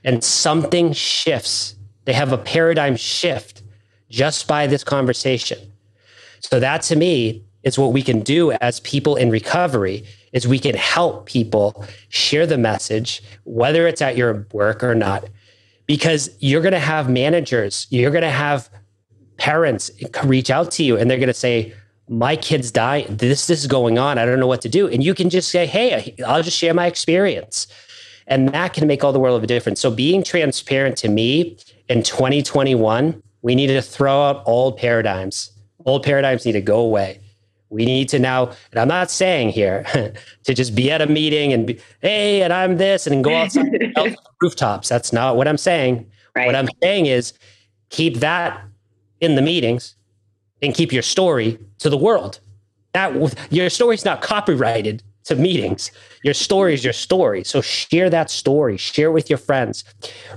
and 0.03 0.23
something 0.23 0.93
shifts. 0.93 1.75
They 2.05 2.13
have 2.13 2.31
a 2.31 2.37
paradigm 2.37 2.95
shift 2.95 3.63
just 4.09 4.47
by 4.47 4.67
this 4.67 4.83
conversation. 4.83 5.59
So 6.39 6.59
that 6.59 6.81
to 6.83 6.95
me 6.95 7.43
is 7.63 7.79
what 7.79 7.93
we 7.93 8.01
can 8.01 8.19
do 8.19 8.51
as 8.53 8.79
people 8.81 9.15
in 9.15 9.29
recovery 9.29 10.03
is 10.33 10.47
we 10.47 10.59
can 10.59 10.75
help 10.75 11.25
people 11.25 11.85
share 12.09 12.45
the 12.45 12.57
message 12.57 13.23
whether 13.45 13.87
it's 13.87 14.01
at 14.01 14.17
your 14.17 14.45
work 14.51 14.83
or 14.83 14.95
not 14.95 15.23
because 15.85 16.29
you're 16.39 16.61
going 16.61 16.73
to 16.73 16.79
have 16.79 17.09
managers, 17.09 17.87
you're 17.89 18.11
going 18.11 18.23
to 18.23 18.29
have 18.29 18.69
parents 19.37 19.91
reach 20.23 20.49
out 20.49 20.71
to 20.71 20.83
you 20.83 20.97
and 20.97 21.09
they're 21.09 21.17
going 21.17 21.27
to 21.27 21.33
say, 21.33 21.73
my 22.09 22.35
kid's 22.35 22.69
die 22.69 23.05
This, 23.09 23.47
this 23.47 23.61
is 23.61 23.67
going 23.67 23.97
on. 23.97 24.17
I 24.17 24.25
don't 24.25 24.39
know 24.39 24.47
what 24.47 24.61
to 24.61 24.69
do. 24.69 24.87
And 24.87 25.03
you 25.03 25.13
can 25.13 25.29
just 25.29 25.49
say, 25.49 25.65
Hey, 25.65 26.15
I'll 26.25 26.43
just 26.43 26.57
share 26.57 26.73
my 26.73 26.85
experience. 26.85 27.67
And 28.27 28.49
that 28.49 28.73
can 28.73 28.87
make 28.87 29.03
all 29.03 29.11
the 29.11 29.19
world 29.19 29.37
of 29.37 29.43
a 29.43 29.47
difference. 29.47 29.79
So 29.79 29.91
being 29.91 30.23
transparent 30.23 30.97
to 30.97 31.09
me 31.09 31.57
in 31.89 32.03
2021, 32.03 33.21
we 33.41 33.55
need 33.55 33.67
to 33.67 33.81
throw 33.81 34.23
out 34.23 34.43
old 34.45 34.77
paradigms. 34.77 35.51
Old 35.85 36.03
paradigms 36.03 36.45
need 36.45 36.53
to 36.53 36.61
go 36.61 36.79
away. 36.79 37.19
We 37.69 37.85
need 37.85 38.07
to 38.09 38.19
now, 38.19 38.51
and 38.71 38.79
I'm 38.79 38.87
not 38.87 39.09
saying 39.09 39.49
here 39.49 39.83
to 40.43 40.53
just 40.53 40.75
be 40.75 40.91
at 40.91 41.01
a 41.01 41.07
meeting 41.07 41.51
and 41.51 41.65
be, 41.65 41.79
hey, 42.01 42.43
and 42.43 42.53
I'm 42.53 42.77
this, 42.77 43.07
and 43.07 43.23
go 43.23 43.33
outside 43.33 43.65
rooftops. 44.41 44.89
That's 44.89 45.11
not 45.11 45.37
what 45.37 45.47
I'm 45.47 45.57
saying. 45.57 46.09
Right. 46.35 46.45
What 46.45 46.55
I'm 46.55 46.67
saying 46.81 47.07
is 47.07 47.33
keep 47.89 48.17
that 48.17 48.63
in 49.21 49.35
the 49.35 49.41
meetings 49.41 49.95
and 50.61 50.73
keep 50.73 50.91
your 50.91 51.01
story 51.01 51.57
to 51.79 51.89
the 51.89 51.97
world. 51.97 52.39
That 52.93 53.35
your 53.51 53.69
story's 53.71 54.05
not 54.05 54.21
copyrighted 54.21 55.01
to 55.25 55.35
meetings. 55.35 55.91
Your 56.23 56.33
story 56.33 56.73
is 56.73 56.83
your 56.83 56.93
story. 56.93 57.43
So 57.43 57.61
share 57.61 58.09
that 58.09 58.29
story, 58.29 58.77
share 58.77 59.07
it 59.07 59.13
with 59.13 59.29
your 59.29 59.37
friends, 59.37 59.83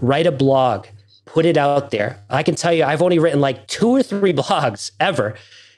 write 0.00 0.26
a 0.26 0.32
blog, 0.32 0.86
put 1.24 1.44
it 1.44 1.56
out 1.56 1.90
there. 1.90 2.22
I 2.30 2.42
can 2.42 2.54
tell 2.54 2.72
you, 2.72 2.84
I've 2.84 3.02
only 3.02 3.18
written 3.18 3.40
like 3.40 3.66
two 3.66 3.88
or 3.88 4.02
three 4.02 4.32
blogs 4.42 4.90
ever. 5.00 5.34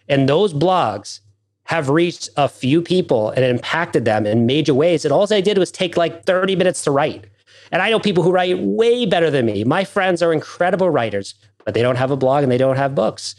And 0.09 0.29
those 0.29 0.55
blogs 0.55 1.21
have 1.65 1.91
reached 1.91 2.31
a 2.37 2.49
few 2.49 2.81
people 2.81 3.31
and 3.31 3.45
impacted 3.45 4.05
them 4.05 4.25
in 4.25 4.47
major 4.47 4.73
ways. 4.73 5.05
And 5.05 5.13
all 5.13 5.27
I 5.33 5.43
did 5.43 5.59
was 5.59 5.71
take 5.71 5.97
like 5.97 6.25
30 6.25 6.57
minutes 6.57 6.83
to 6.85 6.91
write. 6.91 7.27
And 7.71 7.83
I 7.83 7.91
know 7.91 8.01
people 8.01 8.23
who 8.23 8.31
write 8.31 8.59
way 8.59 9.05
better 9.05 9.31
than 9.31 9.45
me. 9.45 9.65
My 9.65 9.85
friends 9.85 10.23
are 10.23 10.33
incredible 10.33 10.89
writers, 10.89 11.35
but 11.67 11.75
they 11.75 11.83
don't 11.83 11.97
have 11.97 12.11
a 12.11 12.17
blog 12.17 12.43
and 12.43 12.51
they 12.51 12.57
don't 12.57 12.77
have 12.77 12.95
books. 12.95 13.35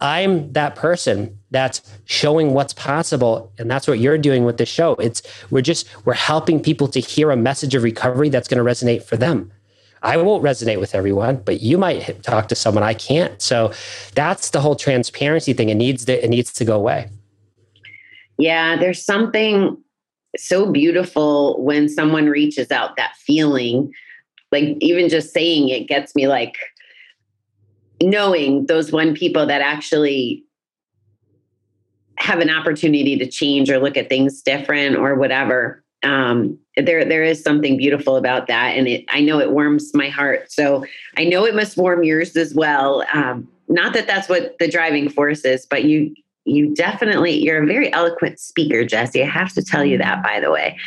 I'm 0.00 0.52
that 0.52 0.76
person 0.76 1.38
that's 1.50 1.82
showing 2.04 2.54
what's 2.54 2.72
possible. 2.72 3.52
And 3.58 3.70
that's 3.70 3.88
what 3.88 3.98
you're 3.98 4.18
doing 4.18 4.44
with 4.44 4.58
the 4.58 4.66
show. 4.66 4.92
It's 4.94 5.22
we're 5.50 5.62
just 5.62 5.88
we're 6.04 6.14
helping 6.14 6.60
people 6.60 6.88
to 6.88 7.00
hear 7.00 7.30
a 7.30 7.36
message 7.36 7.74
of 7.74 7.82
recovery 7.82 8.28
that's 8.28 8.48
going 8.48 8.64
to 8.64 8.70
resonate 8.70 9.02
for 9.02 9.16
them. 9.16 9.50
I 10.02 10.16
won't 10.16 10.44
resonate 10.44 10.78
with 10.78 10.94
everyone, 10.94 11.36
but 11.44 11.60
you 11.60 11.76
might 11.76 12.22
talk 12.22 12.48
to 12.48 12.54
someone 12.54 12.84
I 12.84 12.94
can't. 12.94 13.40
So 13.42 13.72
that's 14.14 14.50
the 14.50 14.60
whole 14.60 14.76
transparency 14.76 15.52
thing. 15.52 15.70
It 15.70 15.74
needs 15.74 16.04
to 16.04 16.24
it 16.24 16.28
needs 16.28 16.52
to 16.54 16.64
go 16.64 16.76
away. 16.76 17.08
Yeah, 18.38 18.76
there's 18.76 19.04
something 19.04 19.76
so 20.36 20.70
beautiful 20.70 21.62
when 21.64 21.88
someone 21.88 22.26
reaches 22.26 22.70
out 22.70 22.96
that 22.96 23.16
feeling. 23.16 23.92
Like 24.52 24.76
even 24.80 25.08
just 25.08 25.32
saying 25.32 25.68
it 25.68 25.88
gets 25.88 26.14
me 26.14 26.28
like 26.28 26.56
knowing 28.02 28.66
those 28.66 28.92
one 28.92 29.14
people 29.14 29.46
that 29.46 29.60
actually 29.60 30.44
have 32.18 32.40
an 32.40 32.50
opportunity 32.50 33.16
to 33.16 33.26
change 33.26 33.70
or 33.70 33.78
look 33.78 33.96
at 33.96 34.08
things 34.08 34.42
different 34.42 34.96
or 34.96 35.14
whatever. 35.14 35.84
Um, 36.02 36.58
there, 36.76 37.04
there 37.04 37.24
is 37.24 37.42
something 37.42 37.76
beautiful 37.76 38.16
about 38.16 38.46
that, 38.46 38.76
and 38.76 38.86
it. 38.86 39.04
I 39.08 39.20
know 39.20 39.40
it 39.40 39.50
warms 39.50 39.92
my 39.94 40.08
heart. 40.08 40.50
So 40.52 40.84
I 41.16 41.24
know 41.24 41.44
it 41.44 41.56
must 41.56 41.76
warm 41.76 42.04
yours 42.04 42.36
as 42.36 42.54
well. 42.54 43.04
Um, 43.12 43.48
not 43.68 43.94
that 43.94 44.06
that's 44.06 44.28
what 44.28 44.56
the 44.58 44.68
driving 44.68 45.08
force 45.08 45.44
is, 45.44 45.66
but 45.66 45.84
you 45.84 46.14
you 46.44 46.74
definitely 46.74 47.42
you're 47.42 47.62
a 47.62 47.66
very 47.66 47.92
eloquent 47.92 48.38
speaker, 48.38 48.84
Jesse. 48.84 49.22
I 49.22 49.26
have 49.26 49.52
to 49.54 49.62
tell 49.62 49.84
you 49.84 49.98
that, 49.98 50.22
by 50.22 50.40
the 50.40 50.50
way. 50.50 50.78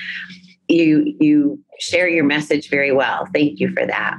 You 0.69 1.13
you 1.19 1.59
share 1.79 2.07
your 2.07 2.23
message 2.23 2.69
very 2.69 2.93
well. 2.93 3.27
Thank 3.33 3.59
you 3.59 3.73
for 3.73 3.85
that. 3.85 4.15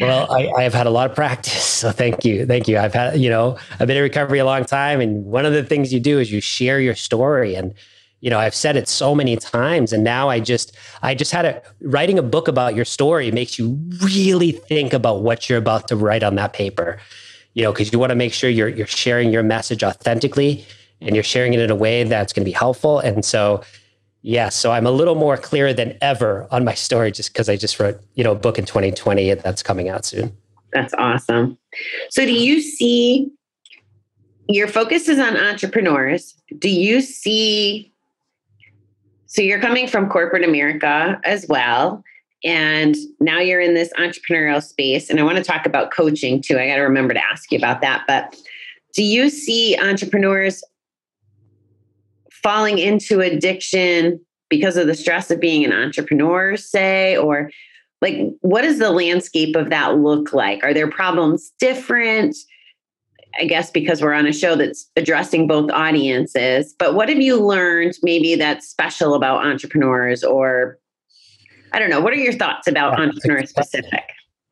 Well, 0.00 0.30
I, 0.32 0.48
I, 0.56 0.62
have 0.62 0.74
had 0.74 0.86
a 0.86 0.90
lot 0.90 1.10
of 1.10 1.16
practice, 1.16 1.62
so 1.62 1.90
thank 1.90 2.24
you, 2.24 2.46
thank 2.46 2.68
you. 2.68 2.78
I've 2.78 2.94
had, 2.94 3.18
you 3.18 3.30
know, 3.30 3.58
I've 3.78 3.86
been 3.86 3.96
in 3.96 4.02
recovery 4.02 4.38
a 4.38 4.44
long 4.44 4.64
time, 4.64 5.00
and 5.00 5.24
one 5.24 5.44
of 5.44 5.52
the 5.52 5.64
things 5.64 5.92
you 5.92 6.00
do 6.00 6.18
is 6.18 6.30
you 6.30 6.40
share 6.40 6.80
your 6.80 6.94
story, 6.94 7.54
and 7.54 7.74
you 8.20 8.28
know, 8.28 8.38
I've 8.38 8.54
said 8.54 8.76
it 8.76 8.86
so 8.86 9.14
many 9.14 9.36
times, 9.36 9.92
and 9.92 10.04
now 10.04 10.28
I 10.28 10.40
just, 10.40 10.76
I 11.02 11.14
just 11.14 11.32
had 11.32 11.46
a 11.46 11.62
writing 11.80 12.18
a 12.18 12.22
book 12.22 12.48
about 12.48 12.74
your 12.74 12.84
story 12.84 13.30
makes 13.30 13.58
you 13.58 13.80
really 14.02 14.52
think 14.52 14.92
about 14.92 15.22
what 15.22 15.48
you're 15.48 15.58
about 15.58 15.88
to 15.88 15.96
write 15.96 16.22
on 16.22 16.34
that 16.34 16.52
paper 16.52 16.98
you 17.54 17.62
know, 17.62 17.72
because 17.72 17.92
you 17.92 17.98
want 17.98 18.10
to 18.10 18.16
make 18.16 18.32
sure 18.32 18.48
you're 18.48 18.68
you're 18.68 18.86
sharing 18.86 19.32
your 19.32 19.42
message 19.42 19.82
authentically 19.82 20.64
and 21.00 21.14
you're 21.14 21.24
sharing 21.24 21.54
it 21.54 21.60
in 21.60 21.70
a 21.70 21.74
way 21.74 22.04
that's 22.04 22.32
going 22.32 22.44
to 22.44 22.48
be 22.48 22.52
helpful. 22.52 22.98
And 22.98 23.24
so, 23.24 23.62
yeah, 24.22 24.48
so 24.48 24.72
I'm 24.72 24.86
a 24.86 24.90
little 24.90 25.14
more 25.14 25.36
clear 25.36 25.72
than 25.72 25.96
ever 26.00 26.46
on 26.50 26.64
my 26.64 26.74
story 26.74 27.10
just 27.10 27.32
because 27.32 27.48
I 27.48 27.56
just 27.56 27.80
wrote, 27.80 28.00
you 28.14 28.24
know, 28.24 28.32
a 28.32 28.36
book 28.36 28.58
in 28.58 28.66
2020 28.66 29.30
and 29.30 29.40
that's 29.40 29.62
coming 29.62 29.88
out 29.88 30.04
soon. 30.04 30.36
That's 30.72 30.94
awesome. 30.94 31.58
So, 32.10 32.24
do 32.24 32.32
you 32.32 32.60
see 32.60 33.30
your 34.48 34.68
focus 34.68 35.08
is 35.08 35.18
on 35.18 35.36
entrepreneurs? 35.36 36.34
Do 36.58 36.68
you 36.68 37.00
see? 37.00 37.92
So, 39.26 39.42
you're 39.42 39.60
coming 39.60 39.88
from 39.88 40.08
corporate 40.08 40.44
America 40.44 41.20
as 41.24 41.46
well 41.48 42.04
and 42.44 42.96
now 43.20 43.38
you're 43.38 43.60
in 43.60 43.74
this 43.74 43.90
entrepreneurial 43.98 44.62
space 44.62 45.10
and 45.10 45.20
i 45.20 45.22
want 45.22 45.36
to 45.36 45.44
talk 45.44 45.66
about 45.66 45.90
coaching 45.90 46.40
too 46.40 46.58
i 46.58 46.66
got 46.66 46.76
to 46.76 46.82
remember 46.82 47.14
to 47.14 47.24
ask 47.24 47.50
you 47.52 47.58
about 47.58 47.80
that 47.80 48.04
but 48.06 48.36
do 48.94 49.02
you 49.02 49.28
see 49.30 49.76
entrepreneurs 49.78 50.62
falling 52.42 52.78
into 52.78 53.20
addiction 53.20 54.20
because 54.48 54.76
of 54.76 54.86
the 54.86 54.94
stress 54.94 55.30
of 55.30 55.40
being 55.40 55.64
an 55.64 55.72
entrepreneur 55.72 56.56
say 56.56 57.16
or 57.16 57.50
like 58.02 58.16
what 58.40 58.62
does 58.62 58.78
the 58.78 58.90
landscape 58.90 59.54
of 59.56 59.70
that 59.70 59.98
look 59.98 60.32
like 60.32 60.62
are 60.64 60.74
their 60.74 60.90
problems 60.90 61.52
different 61.60 62.36
I 63.38 63.44
guess 63.44 63.70
because 63.70 64.02
we're 64.02 64.12
on 64.12 64.26
a 64.26 64.32
show 64.32 64.56
that's 64.56 64.90
addressing 64.96 65.46
both 65.46 65.70
audiences, 65.70 66.74
but 66.78 66.94
what 66.94 67.08
have 67.08 67.20
you 67.20 67.40
learned 67.40 67.94
maybe 68.02 68.34
that's 68.34 68.66
special 68.66 69.14
about 69.14 69.46
entrepreneurs 69.46 70.24
or 70.24 70.78
I 71.72 71.78
don't 71.78 71.90
know, 71.90 72.00
what 72.00 72.12
are 72.12 72.16
your 72.16 72.32
thoughts 72.32 72.66
about 72.66 72.98
entrepreneur 72.98 73.46
specific? 73.46 74.02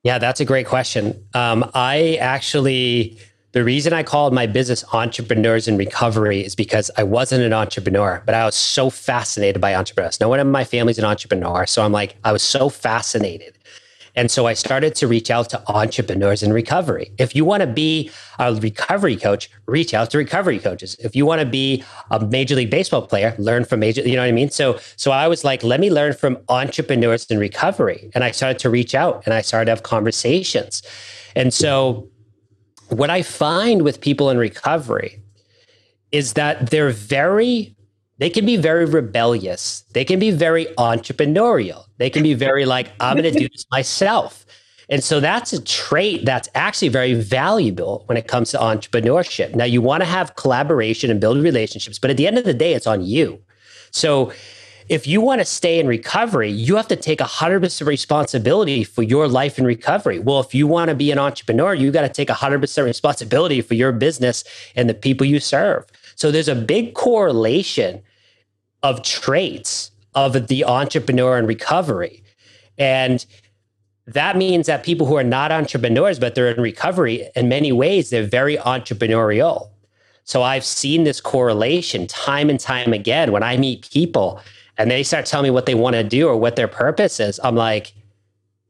Yeah, 0.05 0.19
that's 0.19 0.41
a 0.41 0.45
great 0.45 0.67
question. 0.67 1.25
Um, 1.35 1.69
I 1.75 2.17
actually, 2.21 3.19
the 3.53 3.65
reason 3.65 3.93
I 3.93 4.03
called 4.03 4.35
my 4.35 4.47
business 4.47 4.85
Entrepreneurs 4.93 5.69
in 5.69 5.77
Recovery 5.77 6.45
is 6.45 6.55
because 6.55 6.91
I 6.97 7.03
wasn't 7.03 7.43
an 7.43 7.53
entrepreneur, 7.53 8.23
but 8.27 8.35
I 8.35 8.45
was 8.45 8.55
so 8.55 8.91
fascinated 8.91 9.61
by 9.61 9.75
entrepreneurs. 9.75 10.21
No 10.21 10.29
one 10.29 10.41
in 10.41 10.51
my 10.51 10.65
family's 10.65 10.99
an 10.99 11.05
entrepreneur. 11.05 11.67
So 11.67 11.83
I'm 11.83 11.93
like, 11.93 12.17
I 12.25 12.33
was 12.33 12.43
so 12.43 12.69
fascinated 12.69 13.59
and 14.19 14.33
so 14.33 14.47
I 14.47 14.55
started 14.55 14.97
to 14.97 15.07
reach 15.07 15.31
out 15.31 15.49
to 15.51 15.63
entrepreneurs 15.71 16.43
in 16.43 16.53
recovery. 16.53 17.13
If 17.19 17.37
you 17.37 17.45
want 17.45 17.61
to 17.61 17.69
be 17.69 18.11
a 18.41 18.53
recovery 18.53 19.15
coach, 19.15 19.49
reach 19.67 19.95
out 19.95 20.11
to 20.11 20.19
recovery 20.19 20.59
coaches. 20.59 20.97
If 20.99 21.15
you 21.15 21.25
want 21.25 21.41
to 21.41 21.47
be 21.47 21.85
a 22.11 22.19
major 22.27 22.57
league 22.57 22.69
baseball 22.69 23.07
player, 23.07 23.37
learn 23.39 23.65
from 23.65 23.79
major, 23.79 24.03
you 24.03 24.17
know 24.17 24.23
what 24.23 24.29
I 24.29 24.33
mean? 24.33 24.51
So 24.51 24.81
so 24.97 25.13
I 25.13 25.29
was 25.29 25.45
like, 25.45 25.63
let 25.63 25.79
me 25.79 25.89
learn 25.89 26.15
from 26.15 26.37
entrepreneurs 26.49 27.27
in 27.27 27.39
recovery. 27.39 28.11
And 28.13 28.25
I 28.25 28.33
started 28.33 28.59
to 28.59 28.71
reach 28.71 28.93
out 28.93 29.23
and 29.25 29.35
I 29.35 29.41
started 29.41 29.67
to 29.67 29.71
have 29.71 29.85
conversations. 29.85 30.83
And 31.37 31.55
so 31.55 32.09
what 32.89 33.11
I 33.11 33.23
find 33.23 33.83
with 33.83 34.01
people 34.01 34.31
in 34.31 34.39
recovery 34.39 35.21
is 36.13 36.35
that 36.35 36.71
they're 36.71 36.91
very 36.91 37.75
they 38.19 38.31
can 38.31 38.45
be 38.45 38.57
very 38.57 38.85
rebellious. 38.85 39.85
They 39.93 40.05
can 40.05 40.19
be 40.19 40.33
very 40.33 40.67
entrepreneurial. 40.77 41.85
They 41.99 42.11
can 42.11 42.25
be 42.25 42.35
very 42.35 42.67
like, 42.67 42.91
I'm 42.99 43.17
going 43.17 43.33
to 43.33 43.39
do 43.39 43.49
this 43.49 43.65
myself. 43.71 44.45
And 44.89 45.05
so 45.05 45.21
that's 45.21 45.53
a 45.53 45.63
trait 45.63 46.25
that's 46.25 46.49
actually 46.55 46.89
very 46.89 47.15
valuable 47.15 48.03
when 48.07 48.19
it 48.19 48.27
comes 48.27 48.51
to 48.53 48.59
entrepreneurship. 48.59 49.55
Now, 49.55 49.65
you 49.65 49.81
want 49.81 50.03
to 50.03 50.05
have 50.05 50.35
collaboration 50.35 51.11
and 51.11 51.21
build 51.21 51.39
relationships, 51.39 51.99
but 51.99 52.11
at 52.11 52.17
the 52.17 52.27
end 52.27 52.39
of 52.39 52.45
the 52.45 52.55
day, 52.55 52.73
it's 52.73 52.87
on 52.87 53.05
you. 53.05 53.41
So 53.93 54.33
if 54.89 55.07
you 55.07 55.21
want 55.21 55.41
to 55.41 55.45
stay 55.45 55.79
in 55.79 55.87
recovery, 55.87 56.51
you 56.51 56.77
have 56.77 56.89
to 56.89 56.97
take 56.97 57.19
100% 57.19 57.87
responsibility 57.87 58.85
for 58.85 59.03
your 59.03 59.29
life 59.29 59.59
in 59.59 59.65
recovery. 59.65 60.19
Well, 60.19 60.41
if 60.41 60.55
you 60.55 60.67
want 60.67 60.89
to 60.89 60.95
be 60.95 61.11
an 61.11 61.19
entrepreneur, 61.19 61.75
you 61.75 61.91
got 61.91 62.03
to 62.03 62.09
take 62.09 62.29
100% 62.29 62.85
responsibility 62.85 63.61
for 63.61 63.75
your 63.75 63.93
business 63.93 64.45
and 64.75 64.89
the 64.89 64.95
people 64.95 65.27
you 65.27 65.41
serve. 65.41 65.85
So 66.15 66.31
there's 66.31 66.49
a 66.49 66.55
big 66.55 66.95
correlation 66.95 68.03
of 68.83 69.03
traits 69.03 69.91
of 70.15 70.49
the 70.49 70.65
entrepreneur 70.65 71.39
in 71.39 71.47
recovery. 71.47 72.23
And 72.79 73.25
that 74.07 74.37
means 74.37 74.67
that 74.67 74.85
people 74.85 75.07
who 75.07 75.17
are 75.17 75.25
not 75.25 75.53
entrepreneurs, 75.53 76.19
but 76.19 76.35
they're 76.35 76.51
in 76.51 76.63
recovery, 76.63 77.29
in 77.37 77.49
many 77.49 77.73
ways, 77.73 78.09
they're 78.09 78.27
very 78.27 78.57
entrepreneurial. 78.57 79.69
So 80.25 80.43
I've 80.43 80.65
seen 80.65 81.05
this 81.05 81.21
correlation 81.21 82.07
time 82.07 82.49
and 82.49 82.59
time 82.59 82.93
again 82.93 83.33
when 83.33 83.43
I 83.43 83.59
meet 83.59 83.91
people 83.91 84.41
and 84.79 84.91
they 84.91 85.03
start 85.03 85.27
telling 85.27 85.45
me 85.45 85.51
what 85.51 85.67
they 85.67 85.75
want 85.75 85.95
to 85.95 86.05
do 86.05 86.29
or 86.29 86.37
what 86.37 86.57
their 86.57 86.69
purpose 86.69 87.21
is. 87.21 87.39
I'm 87.43 87.57
like, 87.57 87.93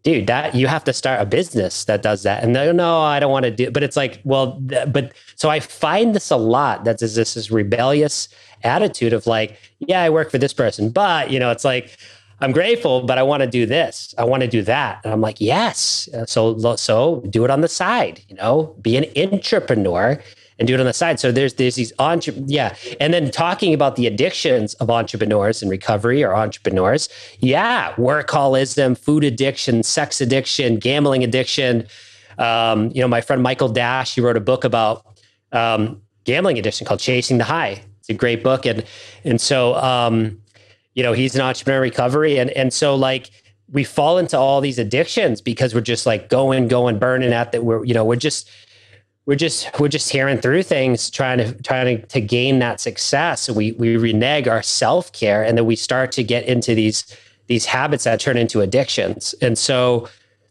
dude, 0.03 0.27
that 0.27 0.55
you 0.55 0.67
have 0.67 0.85
to 0.85 0.93
start 0.93 1.21
a 1.21 1.27
business 1.27 1.85
that 1.85 2.03
does 2.03 2.23
that. 2.23 2.43
And 2.43 2.57
they 2.57 2.73
no, 2.73 3.01
I 3.01 3.21
don't 3.21 3.31
want 3.31 3.45
to 3.45 3.51
do. 3.51 3.71
But 3.71 3.83
it's 3.83 3.97
like, 3.97 4.21
well, 4.25 4.59
but 4.89 5.13
so 5.37 5.51
I 5.51 5.61
find 5.61 6.15
this 6.15 6.31
a 6.31 6.37
lot. 6.37 6.85
That 6.85 7.03
is 7.03 7.15
this 7.15 7.37
is 7.37 7.51
rebellious 7.51 8.29
attitude 8.65 9.13
of 9.13 9.27
like, 9.27 9.59
yeah, 9.81 10.03
I 10.03 10.11
work 10.11 10.31
for 10.31 10.39
this 10.39 10.53
person, 10.53 10.91
but 10.91 11.31
you 11.31 11.39
know, 11.39 11.51
it's 11.51 11.65
like, 11.65 11.97
I'm 12.41 12.53
grateful, 12.53 13.03
but 13.03 13.19
I 13.19 13.23
want 13.25 13.43
to 13.43 13.49
do 13.49 13.67
this. 13.67 14.15
I 14.17 14.25
want 14.25 14.43
to 14.43 14.49
do 14.49 14.63
that. 14.63 15.01
And 15.03 15.13
I'm 15.13 15.21
like, 15.21 15.41
yes. 15.41 16.09
So, 16.27 16.57
so 16.77 17.21
do 17.29 17.45
it 17.45 17.51
on 17.51 17.63
the 17.63 17.69
side, 17.69 18.23
you 18.29 18.37
know, 18.37 18.77
be 18.81 18.97
an 18.97 19.07
entrepreneur 19.17 20.23
and 20.59 20.67
do 20.67 20.75
it 20.75 20.81
on 20.81 20.87
the 20.87 20.93
side. 20.93 21.21
So 21.21 21.31
there's, 21.31 21.55
there's 21.55 21.77
these, 21.77 21.93
entre- 21.99 22.35
yeah. 22.47 22.75
And 23.01 23.15
then 23.15 23.31
talking 23.31 23.73
about 23.75 23.97
the 23.97 24.07
addictions 24.07 24.75
of 24.75 24.91
entrepreneurs 24.91 25.63
in 25.63 25.69
recovery 25.69 26.25
or 26.25 26.35
entrepreneurs. 26.35 27.09
Yeah. 27.39 27.93
Workaholism, 27.95 28.99
food 28.99 29.25
addiction, 29.25 29.83
sex 29.83 30.21
addiction, 30.21 30.77
gambling 30.79 31.23
addiction. 31.23 31.87
Um, 32.39 32.91
you 32.95 33.01
know, 33.01 33.09
my 33.09 33.21
friend 33.21 33.43
Michael 33.43 33.69
Dash, 33.69 34.15
he 34.15 34.21
wrote 34.21 34.37
a 34.37 34.41
book 34.41 34.65
about 34.65 35.05
um, 35.53 36.03
gambling 36.25 36.59
addiction 36.59 36.87
called 36.87 37.01
Chasing 37.01 37.39
the 37.39 37.45
High 37.45 37.83
It's 38.01 38.09
a 38.11 38.15
great 38.15 38.43
book, 38.43 38.67
and 38.67 38.85
and 39.25 39.41
so 39.41 39.75
um, 39.77 40.41
you 40.95 41.03
know 41.03 41.13
he's 41.13 41.35
an 41.35 41.41
entrepreneur 41.41 41.81
recovery, 41.81 42.39
and 42.39 42.51
and 42.51 42.73
so 42.73 42.95
like 42.95 43.31
we 43.71 43.85
fall 43.85 44.19
into 44.19 44.39
all 44.39 44.61
these 44.61 44.79
addictions 44.79 45.41
because 45.41 45.75
we're 45.75 45.81
just 45.81 46.07
like 46.07 46.29
going, 46.29 46.69
going, 46.69 46.99
burning 46.99 47.33
at 47.33 47.53
that. 47.53 47.65
We're 47.65 47.85
you 47.85 47.95
know 47.95 48.05
we're 48.05 48.17
just 48.17 48.51
we're 49.29 49.35
just 49.35 49.69
we're 49.79 49.89
just 49.89 50.11
tearing 50.11 50.39
through 50.39 50.63
things 50.63 51.11
trying 51.11 51.37
to 51.37 51.53
trying 51.63 51.99
to, 51.99 52.07
to 52.07 52.19
gain 52.19 52.61
that 52.61 52.81
success. 52.81 53.51
We 53.51 53.73
we 53.73 53.99
renege 53.99 54.49
our 54.49 54.63
self-care 54.63 55.45
and 55.45 55.59
then 55.59 55.67
we 55.67 55.77
start 55.77 56.13
to 56.13 56.25
get 56.25 56.45
into 56.45 56.75
these 56.75 57.15
these 57.47 57.67
habits 57.67 58.05
that 58.05 58.21
turn 58.21 58.39
into 58.39 58.63
addictions. 58.63 59.35
And 59.43 59.59
so 59.59 60.09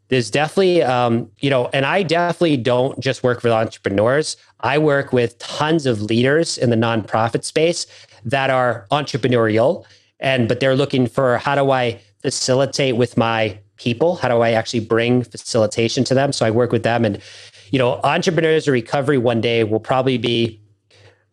there's 0.09 0.29
definitely 0.29 0.83
um, 0.83 1.27
you 1.39 1.49
know 1.49 1.71
and 1.73 1.87
i 1.87 2.03
definitely 2.03 2.57
don't 2.57 2.99
just 2.99 3.23
work 3.23 3.41
with 3.41 3.51
entrepreneurs. 3.51 4.37
I 4.59 4.77
work 4.77 5.11
with 5.11 5.39
tons 5.39 5.87
of 5.87 6.03
leaders 6.03 6.55
in 6.55 6.69
the 6.69 6.75
nonprofit 6.75 7.43
space 7.43 7.87
that 8.25 8.51
are 8.51 8.85
entrepreneurial 8.91 9.85
and 10.19 10.47
but 10.47 10.59
they're 10.59 10.75
looking 10.75 11.07
for 11.07 11.39
how 11.39 11.55
do 11.55 11.71
i 11.71 11.99
facilitate 12.21 12.95
with 12.95 13.17
my 13.17 13.57
people? 13.77 14.17
How 14.17 14.27
do 14.27 14.41
i 14.41 14.51
actually 14.51 14.81
bring 14.81 15.23
facilitation 15.23 16.03
to 16.03 16.13
them? 16.13 16.31
So 16.31 16.45
i 16.45 16.51
work 16.51 16.71
with 16.71 16.83
them 16.83 17.03
and 17.03 17.19
you 17.71 17.79
know 17.79 17.99
entrepreneurs 18.03 18.67
in 18.67 18.73
recovery 18.73 19.17
one 19.17 19.41
day 19.41 19.63
will 19.63 19.79
probably 19.79 20.17
be 20.17 20.59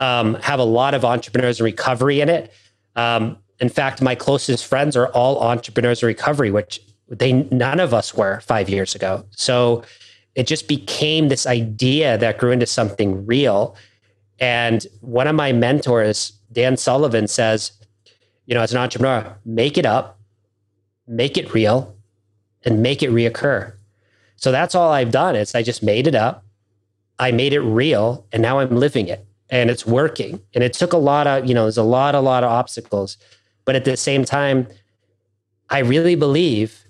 um, 0.01 0.35
have 0.35 0.59
a 0.59 0.65
lot 0.65 0.95
of 0.95 1.05
entrepreneurs 1.05 1.61
in 1.61 1.65
recovery 1.65 2.21
in 2.21 2.29
it 2.29 2.53
um, 2.97 3.37
in 3.61 3.69
fact 3.69 4.03
my 4.03 4.15
closest 4.15 4.67
friends 4.67 4.97
are 4.97 5.09
all 5.09 5.41
entrepreneurs 5.41 6.03
in 6.03 6.07
recovery 6.07 6.51
which 6.51 6.81
they 7.09 7.33
none 7.33 7.81
of 7.81 7.93
us 7.93 8.15
were 8.15 8.41
five 8.41 8.69
years 8.69 8.95
ago. 8.95 9.25
So 9.31 9.83
it 10.35 10.47
just 10.47 10.69
became 10.69 11.29
this 11.29 11.47
idea 11.47 12.19
that 12.19 12.39
grew 12.39 12.51
into 12.51 12.67
something 12.67 13.27
real. 13.27 13.77
And 14.41 14.85
one 15.01 15.27
of 15.27 15.37
my 15.37 15.53
mentors, 15.53 16.33
Dan 16.53 16.77
Sullivan, 16.77 17.29
says, 17.29 17.73
you 18.47 18.55
know, 18.55 18.61
as 18.61 18.73
an 18.73 18.79
entrepreneur, 18.79 19.37
make 19.45 19.79
it 19.79 19.87
up, 19.87 20.19
make 21.07 21.37
it 21.37 21.55
real, 21.55 21.95
and 22.65 22.83
make 22.83 23.03
it 23.03 23.11
reoccur. 23.11 23.73
So 24.37 24.53
that's 24.53 24.75
all 24.75 24.91
I've 24.91 25.11
done 25.11 25.37
is 25.37 25.55
I 25.55 25.63
just 25.63 25.83
made 25.83 26.07
it 26.07 26.15
up. 26.15 26.45
I 27.19 27.31
made 27.31 27.53
it 27.53 27.61
real 27.61 28.27
and 28.33 28.43
now 28.43 28.59
I'm 28.59 28.77
living 28.77 29.09
it 29.09 29.25
and 29.51 29.71
it's 29.71 29.87
working. 29.87 30.41
And 30.55 30.65
it 30.65 30.73
took 30.73 30.93
a 30.93 30.99
lot 30.99 31.27
of, 31.27 31.47
you 31.47 31.55
know, 31.55 31.63
there's 31.63 31.79
a 31.79 31.83
lot, 31.83 32.15
a 32.15 32.21
lot 32.21 32.45
of 32.45 32.51
obstacles. 32.51 33.17
But 33.65 33.77
at 33.77 33.85
the 33.85 33.97
same 33.97 34.25
time, 34.25 34.67
I 35.71 35.79
really 35.79 36.15
believe 36.15 36.85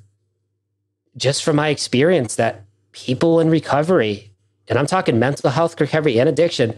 just 1.17 1.45
from 1.45 1.57
my 1.57 1.69
experience 1.69 2.37
that 2.37 2.65
people 2.93 3.41
in 3.41 3.51
recovery, 3.51 4.33
and 4.69 4.79
I'm 4.79 4.87
talking 4.87 5.19
mental 5.19 5.51
health 5.51 5.81
recovery 5.81 6.19
and 6.19 6.29
addiction, 6.29 6.75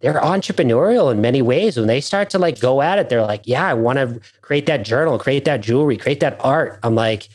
they're 0.00 0.14
entrepreneurial 0.14 1.10
in 1.10 1.20
many 1.20 1.42
ways. 1.42 1.76
When 1.76 1.86
they 1.86 2.00
start 2.00 2.30
to 2.30 2.38
like 2.38 2.60
go 2.60 2.82
at 2.82 2.98
it, 2.98 3.08
they're 3.08 3.22
like, 3.22 3.42
yeah, 3.44 3.66
I 3.66 3.74
want 3.74 3.98
to 3.98 4.20
create 4.42 4.66
that 4.66 4.84
journal, 4.84 5.18
create 5.18 5.44
that 5.46 5.60
jewelry, 5.60 5.96
create 5.96 6.20
that 6.20 6.36
art. 6.40 6.78
I'm 6.82 6.94
like, 6.94 7.28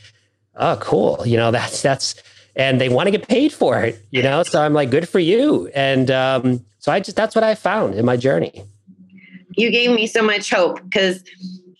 oh, 0.56 0.78
cool. 0.80 1.26
You 1.26 1.38
know, 1.38 1.52
that's, 1.58 1.82
that's, 1.82 2.16
and 2.56 2.82
they 2.82 2.90
want 2.90 3.08
to 3.08 3.12
get 3.12 3.28
paid 3.28 3.54
for 3.54 3.82
it, 3.82 4.04
you 4.12 4.22
know? 4.22 4.44
So 4.44 4.62
I'm 4.62 4.74
like, 4.74 4.90
good 4.90 5.08
for 5.08 5.20
you. 5.20 5.70
And 5.74 6.12
um, 6.12 6.66
so 6.80 6.92
I 6.92 7.00
just, 7.00 7.16
that's 7.16 7.36
what 7.36 7.44
I 7.44 7.56
found 7.56 7.96
in 7.96 8.06
my 8.06 8.18
journey. 8.18 8.64
You 9.58 9.72
gave 9.72 9.92
me 9.92 10.08
so 10.08 10.22
much 10.22 10.50
hope 10.50 10.82
because 10.84 11.24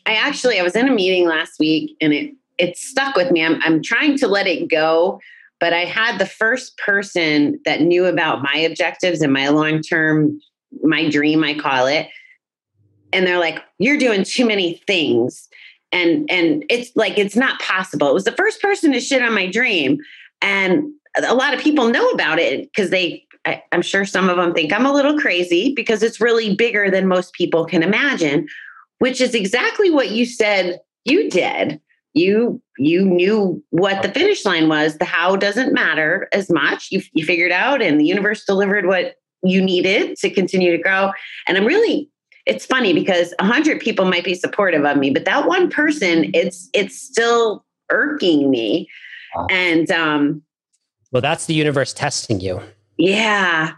I 0.06 0.14
actually, 0.14 0.60
I 0.60 0.64
was 0.64 0.76
in 0.76 0.88
a 0.88 0.92
meeting 0.92 1.28
last 1.28 1.60
week 1.60 1.96
and 2.02 2.14
it 2.14 2.34
it 2.62 2.78
stuck 2.78 3.16
with 3.16 3.32
me. 3.32 3.44
I'm, 3.44 3.60
I'm 3.64 3.82
trying 3.82 4.18
to 4.20 4.28
let 4.28 4.46
it 4.46 4.70
go, 4.70 5.20
but 5.60 5.74
I 5.74 5.86
had 5.86 6.20
the 6.20 6.28
first 6.28 6.78
person 6.78 7.60
that 7.66 7.82
knew 7.82 8.06
about 8.06 8.44
my 8.44 8.56
objectives 8.56 9.22
and 9.22 9.34
my 9.34 9.50
long 9.50 9.82
term, 9.82 10.40
my 10.84 11.10
dream, 11.10 11.44
I 11.44 11.56
call 11.56 11.88
it. 11.88 12.08
And 13.12 13.26
they're 13.26 13.40
like, 13.40 13.64
you're 13.80 13.98
doing 13.98 14.24
too 14.24 14.46
many 14.46 14.82
things. 14.86 15.50
And, 15.92 16.30
and 16.32 16.64
it's 16.70 16.96
like, 16.96 17.18
it's 17.18 17.36
not 17.36 17.60
possible. 17.60 18.08
It 18.08 18.14
was 18.14 18.26
the 18.26 18.32
first 18.32 18.62
person 18.62 18.92
to 18.92 19.02
shit 19.02 19.24
on 19.24 19.34
my 19.34 19.48
dream. 19.48 19.98
And 20.42 20.92
a 21.22 21.36
lot 21.36 21.54
of 21.54 21.60
people 21.60 21.90
know 21.90 22.10
about 22.12 22.40
it 22.40 22.64
because 22.64 22.90
they, 22.90 23.26
I, 23.46 23.64
I'm 23.72 23.82
sure 23.82 24.06
some 24.06 24.30
of 24.30 24.38
them 24.38 24.54
think 24.54 24.72
I'm 24.72 24.86
a 24.86 24.94
little 24.94 25.20
crazy 25.20 25.74
because 25.76 26.04
it's 26.04 26.22
really 26.22 26.56
bigger 26.56 26.90
than 26.90 27.08
most 27.08 27.34
people 27.34 27.66
can 27.66 27.84
imagine, 27.84 28.48
which 29.00 29.20
is 29.22 29.36
exactly 29.36 29.90
what 29.90 30.12
you 30.12 30.26
said 30.26 30.80
you 31.06 31.30
did. 31.30 31.80
You 32.14 32.62
you 32.78 33.06
knew 33.06 33.64
what 33.70 34.02
the 34.02 34.12
finish 34.12 34.44
line 34.44 34.68
was. 34.68 34.98
The 34.98 35.06
how 35.06 35.38
doesn't 35.38 35.74
matter 35.74 36.28
as 36.34 36.50
much. 36.50 36.90
You, 36.92 37.02
you 37.14 37.26
figured 37.26 37.54
out 37.54 37.82
and 37.82 38.00
the 38.00 38.06
universe 38.06 38.44
delivered 38.44 38.86
what 38.86 39.16
you 39.44 39.62
needed 39.62 40.18
to 40.18 40.30
continue 40.30 40.76
to 40.76 40.82
grow. 40.82 41.12
And 41.48 41.58
i'm 41.58 41.66
really 41.66 42.10
it's 42.46 42.66
funny 42.66 42.92
because 42.92 43.34
a 43.40 43.46
hundred 43.46 43.80
people 43.80 44.06
might 44.06 44.24
be 44.24 44.34
supportive 44.34 44.84
of 44.84 44.98
me 44.98 45.12
but 45.12 45.26
that 45.26 45.48
one 45.48 45.70
person 45.70 46.32
it's 46.34 46.70
it's 46.74 47.00
still 47.00 47.64
irking 47.92 48.50
me. 48.50 48.90
And 49.50 49.92
um 49.92 50.42
well 51.12 51.22
that's 51.22 51.46
the 51.46 51.54
universe 51.54 51.94
testing 51.94 52.40
you 52.40 52.62
yeah 52.98 53.74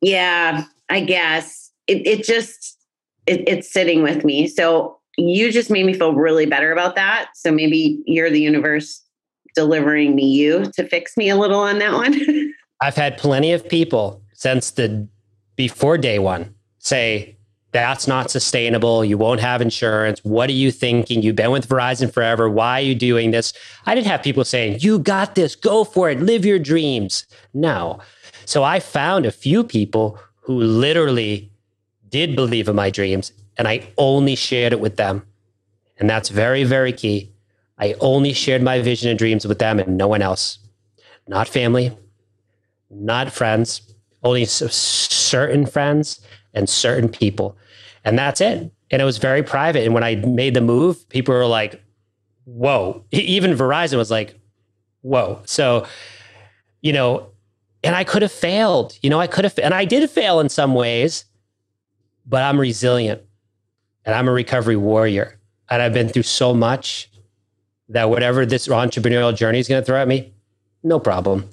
yeah, 0.00 0.64
I 0.88 1.00
guess 1.00 1.70
it, 1.86 2.06
it 2.06 2.24
just, 2.24 2.78
it, 3.26 3.48
it's 3.48 3.72
sitting 3.72 4.02
with 4.02 4.24
me. 4.24 4.46
So 4.46 4.98
you 5.16 5.50
just 5.52 5.70
made 5.70 5.86
me 5.86 5.94
feel 5.94 6.14
really 6.14 6.46
better 6.46 6.72
about 6.72 6.96
that. 6.96 7.30
So 7.34 7.52
maybe 7.52 8.02
you're 8.06 8.30
the 8.30 8.40
universe 8.40 9.02
delivering 9.54 10.14
me 10.14 10.26
you 10.26 10.70
to 10.74 10.86
fix 10.86 11.16
me 11.16 11.28
a 11.28 11.36
little 11.36 11.60
on 11.60 11.78
that 11.78 11.92
one. 11.92 12.52
I've 12.80 12.96
had 12.96 13.16
plenty 13.18 13.52
of 13.52 13.68
people 13.68 14.22
since 14.32 14.72
the 14.72 15.08
before 15.56 15.96
day 15.96 16.18
one 16.18 16.54
say 16.78 17.36
that's 17.74 18.06
not 18.06 18.30
sustainable. 18.30 19.04
You 19.04 19.18
won't 19.18 19.40
have 19.40 19.60
insurance. 19.60 20.20
What 20.22 20.48
are 20.48 20.52
you 20.52 20.70
thinking? 20.70 21.22
You've 21.22 21.34
been 21.34 21.50
with 21.50 21.68
Verizon 21.68 22.10
forever. 22.10 22.48
Why 22.48 22.78
are 22.78 22.84
you 22.84 22.94
doing 22.94 23.32
this? 23.32 23.52
I 23.84 23.96
didn't 23.96 24.06
have 24.06 24.22
people 24.22 24.44
saying, 24.44 24.78
You 24.78 25.00
got 25.00 25.34
this, 25.34 25.56
go 25.56 25.82
for 25.82 26.08
it, 26.08 26.20
live 26.20 26.44
your 26.44 26.60
dreams. 26.60 27.26
No. 27.52 27.98
So 28.44 28.62
I 28.62 28.78
found 28.78 29.26
a 29.26 29.32
few 29.32 29.64
people 29.64 30.20
who 30.42 30.54
literally 30.54 31.50
did 32.10 32.36
believe 32.36 32.68
in 32.68 32.76
my 32.76 32.90
dreams, 32.90 33.32
and 33.58 33.66
I 33.66 33.88
only 33.98 34.36
shared 34.36 34.72
it 34.72 34.78
with 34.78 34.96
them. 34.96 35.26
And 35.98 36.08
that's 36.08 36.28
very, 36.28 36.62
very 36.62 36.92
key. 36.92 37.32
I 37.78 37.96
only 37.98 38.34
shared 38.34 38.62
my 38.62 38.82
vision 38.82 39.10
and 39.10 39.18
dreams 39.18 39.48
with 39.48 39.58
them 39.58 39.80
and 39.80 39.96
no 39.96 40.06
one 40.06 40.22
else. 40.22 40.60
Not 41.26 41.48
family, 41.48 41.90
not 42.88 43.32
friends, 43.32 43.82
only 44.22 44.44
certain 44.44 45.66
friends 45.66 46.20
and 46.52 46.68
certain 46.68 47.08
people. 47.08 47.56
And 48.04 48.18
that's 48.18 48.40
it. 48.40 48.70
And 48.90 49.02
it 49.02 49.04
was 49.04 49.18
very 49.18 49.42
private. 49.42 49.84
And 49.84 49.94
when 49.94 50.04
I 50.04 50.16
made 50.16 50.54
the 50.54 50.60
move, 50.60 51.08
people 51.08 51.34
were 51.34 51.46
like, 51.46 51.82
whoa. 52.44 53.04
Even 53.10 53.52
Verizon 53.52 53.96
was 53.96 54.10
like, 54.10 54.38
whoa. 55.00 55.42
So, 55.46 55.86
you 56.82 56.92
know, 56.92 57.28
and 57.82 57.96
I 57.96 58.04
could 58.04 58.22
have 58.22 58.32
failed. 58.32 58.98
You 59.02 59.10
know, 59.10 59.20
I 59.20 59.26
could 59.26 59.44
have, 59.44 59.58
and 59.58 59.74
I 59.74 59.84
did 59.84 60.08
fail 60.10 60.40
in 60.40 60.48
some 60.48 60.74
ways, 60.74 61.24
but 62.26 62.42
I'm 62.42 62.60
resilient 62.60 63.22
and 64.04 64.14
I'm 64.14 64.28
a 64.28 64.32
recovery 64.32 64.76
warrior. 64.76 65.38
And 65.70 65.80
I've 65.80 65.94
been 65.94 66.08
through 66.08 66.24
so 66.24 66.54
much 66.54 67.10
that 67.88 68.10
whatever 68.10 68.44
this 68.44 68.68
entrepreneurial 68.68 69.34
journey 69.34 69.58
is 69.58 69.68
going 69.68 69.80
to 69.80 69.84
throw 69.84 70.00
at 70.00 70.08
me, 70.08 70.32
no 70.82 70.98
problem. 70.98 71.48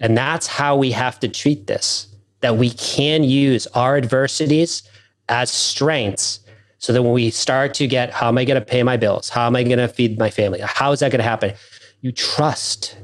And 0.00 0.16
that's 0.16 0.46
how 0.46 0.76
we 0.76 0.90
have 0.90 1.20
to 1.20 1.28
treat 1.28 1.66
this 1.66 2.08
that 2.40 2.58
we 2.58 2.68
can 2.70 3.24
use 3.24 3.66
our 3.68 3.96
adversities 3.96 4.82
as 5.28 5.50
strengths 5.50 6.40
so 6.78 6.92
that 6.92 7.02
when 7.02 7.12
we 7.12 7.30
start 7.30 7.74
to 7.74 7.86
get, 7.86 8.10
how 8.10 8.28
am 8.28 8.38
I 8.38 8.44
going 8.44 8.60
to 8.60 8.64
pay 8.64 8.82
my 8.82 8.96
bills? 8.96 9.28
How 9.28 9.46
am 9.46 9.56
I 9.56 9.62
going 9.62 9.78
to 9.78 9.88
feed 9.88 10.18
my 10.18 10.30
family? 10.30 10.60
How 10.60 10.92
is 10.92 11.00
that 11.00 11.10
going 11.10 11.20
to 11.20 11.28
happen? 11.28 11.54
You 12.00 12.12
trust. 12.12 12.96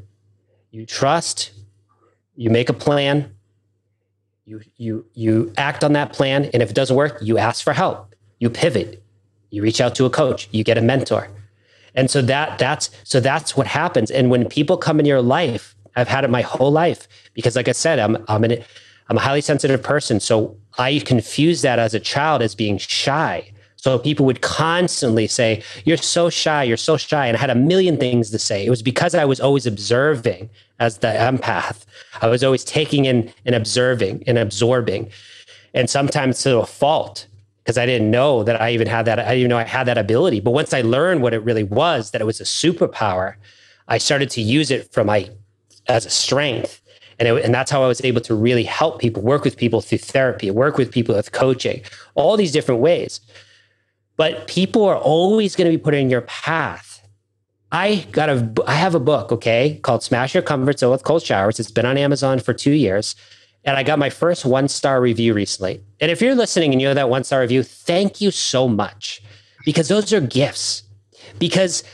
You 0.71 0.85
trust. 0.85 1.53
You 2.37 2.51
make 2.51 2.69
a 2.69 2.75
plan. 2.75 3.35
You, 4.45 4.61
you, 4.77 5.07
you 5.15 5.53
act 5.57 5.83
on 5.83 5.95
that 5.95 6.13
plan. 6.13 6.51
And 6.53 6.63
if 6.63 6.71
it 6.71 6.75
doesn't 6.75 6.97
work, 6.97 7.19
you 7.23 7.39
ask 7.39 7.65
for 7.65 7.73
help. 7.73 8.15
You 8.39 8.51
pivot. 8.51 9.03
You 9.51 9.63
reach 9.63 9.81
out 9.81 9.95
to 9.97 10.05
a 10.05 10.11
coach. 10.11 10.49
You 10.53 10.63
get 10.63 10.77
a 10.77 10.83
mentor. 10.83 11.29
And 11.95 12.11
so 12.11 12.23
that 12.23 12.59
that's 12.59 12.91
so 13.05 13.19
that's 13.21 13.57
what 13.57 13.67
happens. 13.67 14.11
And 14.11 14.31
when 14.31 14.49
people 14.49 14.77
come 14.77 15.01
in 15.01 15.07
your 15.07 15.23
life, 15.23 15.75
I've 15.97 16.09
had 16.09 16.25
it 16.25 16.31
my 16.31 16.43
whole 16.43 16.71
life 16.71 17.09
because, 17.35 17.57
like 17.57 17.69
I 17.69 17.73
said, 17.73 17.99
I'm 17.99 18.25
I'm 18.29 18.45
an 18.45 18.63
I'm 19.09 19.17
a 19.17 19.21
highly 19.21 19.41
sensitive 19.41 19.83
person. 19.83 20.21
So 20.21 20.57
I 20.79 21.01
confused 21.01 21.63
that 21.63 21.79
as 21.79 21.95
a 21.95 22.01
child 22.01 22.43
as 22.43 22.55
being 22.55 22.79
shy. 22.79 23.53
So 23.77 23.99
people 23.99 24.27
would 24.27 24.43
constantly 24.43 25.27
say, 25.27 25.63
You're 25.85 25.97
so 25.97 26.29
shy, 26.29 26.65
you're 26.65 26.77
so 26.77 26.97
shy. 26.97 27.27
And 27.27 27.37
I 27.37 27.41
had 27.41 27.51
a 27.51 27.55
million 27.55 27.97
things 27.97 28.31
to 28.31 28.39
say. 28.39 28.65
It 28.65 28.71
was 28.71 28.83
because 28.83 29.15
I 29.15 29.25
was 29.25 29.41
always 29.41 29.67
observing 29.67 30.51
as 30.79 30.99
the 30.99 31.09
empath. 31.09 31.85
I 32.21 32.29
was 32.29 32.45
always 32.45 32.65
taking 32.65 33.07
in 33.07 33.33
and 33.47 33.55
observing 33.55 34.25
and 34.27 34.37
absorbing. 34.37 35.11
And 35.73 35.89
sometimes 35.89 36.43
to 36.43 36.61
a 36.61 36.67
fault 36.67 37.27
because 37.65 37.79
I 37.79 37.87
didn't 37.87 38.11
know 38.11 38.43
that 38.45 38.61
I 38.61 38.73
even 38.73 38.87
had 38.87 39.05
that. 39.05 39.19
I 39.19 39.35
didn't 39.35 39.49
know 39.49 39.59
I 39.59 39.65
had 39.65 39.85
that 39.85 39.99
ability. 39.99 40.41
But 40.41 40.51
once 40.51 40.75
I 40.75 40.83
learned 40.83 41.23
what 41.23 41.33
it 41.33 41.39
really 41.39 41.65
was, 41.65 42.11
that 42.11 42.21
it 42.21 42.25
was 42.25 42.41
a 42.41 42.45
superpower, 42.45 43.37
I 43.89 43.99
started 43.99 44.31
to 44.31 44.43
use 44.43 44.71
it 44.71 44.93
for 44.93 45.05
my 45.05 45.31
as 45.87 46.07
a 46.07 46.11
strength. 46.11 46.80
And, 47.21 47.29
it, 47.29 47.45
and 47.45 47.55
that's 47.55 47.71
how 47.71 47.85
I 47.85 47.87
was 47.87 48.03
able 48.03 48.23
to 48.23 48.35
really 48.35 48.65
help 48.65 48.99
people, 48.99 49.23
work 49.23 49.45
with 49.45 49.57
people 49.57 49.83
through 49.83 49.99
therapy, 49.99 50.51
work 50.51 50.79
with 50.79 50.91
people 50.91 51.15
with 51.15 51.31
coaching, 51.33 51.83
all 52.15 52.37
these 52.37 52.51
different 52.51 52.81
ways. 52.81 53.21
But 54.17 54.47
people 54.49 54.85
are 54.85 54.97
always 54.97 55.55
going 55.55 55.71
to 55.71 55.77
be 55.77 55.83
put 55.83 55.95
in 55.95 56.11
your 56.11 56.23
path. 56.23 57.07
I 57.73 58.07
got 58.11 58.29
a, 58.31 58.53
I 58.67 58.75
have 58.75 58.95
a 58.95 59.01
book, 59.01 59.31
okay, 59.31 59.79
called 59.83 60.03
Smash 60.03 60.35
Your 60.35 60.43
Comfort 60.43 60.81
Zone 60.81 60.91
with 60.91 61.05
Cold 61.05 61.23
Showers. 61.23 61.61
It's 61.61 61.71
been 61.71 61.87
on 61.87 61.97
Amazon 61.97 62.41
for 62.41 62.53
two 62.53 62.73
years. 62.73 63.15
And 63.65 63.77
I 63.77 63.83
got 63.83 63.99
my 63.99 64.11
first 64.11 64.47
one 64.47 64.69
star 64.69 65.01
review 65.01 65.35
recently. 65.35 65.81
And 66.01 66.11
if 66.11 66.23
you're 66.23 66.35
listening 66.35 66.73
and 66.73 66.81
you 66.81 66.87
have 66.89 66.97
that 66.97 67.11
one 67.11 67.25
star 67.25 67.41
review, 67.41 67.63
thank 67.63 68.21
you 68.21 68.31
so 68.31 68.67
much 68.67 69.23
because 69.65 69.89
those 69.89 70.13
are 70.13 70.21
gifts. 70.21 70.83
Because 71.39 71.85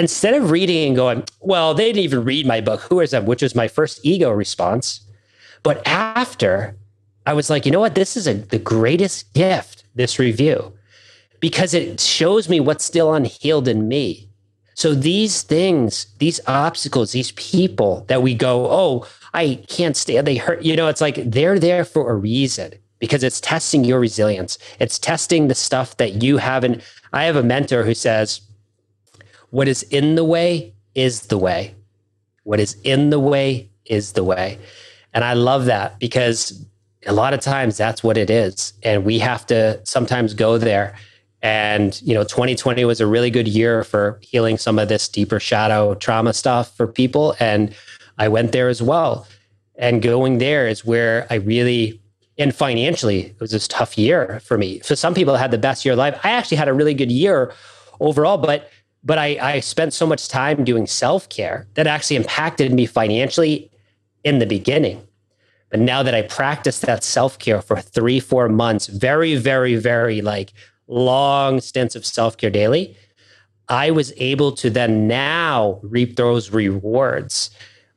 instead 0.00 0.34
of 0.34 0.50
reading 0.50 0.88
and 0.88 0.96
going, 0.96 1.24
well, 1.40 1.74
they 1.74 1.84
didn't 1.84 2.04
even 2.04 2.24
read 2.24 2.46
my 2.46 2.60
book, 2.60 2.80
who 2.80 3.00
is 3.00 3.10
them? 3.12 3.26
Which 3.26 3.42
was 3.42 3.54
my 3.54 3.68
first 3.68 4.00
ego 4.02 4.30
response. 4.30 5.00
But 5.62 5.86
after, 5.86 6.76
I 7.26 7.34
was 7.34 7.50
like, 7.50 7.66
you 7.66 7.72
know 7.72 7.80
what? 7.80 7.94
This 7.94 8.16
is 8.16 8.26
a, 8.26 8.34
the 8.34 8.58
greatest 8.58 9.32
gift, 9.34 9.84
this 9.94 10.18
review, 10.18 10.72
because 11.38 11.74
it 11.74 12.00
shows 12.00 12.48
me 12.48 12.60
what's 12.60 12.84
still 12.84 13.14
unhealed 13.14 13.68
in 13.68 13.86
me. 13.88 14.28
So 14.74 14.94
these 14.94 15.42
things, 15.42 16.06
these 16.18 16.40
obstacles, 16.46 17.12
these 17.12 17.32
people 17.32 18.06
that 18.08 18.22
we 18.22 18.34
go, 18.34 18.70
oh, 18.70 19.06
I 19.34 19.62
can't 19.68 19.96
stand, 19.96 20.26
they 20.26 20.36
hurt, 20.36 20.62
you 20.62 20.74
know, 20.74 20.88
it's 20.88 21.02
like 21.02 21.16
they're 21.16 21.58
there 21.58 21.84
for 21.84 22.10
a 22.10 22.16
reason 22.16 22.72
because 22.98 23.22
it's 23.22 23.40
testing 23.40 23.84
your 23.84 24.00
resilience. 24.00 24.58
It's 24.78 24.98
testing 24.98 25.48
the 25.48 25.54
stuff 25.54 25.98
that 25.98 26.22
you 26.22 26.38
haven't. 26.38 26.82
I 27.12 27.24
have 27.24 27.36
a 27.36 27.42
mentor 27.42 27.84
who 27.84 27.94
says, 27.94 28.40
what 29.50 29.68
is 29.68 29.82
in 29.84 30.14
the 30.14 30.24
way 30.24 30.74
is 30.94 31.22
the 31.22 31.38
way. 31.38 31.74
What 32.44 32.60
is 32.60 32.76
in 32.82 33.10
the 33.10 33.20
way 33.20 33.70
is 33.84 34.12
the 34.12 34.24
way. 34.24 34.58
And 35.12 35.24
I 35.24 35.34
love 35.34 35.66
that 35.66 35.98
because 35.98 36.64
a 37.06 37.12
lot 37.12 37.34
of 37.34 37.40
times 37.40 37.76
that's 37.76 38.02
what 38.02 38.16
it 38.16 38.30
is. 38.30 38.72
And 38.82 39.04
we 39.04 39.18
have 39.18 39.46
to 39.46 39.80
sometimes 39.84 40.34
go 40.34 40.58
there. 40.58 40.94
And, 41.42 42.00
you 42.02 42.14
know, 42.14 42.22
2020 42.22 42.84
was 42.84 43.00
a 43.00 43.06
really 43.06 43.30
good 43.30 43.48
year 43.48 43.82
for 43.82 44.18
healing 44.22 44.58
some 44.58 44.78
of 44.78 44.88
this 44.88 45.08
deeper 45.08 45.40
shadow 45.40 45.94
trauma 45.94 46.32
stuff 46.32 46.76
for 46.76 46.86
people. 46.86 47.34
And 47.40 47.74
I 48.18 48.28
went 48.28 48.52
there 48.52 48.68
as 48.68 48.82
well. 48.82 49.26
And 49.76 50.02
going 50.02 50.38
there 50.38 50.68
is 50.68 50.84
where 50.84 51.26
I 51.30 51.36
really, 51.36 52.00
and 52.36 52.54
financially, 52.54 53.20
it 53.20 53.40
was 53.40 53.50
this 53.50 53.66
tough 53.66 53.96
year 53.96 54.40
for 54.40 54.58
me. 54.58 54.80
For 54.80 54.94
some 54.94 55.14
people, 55.14 55.34
had 55.36 55.50
the 55.50 55.58
best 55.58 55.84
year 55.84 55.92
of 55.92 55.98
life. 55.98 56.20
I 56.22 56.30
actually 56.30 56.58
had 56.58 56.68
a 56.68 56.74
really 56.74 56.92
good 56.92 57.10
year 57.10 57.54
overall, 57.98 58.36
but 58.36 58.70
but 59.02 59.18
I, 59.18 59.38
I 59.40 59.60
spent 59.60 59.92
so 59.92 60.06
much 60.06 60.28
time 60.28 60.64
doing 60.64 60.86
self 60.86 61.28
care 61.28 61.66
that 61.74 61.86
actually 61.86 62.16
impacted 62.16 62.72
me 62.72 62.86
financially 62.86 63.70
in 64.24 64.38
the 64.38 64.46
beginning. 64.46 65.06
But 65.70 65.80
now 65.80 66.02
that 66.02 66.14
I 66.14 66.22
practice 66.22 66.80
that 66.80 67.04
self 67.04 67.38
care 67.38 67.62
for 67.62 67.80
three, 67.80 68.20
four 68.20 68.48
months, 68.48 68.86
very, 68.86 69.36
very, 69.36 69.76
very 69.76 70.20
like 70.20 70.52
long 70.86 71.60
stints 71.60 71.94
of 71.94 72.04
self 72.04 72.36
care 72.36 72.50
daily, 72.50 72.96
I 73.68 73.92
was 73.92 74.12
able 74.16 74.52
to 74.52 74.68
then 74.68 75.06
now 75.06 75.78
reap 75.82 76.16
those 76.16 76.50
rewards 76.50 77.50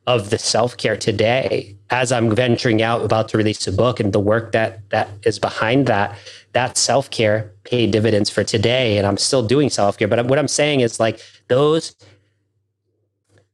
of 0.06 0.30
the 0.30 0.38
self 0.38 0.76
care 0.76 0.96
today 0.96 1.76
as 1.90 2.12
I'm 2.12 2.34
venturing 2.34 2.80
out 2.82 3.04
about 3.04 3.28
to 3.30 3.38
release 3.38 3.66
a 3.66 3.72
book 3.72 4.00
and 4.00 4.12
the 4.12 4.20
work 4.20 4.52
that 4.52 4.88
that 4.90 5.08
is 5.24 5.38
behind 5.38 5.86
that 5.86 6.16
that 6.54 6.78
self 6.78 7.10
care 7.10 7.52
paid 7.64 7.90
dividends 7.90 8.30
for 8.30 8.42
today. 8.42 8.96
And 8.96 9.06
I'm 9.06 9.18
still 9.18 9.46
doing 9.46 9.68
self 9.70 9.98
care. 9.98 10.08
But 10.08 10.26
what 10.26 10.38
I'm 10.38 10.48
saying 10.48 10.80
is 10.80 10.98
like 10.98 11.20
those, 11.48 11.94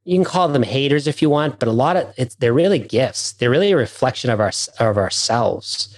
you 0.05 0.17
can 0.17 0.25
call 0.25 0.49
them 0.49 0.63
haters 0.63 1.07
if 1.07 1.21
you 1.21 1.29
want, 1.29 1.59
but 1.59 1.69
a 1.69 1.73
lot 1.73 1.97
of 1.97 2.13
it's, 2.17 2.37
they're 2.37 2.53
really 2.53 2.79
gifts. 2.79 3.33
They're 3.33 3.51
really 3.51 3.73
a 3.73 3.77
reflection 3.77 4.31
of 4.31 4.39
our, 4.39 4.53
of 4.79 4.97
ourselves. 4.97 5.97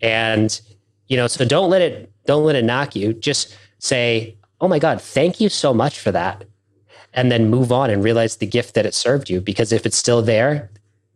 And, 0.00 0.60
you 1.08 1.16
know, 1.16 1.26
so 1.26 1.44
don't 1.44 1.70
let 1.70 1.82
it, 1.82 2.12
don't 2.26 2.44
let 2.44 2.56
it 2.56 2.64
knock 2.64 2.94
you. 2.94 3.12
Just 3.12 3.56
say, 3.78 4.36
oh 4.60 4.68
my 4.68 4.78
God, 4.78 5.00
thank 5.00 5.40
you 5.40 5.48
so 5.48 5.74
much 5.74 5.98
for 5.98 6.12
that. 6.12 6.44
And 7.14 7.30
then 7.30 7.50
move 7.50 7.72
on 7.72 7.90
and 7.90 8.02
realize 8.02 8.36
the 8.36 8.46
gift 8.46 8.74
that 8.74 8.86
it 8.86 8.94
served 8.94 9.28
you. 9.28 9.40
Because 9.40 9.72
if 9.72 9.84
it's 9.84 9.96
still 9.96 10.22
there, 10.22 10.70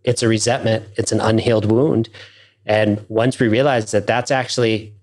it's 0.05 0.23
a 0.23 0.29
resentment, 0.29 0.87
it's 0.97 1.13
an 1.13 1.21
unhealed 1.21 1.71
wound. 1.71 2.09
And 2.65 3.05
once 3.09 3.39
we 3.39 3.49
realize 3.49 3.91
that 3.93 4.07
that's 4.07 4.31
actually 4.31 4.96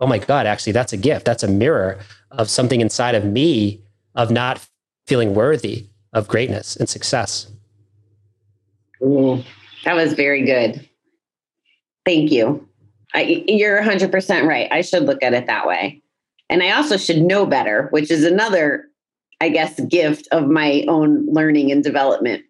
oh 0.00 0.06
my 0.06 0.18
God, 0.18 0.46
actually, 0.46 0.72
that's 0.72 0.92
a 0.92 0.96
gift. 0.96 1.24
That's 1.24 1.42
a 1.42 1.48
mirror 1.48 1.98
of 2.30 2.50
something 2.50 2.80
inside 2.80 3.14
of 3.14 3.24
me 3.24 3.82
of 4.14 4.30
not 4.30 4.66
feeling 5.06 5.34
worthy 5.34 5.86
of 6.12 6.28
greatness 6.28 6.76
and 6.76 6.88
success. 6.88 7.50
Ooh, 9.02 9.42
that 9.84 9.94
was 9.94 10.12
very 10.14 10.44
good. 10.44 10.86
Thank 12.04 12.30
you. 12.30 12.66
I, 13.14 13.44
you're 13.46 13.82
100% 13.82 14.46
right. 14.46 14.68
I 14.70 14.82
should 14.82 15.04
look 15.04 15.22
at 15.22 15.34
it 15.34 15.46
that 15.46 15.66
way. 15.66 16.02
And 16.50 16.62
I 16.62 16.72
also 16.72 16.96
should 16.96 17.22
know 17.22 17.46
better, 17.46 17.88
which 17.90 18.10
is 18.10 18.24
another, 18.24 18.86
I 19.40 19.48
guess, 19.48 19.78
gift 19.80 20.28
of 20.32 20.48
my 20.48 20.84
own 20.88 21.26
learning 21.32 21.70
and 21.70 21.84
development. 21.84 22.44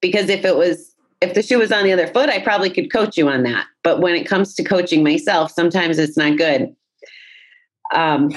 Because 0.00 0.28
if 0.28 0.44
it 0.44 0.56
was 0.56 0.94
if 1.20 1.34
the 1.34 1.42
shoe 1.42 1.58
was 1.58 1.72
on 1.72 1.84
the 1.84 1.92
other 1.92 2.06
foot, 2.06 2.28
I 2.28 2.40
probably 2.40 2.70
could 2.70 2.92
coach 2.92 3.16
you 3.16 3.28
on 3.28 3.42
that. 3.42 3.66
But 3.82 4.00
when 4.00 4.14
it 4.14 4.24
comes 4.24 4.54
to 4.54 4.64
coaching 4.64 5.02
myself, 5.02 5.50
sometimes 5.50 5.98
it's 5.98 6.16
not 6.16 6.36
good. 6.36 6.74
Um, 7.92 8.30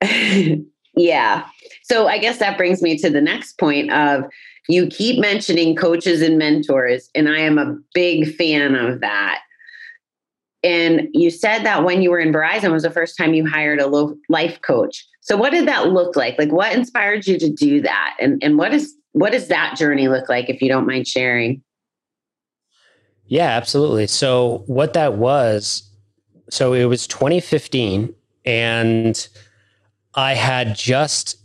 yeah. 0.96 1.46
So 1.82 2.06
I 2.06 2.18
guess 2.18 2.38
that 2.38 2.56
brings 2.56 2.82
me 2.82 2.96
to 2.98 3.10
the 3.10 3.20
next 3.20 3.58
point 3.58 3.92
of 3.92 4.24
you 4.68 4.86
keep 4.86 5.20
mentioning 5.20 5.76
coaches 5.76 6.22
and 6.22 6.38
mentors, 6.38 7.10
and 7.14 7.28
I 7.28 7.38
am 7.38 7.58
a 7.58 7.76
big 7.92 8.34
fan 8.36 8.74
of 8.74 9.00
that. 9.00 9.40
And 10.62 11.08
you 11.12 11.30
said 11.30 11.64
that 11.64 11.84
when 11.84 12.00
you 12.00 12.10
were 12.10 12.18
in 12.18 12.32
Verizon 12.32 12.72
was 12.72 12.84
the 12.84 12.90
first 12.90 13.18
time 13.18 13.34
you 13.34 13.46
hired 13.46 13.80
a 13.80 13.86
life 14.30 14.58
coach. 14.62 15.06
So 15.20 15.36
what 15.36 15.50
did 15.50 15.68
that 15.68 15.88
look 15.88 16.16
like? 16.16 16.38
Like 16.38 16.52
what 16.52 16.74
inspired 16.74 17.26
you 17.26 17.38
to 17.38 17.50
do 17.50 17.82
that? 17.82 18.16
And 18.18 18.42
and 18.42 18.56
what 18.56 18.72
is 18.72 18.94
what 19.12 19.32
does 19.32 19.48
that 19.48 19.76
journey 19.76 20.08
look 20.08 20.28
like 20.28 20.48
if 20.48 20.62
you 20.62 20.68
don't 20.68 20.86
mind 20.86 21.06
sharing? 21.06 21.62
Yeah, 23.26 23.48
absolutely. 23.48 24.06
So 24.06 24.62
what 24.66 24.92
that 24.94 25.14
was, 25.14 25.90
so 26.50 26.72
it 26.72 26.84
was 26.84 27.06
2015 27.06 28.14
and 28.44 29.28
I 30.14 30.34
had 30.34 30.76
just 30.76 31.38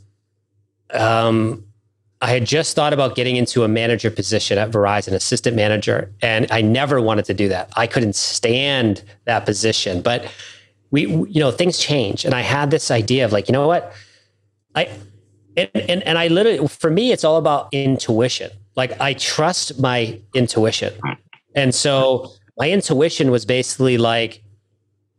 um 0.91 1.63
I 2.21 2.27
had 2.27 2.45
just 2.45 2.75
thought 2.75 2.91
about 2.91 3.15
getting 3.15 3.37
into 3.37 3.63
a 3.63 3.67
manager 3.69 4.11
position 4.11 4.57
at 4.57 4.71
Verizon, 4.71 5.13
assistant 5.13 5.55
manager, 5.55 6.11
and 6.21 6.47
I 6.51 6.61
never 6.61 6.99
wanted 6.99 7.23
to 7.25 7.33
do 7.33 7.47
that. 7.47 7.71
I 7.77 7.87
couldn't 7.87 8.15
stand 8.15 9.03
that 9.23 9.45
position, 9.45 10.01
but 10.01 10.29
we, 10.91 11.07
you 11.07 11.39
know, 11.39 11.49
things 11.49 11.77
change, 11.79 12.25
and 12.25 12.33
I 12.33 12.41
had 12.41 12.71
this 12.71 12.91
idea 12.91 13.23
of 13.23 13.31
like, 13.31 13.47
you 13.47 13.53
know 13.53 13.67
what, 13.67 13.93
I, 14.75 14.89
and, 15.55 15.69
and 15.73 16.03
and 16.03 16.17
I 16.17 16.27
literally, 16.27 16.67
for 16.67 16.91
me, 16.91 17.13
it's 17.13 17.23
all 17.23 17.37
about 17.37 17.69
intuition. 17.71 18.51
Like 18.75 18.99
I 18.99 19.13
trust 19.13 19.79
my 19.79 20.19
intuition, 20.33 20.93
and 21.55 21.73
so 21.73 22.31
my 22.57 22.69
intuition 22.69 23.31
was 23.31 23.45
basically 23.45 23.97
like, 23.97 24.43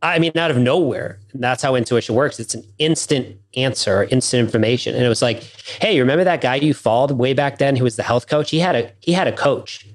I 0.03 0.17
mean, 0.19 0.31
out 0.35 0.51
of 0.51 0.57
nowhere. 0.57 1.19
that's 1.33 1.61
how 1.61 1.75
intuition 1.75 2.15
works. 2.15 2.39
It's 2.39 2.55
an 2.55 2.63
instant 2.79 3.37
answer, 3.55 4.03
instant 4.05 4.41
information. 4.41 4.95
And 4.95 5.05
it 5.05 5.09
was 5.09 5.21
like, 5.21 5.43
hey, 5.79 5.99
remember 5.99 6.23
that 6.23 6.41
guy 6.41 6.55
you 6.55 6.73
followed 6.73 7.11
way 7.11 7.33
back 7.33 7.59
then 7.59 7.75
who 7.75 7.83
was 7.83 7.97
the 7.97 8.03
health 8.03 8.27
coach? 8.27 8.49
He 8.49 8.59
had 8.59 8.75
a 8.75 8.91
he 8.99 9.11
had 9.11 9.27
a 9.27 9.31
coach. 9.31 9.87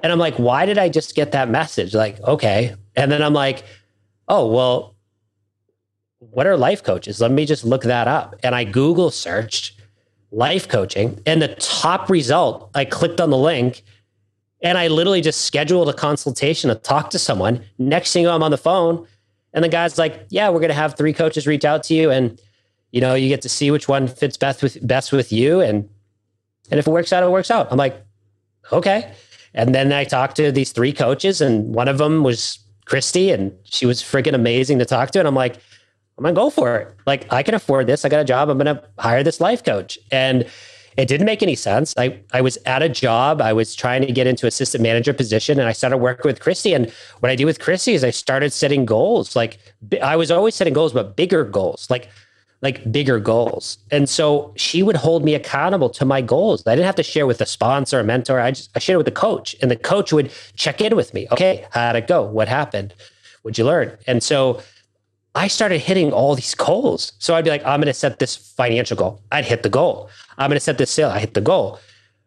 And 0.00 0.10
I'm 0.10 0.18
like, 0.18 0.34
why 0.36 0.66
did 0.66 0.78
I 0.78 0.88
just 0.88 1.14
get 1.14 1.30
that 1.32 1.48
message? 1.48 1.94
Like, 1.94 2.20
okay. 2.22 2.74
And 2.96 3.12
then 3.12 3.22
I'm 3.22 3.34
like, 3.34 3.62
oh, 4.26 4.50
well, 4.50 4.96
what 6.18 6.46
are 6.46 6.56
life 6.56 6.82
coaches? 6.82 7.20
Let 7.20 7.30
me 7.30 7.46
just 7.46 7.64
look 7.64 7.82
that 7.82 8.08
up. 8.08 8.34
And 8.42 8.54
I 8.54 8.64
Google 8.64 9.12
searched 9.12 9.80
life 10.32 10.68
coaching. 10.68 11.20
And 11.24 11.40
the 11.40 11.54
top 11.56 12.10
result, 12.10 12.70
I 12.74 12.84
clicked 12.84 13.20
on 13.20 13.30
the 13.30 13.38
link 13.38 13.84
and 14.62 14.78
I 14.78 14.88
literally 14.88 15.20
just 15.20 15.42
scheduled 15.42 15.88
a 15.88 15.92
consultation 15.92 16.68
to 16.68 16.76
talk 16.76 17.10
to 17.10 17.18
someone. 17.18 17.62
Next 17.78 18.12
thing 18.12 18.26
I'm 18.26 18.42
on 18.42 18.50
the 18.50 18.58
phone, 18.58 19.06
and 19.52 19.64
the 19.64 19.68
guy's 19.68 19.98
like, 19.98 20.26
"Yeah, 20.30 20.48
we're 20.48 20.60
going 20.60 20.68
to 20.68 20.74
have 20.74 20.96
three 20.96 21.12
coaches 21.12 21.46
reach 21.46 21.64
out 21.64 21.82
to 21.84 21.94
you, 21.94 22.10
and 22.10 22.40
you 22.90 23.00
know, 23.00 23.14
you 23.14 23.28
get 23.28 23.42
to 23.42 23.48
see 23.48 23.70
which 23.70 23.88
one 23.88 24.06
fits 24.06 24.36
best 24.36 24.62
with 24.62 24.86
best 24.86 25.12
with 25.12 25.32
you, 25.32 25.60
and 25.60 25.88
and 26.70 26.78
if 26.78 26.86
it 26.86 26.90
works 26.90 27.12
out, 27.12 27.22
it 27.22 27.30
works 27.30 27.50
out." 27.50 27.68
I'm 27.70 27.78
like, 27.78 28.00
"Okay." 28.72 29.12
And 29.54 29.74
then 29.74 29.92
I 29.92 30.04
talked 30.04 30.36
to 30.36 30.50
these 30.50 30.72
three 30.72 30.92
coaches, 30.92 31.40
and 31.40 31.74
one 31.74 31.88
of 31.88 31.98
them 31.98 32.22
was 32.22 32.58
Christy, 32.86 33.30
and 33.30 33.52
she 33.64 33.86
was 33.86 34.00
freaking 34.02 34.34
amazing 34.34 34.78
to 34.78 34.84
talk 34.84 35.10
to. 35.10 35.18
And 35.18 35.28
I'm 35.28 35.34
like, 35.34 35.56
I'm 36.18 36.24
gonna 36.24 36.34
go 36.34 36.50
for 36.50 36.76
it. 36.76 36.94
Like, 37.06 37.30
I 37.32 37.42
can 37.42 37.54
afford 37.54 37.86
this. 37.86 38.04
I 38.04 38.08
got 38.08 38.20
a 38.20 38.24
job. 38.24 38.48
I'm 38.48 38.58
gonna 38.58 38.82
hire 38.98 39.22
this 39.22 39.40
life 39.40 39.64
coach. 39.64 39.98
And 40.10 40.46
it 40.96 41.06
didn't 41.06 41.26
make 41.26 41.42
any 41.42 41.54
sense. 41.54 41.94
I, 41.96 42.20
I 42.32 42.40
was 42.40 42.58
at 42.66 42.82
a 42.82 42.88
job. 42.88 43.40
I 43.40 43.52
was 43.52 43.74
trying 43.74 44.02
to 44.02 44.12
get 44.12 44.26
into 44.26 44.46
assistant 44.46 44.82
manager 44.82 45.12
position 45.12 45.58
and 45.58 45.68
I 45.68 45.72
started 45.72 45.98
working 45.98 46.28
with 46.28 46.40
Christy. 46.40 46.74
And 46.74 46.90
what 47.20 47.30
I 47.30 47.36
did 47.36 47.44
with 47.44 47.60
Christy 47.60 47.94
is 47.94 48.04
I 48.04 48.10
started 48.10 48.52
setting 48.52 48.84
goals. 48.84 49.34
Like 49.34 49.58
I 50.02 50.16
was 50.16 50.30
always 50.30 50.54
setting 50.54 50.74
goals, 50.74 50.92
but 50.92 51.16
bigger 51.16 51.44
goals, 51.44 51.88
like 51.90 52.08
like 52.60 52.92
bigger 52.92 53.18
goals. 53.18 53.78
And 53.90 54.08
so 54.08 54.52
she 54.56 54.84
would 54.84 54.94
hold 54.94 55.24
me 55.24 55.34
accountable 55.34 55.90
to 55.90 56.04
my 56.04 56.20
goals. 56.20 56.64
I 56.64 56.76
didn't 56.76 56.86
have 56.86 56.94
to 56.94 57.02
share 57.02 57.26
with 57.26 57.40
a 57.40 57.46
sponsor, 57.46 57.98
a 57.98 58.04
mentor. 58.04 58.38
I 58.38 58.52
just 58.52 58.70
I 58.76 58.78
shared 58.78 58.98
with 58.98 59.06
the 59.06 59.12
coach. 59.12 59.56
And 59.60 59.70
the 59.70 59.76
coach 59.76 60.12
would 60.12 60.30
check 60.54 60.80
in 60.80 60.94
with 60.94 61.12
me. 61.12 61.26
Okay, 61.32 61.66
how'd 61.72 61.96
it 61.96 62.06
go? 62.06 62.22
What 62.22 62.48
happened? 62.48 62.94
What'd 63.42 63.58
you 63.58 63.64
learn? 63.64 63.98
And 64.06 64.22
so 64.22 64.62
I 65.34 65.48
started 65.48 65.78
hitting 65.78 66.12
all 66.12 66.34
these 66.34 66.54
goals. 66.54 67.12
So 67.18 67.34
I'd 67.34 67.44
be 67.44 67.50
like, 67.50 67.64
I'm 67.64 67.80
going 67.80 67.86
to 67.86 67.94
set 67.94 68.18
this 68.18 68.36
financial 68.36 68.96
goal. 68.96 69.20
I'd 69.32 69.44
hit 69.44 69.62
the 69.62 69.70
goal. 69.70 70.10
I'm 70.38 70.48
going 70.48 70.56
to 70.56 70.60
set 70.60 70.78
this 70.78 70.90
sale. 70.90 71.10
I 71.10 71.18
hit 71.18 71.34
the 71.34 71.40
goal. 71.40 71.78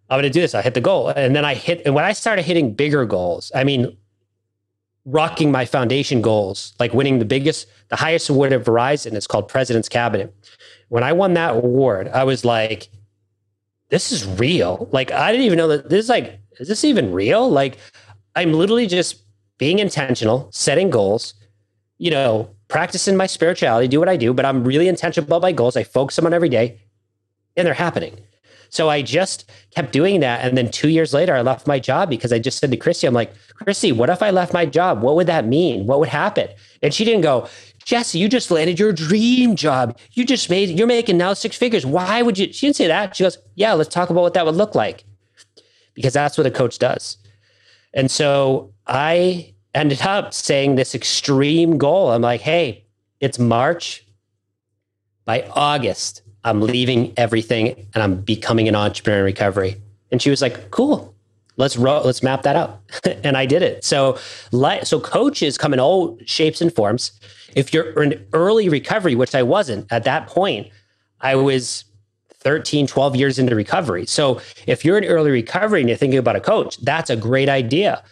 I'm 0.10 0.18
going 0.18 0.24
to 0.24 0.30
do 0.30 0.42
this. 0.42 0.54
I 0.54 0.62
hit 0.62 0.74
the 0.74 0.82
goal. 0.82 1.10
And 1.10 1.36
then 1.36 1.46
I 1.46 1.56
hit, 1.56 1.82
and 1.86 1.96
when 1.96 2.06
I 2.06 2.14
started 2.14 2.44
hitting 2.44 2.74
bigger 2.74 3.06
goals, 3.06 3.52
I 3.56 3.64
mean, 3.64 3.98
rocking 5.06 5.52
my 5.52 5.66
foundation 5.66 6.22
goals, 6.22 6.74
like 6.80 6.94
winning 6.94 7.20
the 7.20 7.26
biggest, 7.26 7.68
the 7.90 7.96
highest 7.96 8.30
award 8.30 8.54
at 8.54 8.64
Verizon, 8.64 9.14
it's 9.14 9.28
called 9.28 9.48
President's 9.48 9.90
Cabinet. 9.90 10.34
When 10.90 11.04
I 11.04 11.14
won 11.14 11.34
that 11.34 11.56
award, 11.56 12.08
I 12.10 12.24
was 12.24 12.46
like, 12.46 12.90
this 13.90 14.12
is 14.12 14.26
real. 14.26 14.90
Like, 14.92 15.12
I 15.12 15.32
didn't 15.32 15.46
even 15.46 15.58
know 15.58 15.68
that 15.68 15.90
this 15.90 16.06
is 16.06 16.10
like, 16.10 16.40
is 16.60 16.68
this 16.68 16.84
even 16.84 17.12
real? 17.12 17.50
Like, 17.50 17.78
I'm 18.36 18.54
literally 18.54 18.88
just 18.88 19.24
being 19.58 19.80
intentional, 19.80 20.50
setting 20.52 20.90
goals, 20.90 21.34
you 21.98 22.12
know, 22.12 22.50
practicing 22.68 23.16
my 23.16 23.28
spirituality, 23.28 23.88
do 23.88 24.00
what 24.00 24.10
I 24.10 24.18
do, 24.18 24.34
but 24.34 24.46
I'm 24.46 24.64
really 24.64 24.88
intentional 24.88 25.28
about 25.28 25.42
my 25.42 25.52
goals. 25.52 25.78
I 25.78 25.84
focus 25.84 26.18
on 26.20 26.34
every 26.34 26.50
day 26.50 26.82
and 27.56 27.66
they're 27.66 27.74
happening. 27.74 28.20
So 28.70 28.90
I 28.90 29.02
just 29.02 29.50
kept 29.74 29.94
doing 29.94 30.20
that. 30.20 30.44
And 30.44 30.58
then 30.58 30.70
two 30.70 30.90
years 30.90 31.14
later, 31.14 31.34
I 31.34 31.42
left 31.42 31.66
my 31.66 31.80
job 31.80 32.10
because 32.10 32.34
I 32.34 32.40
just 32.40 32.58
said 32.60 32.72
to 32.72 32.78
Christy, 32.78 33.08
I'm 33.08 33.14
like, 33.14 33.34
Christy, 33.54 33.92
what 33.92 34.10
if 34.10 34.22
I 34.22 34.32
left 34.32 34.54
my 34.54 34.66
job? 34.66 35.02
What 35.02 35.16
would 35.16 35.28
that 35.28 35.48
mean? 35.48 35.88
What 35.88 36.00
would 36.00 36.10
happen? 36.10 36.50
And 36.82 36.94
she 36.94 37.06
didn't 37.06 37.22
go, 37.22 37.48
Jesse, 37.86 38.20
you 38.20 38.28
just 38.28 38.52
landed 38.52 38.80
your 38.80 38.92
dream 38.92 39.56
job. 39.56 39.98
You 40.12 40.26
just 40.26 40.50
made, 40.50 40.70
you're 40.78 40.88
making 40.88 41.18
now 41.18 41.34
six 41.34 41.56
figures. 41.56 41.86
Why 41.86 42.22
would 42.22 42.38
you? 42.38 42.52
She 42.52 42.66
didn't 42.66 42.76
say 42.76 42.88
that. 42.88 43.16
She 43.16 43.24
goes, 43.24 43.38
yeah, 43.54 43.74
let's 43.74 43.94
talk 43.94 44.10
about 44.10 44.22
what 44.22 44.34
that 44.34 44.46
would 44.46 44.56
look 44.56 44.76
like. 44.76 45.06
Because 45.94 46.14
that's 46.14 46.38
what 46.38 46.48
a 46.48 46.52
coach 46.52 46.80
does. 46.80 47.18
And 47.94 48.12
so 48.12 48.74
I 48.88 49.54
ended 49.74 50.02
up 50.02 50.34
saying 50.34 50.76
this 50.76 50.96
extreme 50.96 51.78
goal. 51.78 52.12
I'm 52.12 52.22
like, 52.22 52.42
hey, 52.42 52.86
it's 53.22 53.40
March. 53.40 54.02
By 55.24 55.50
August, 55.54 56.22
I'm 56.46 56.62
leaving 56.62 57.12
everything 57.18 57.88
and 57.94 58.04
I'm 58.04 58.22
becoming 58.22 58.68
an 58.68 58.76
entrepreneur 58.76 59.20
in 59.20 59.26
recovery. 59.26 59.82
And 60.12 60.22
she 60.22 60.30
was 60.30 60.42
like, 60.42 60.70
cool. 60.72 61.14
Let's 61.58 61.76
ro- 61.76 62.04
let's 62.04 62.22
map 62.22 62.44
that 62.44 62.56
out. 62.56 62.82
and 63.24 63.36
I 63.36 63.46
did 63.46 63.62
it. 63.62 63.84
So 63.84 64.18
so 64.84 65.00
coaches 65.00 65.58
come 65.58 65.74
in 65.74 65.80
all 65.80 66.18
shapes 66.26 66.62
and 66.62 66.74
forms. 66.74 67.12
If 67.56 67.74
you're 67.74 68.02
in 68.04 68.26
early 68.32 68.70
recovery, 68.70 69.16
which 69.16 69.34
I 69.34 69.42
wasn't 69.42 69.92
at 69.92 70.04
that 70.04 70.28
point, 70.28 70.68
I 71.22 71.36
was 71.36 71.86
13, 72.30 72.86
12 72.86 73.16
years 73.16 73.40
into 73.40 73.56
recovery. 73.56 74.06
So 74.06 74.40
if 74.68 74.86
you're 74.86 74.98
in 74.98 75.06
early 75.06 75.32
recovery 75.32 75.80
and 75.80 75.90
you're 75.90 75.98
thinking 75.98 76.20
about 76.20 76.36
a 76.36 76.42
coach, 76.42 76.78
that's 76.78 77.10
a 77.10 77.16
great 77.16 77.50
idea 77.50 78.04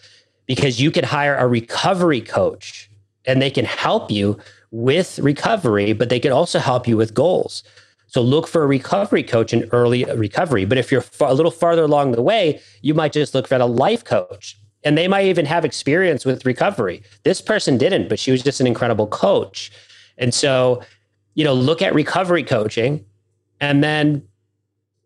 because 0.48 0.82
you 0.82 0.90
could 0.90 1.06
hire 1.06 1.36
a 1.36 1.48
recovery 1.48 2.22
coach 2.22 2.90
and 3.26 3.42
they 3.42 3.52
can 3.52 3.66
help 3.66 4.10
you 4.10 4.40
with 4.72 5.20
recovery, 5.20 5.94
but 5.94 6.10
they 6.10 6.20
can 6.20 6.32
also 6.32 6.58
help 6.58 6.88
you 6.88 6.98
with 6.98 7.14
goals. 7.14 7.64
So 8.14 8.22
look 8.22 8.48
for 8.48 8.62
a 8.62 8.68
recovery 8.68 9.24
coach 9.24 9.54
in 9.54 9.68
early 9.72 10.06
uh, 10.06 10.16
recovery. 10.16 10.66
But 10.66 10.78
if 10.78 10.92
you're 10.92 11.02
far, 11.02 11.32
a 11.32 11.34
little 11.34 11.52
farther 11.52 11.82
along 11.82 12.12
the 12.12 12.22
way, 12.22 12.62
you 12.84 12.94
might 12.94 13.12
just 13.12 13.34
look 13.34 13.48
for 13.48 13.56
a 13.56 13.66
life 13.66 14.06
coach. 14.06 14.56
And 14.84 14.96
they 14.96 15.08
might 15.08 15.26
even 15.26 15.48
have 15.48 15.66
experience 15.66 16.24
with 16.24 16.46
recovery. 16.46 17.02
This 17.24 17.42
person 17.42 17.78
didn't, 17.78 18.10
but 18.10 18.20
she 18.20 18.32
was 18.32 18.44
just 18.44 18.60
an 18.60 18.68
incredible 18.68 19.08
coach. 19.08 19.72
And 20.20 20.32
so, 20.32 20.84
you 21.34 21.44
know, 21.44 21.56
look 21.56 21.82
at 21.82 21.96
recovery 21.96 22.44
coaching 22.44 23.04
and 23.60 23.84
then 23.84 24.28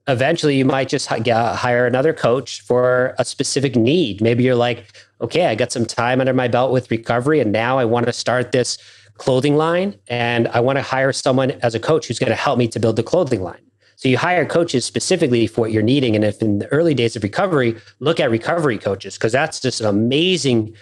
eventually 0.07 0.57
you 0.57 0.65
might 0.65 0.89
just 0.89 1.07
hire 1.07 1.85
another 1.85 2.11
coach 2.11 2.61
for 2.61 3.15
a 3.19 3.23
specific 3.23 3.75
need. 3.75 4.19
Maybe 4.19 4.43
you're 4.43 4.55
like, 4.55 4.85
okay, 5.21 5.45
I 5.45 5.55
got 5.55 5.71
some 5.71 5.85
time 5.85 6.19
under 6.19 6.33
my 6.33 6.47
belt 6.47 6.71
with 6.71 6.89
recovery, 6.89 7.39
and 7.39 7.51
now 7.51 7.77
I 7.77 7.85
want 7.85 8.05
to 8.05 8.13
start 8.13 8.51
this 8.51 8.77
clothing 9.17 9.55
line, 9.55 9.95
and 10.07 10.47
I 10.49 10.59
want 10.59 10.77
to 10.77 10.81
hire 10.81 11.13
someone 11.13 11.51
as 11.61 11.75
a 11.75 11.79
coach 11.79 12.07
who's 12.07 12.19
going 12.19 12.29
to 12.29 12.35
help 12.35 12.57
me 12.57 12.67
to 12.69 12.79
build 12.79 12.95
the 12.95 13.03
clothing 13.03 13.41
line. 13.41 13.61
So 13.95 14.09
you 14.09 14.17
hire 14.17 14.45
coaches 14.45 14.85
specifically 14.85 15.47
for 15.47 15.61
what 15.61 15.71
you're 15.71 15.83
needing. 15.83 16.15
And 16.15 16.23
if 16.23 16.41
in 16.41 16.59
the 16.59 16.67
early 16.67 16.93
days 16.93 17.15
of 17.15 17.23
recovery, 17.23 17.75
look 17.99 18.19
at 18.19 18.29
recovery 18.29 18.77
coaches, 18.77 19.15
because 19.15 19.31
that's 19.31 19.59
just 19.59 19.81
an 19.81 19.87
amazing, 19.87 20.75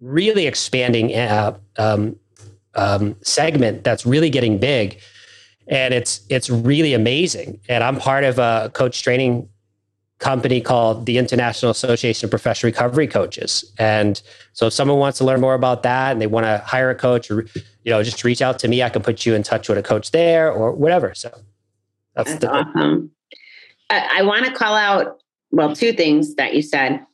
really 0.00 0.46
expanding 0.46 1.16
uh, 1.16 1.56
um, 1.78 2.16
um, 2.74 3.16
segment 3.22 3.82
that's 3.82 4.04
really 4.04 4.30
getting 4.30 4.58
big 4.58 5.00
and 5.70 5.94
it's 5.94 6.20
it's 6.28 6.50
really 6.50 6.92
amazing. 6.92 7.60
And 7.68 7.82
I'm 7.82 7.96
part 7.96 8.24
of 8.24 8.38
a 8.38 8.70
coach 8.74 9.02
training 9.02 9.48
company 10.20 10.60
called 10.60 11.06
the 11.06 11.18
International 11.18 11.70
Association 11.70 12.26
of 12.26 12.30
Professional 12.30 12.68
Recovery 12.68 13.08
Coaches. 13.08 13.64
And 13.78 14.22
so 14.52 14.66
if 14.66 14.72
someone 14.72 14.98
wants 14.98 15.18
to 15.18 15.24
learn 15.24 15.40
more 15.40 15.54
about 15.54 15.82
that 15.82 16.12
and 16.12 16.20
they 16.20 16.26
want 16.28 16.46
to 16.46 16.58
hire 16.58 16.90
a 16.90 16.94
coach 16.94 17.30
or 17.30 17.46
you 17.84 17.90
know 17.90 18.02
just 18.02 18.22
reach 18.22 18.40
out 18.40 18.58
to 18.60 18.68
me, 18.68 18.82
I 18.82 18.90
can 18.90 19.02
put 19.02 19.26
you 19.26 19.34
in 19.34 19.42
touch 19.42 19.68
with 19.68 19.78
a 19.78 19.82
coach 19.82 20.12
there 20.12 20.52
or 20.52 20.72
whatever. 20.72 21.14
So 21.14 21.30
that's, 22.14 22.30
that's 22.30 22.40
the 22.40 22.50
awesome. 22.50 23.10
I, 23.88 24.18
I 24.18 24.22
want 24.22 24.46
to 24.46 24.52
call 24.52 24.74
out 24.74 25.18
well 25.50 25.74
two 25.74 25.92
things 25.92 26.36
that 26.36 26.54
you 26.54 26.62
said. 26.62 27.04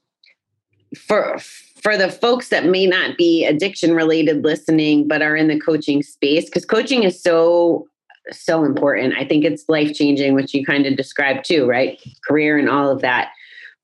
for 0.97 1.39
for 1.81 1.97
the 1.97 2.11
folks 2.11 2.49
that 2.49 2.65
may 2.65 2.87
not 2.87 3.17
be 3.17 3.45
addiction 3.45 3.95
related 3.95 4.43
listening 4.43 5.07
but 5.07 5.23
are 5.23 5.37
in 5.37 5.49
the 5.49 5.61
coaching 5.61 6.03
space 6.03 6.47
because 6.47 6.65
coaching 6.65 7.03
is 7.03 7.23
so 7.23 7.87
so 8.33 8.65
important. 8.65 9.15
I 9.17 9.25
think 9.25 9.45
it's 9.45 9.69
life 9.69 9.95
changing 9.95 10.35
which 10.35 10.55
you 10.55 10.65
kind 10.65 10.87
of 10.87 10.97
described 10.97 11.45
too 11.45 11.67
right? 11.67 12.01
Career 12.27 12.59
and 12.59 12.69
all 12.69 12.91
of 12.91 13.03
that. 13.03 13.31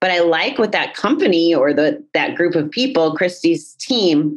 But 0.01 0.11
i 0.11 0.18
like 0.18 0.59
what 0.59 0.72
that 0.72 0.95
company 0.95 1.55
or 1.55 1.72
the 1.72 2.05
that 2.12 2.34
group 2.34 2.57
of 2.57 2.68
people 2.72 3.14
christy's 3.14 3.74
team 3.74 4.36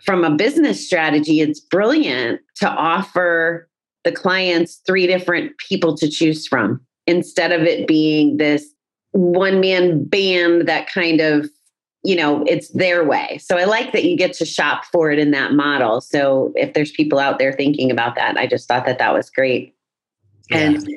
from 0.00 0.22
a 0.22 0.30
business 0.30 0.86
strategy 0.86 1.40
it's 1.40 1.58
brilliant 1.58 2.40
to 2.54 2.70
offer 2.70 3.68
the 4.04 4.12
clients 4.12 4.80
three 4.86 5.08
different 5.08 5.58
people 5.58 5.96
to 5.96 6.08
choose 6.08 6.46
from 6.46 6.80
instead 7.08 7.50
of 7.50 7.62
it 7.62 7.88
being 7.88 8.36
this 8.36 8.72
one 9.10 9.58
man 9.58 10.04
band 10.04 10.68
that 10.68 10.88
kind 10.88 11.20
of 11.20 11.50
you 12.04 12.14
know 12.16 12.44
it's 12.46 12.68
their 12.68 13.04
way. 13.04 13.38
So 13.38 13.56
i 13.56 13.64
like 13.64 13.92
that 13.92 14.04
you 14.04 14.16
get 14.16 14.32
to 14.34 14.44
shop 14.44 14.84
for 14.86 15.10
it 15.10 15.18
in 15.18 15.30
that 15.32 15.52
model. 15.52 16.00
So 16.00 16.52
if 16.54 16.74
there's 16.74 16.92
people 16.92 17.18
out 17.18 17.38
there 17.38 17.52
thinking 17.52 17.90
about 17.90 18.14
that 18.16 18.36
i 18.36 18.46
just 18.46 18.68
thought 18.68 18.86
that 18.86 18.98
that 18.98 19.12
was 19.12 19.30
great. 19.30 19.74
Yeah, 20.50 20.58
and 20.58 20.88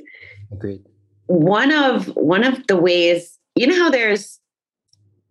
agreed. 0.52 0.84
one 1.28 1.72
of 1.72 2.08
one 2.16 2.44
of 2.44 2.66
the 2.68 2.78
ways 2.78 3.38
you 3.56 3.66
know 3.68 3.76
how 3.76 3.90
there's 3.90 4.40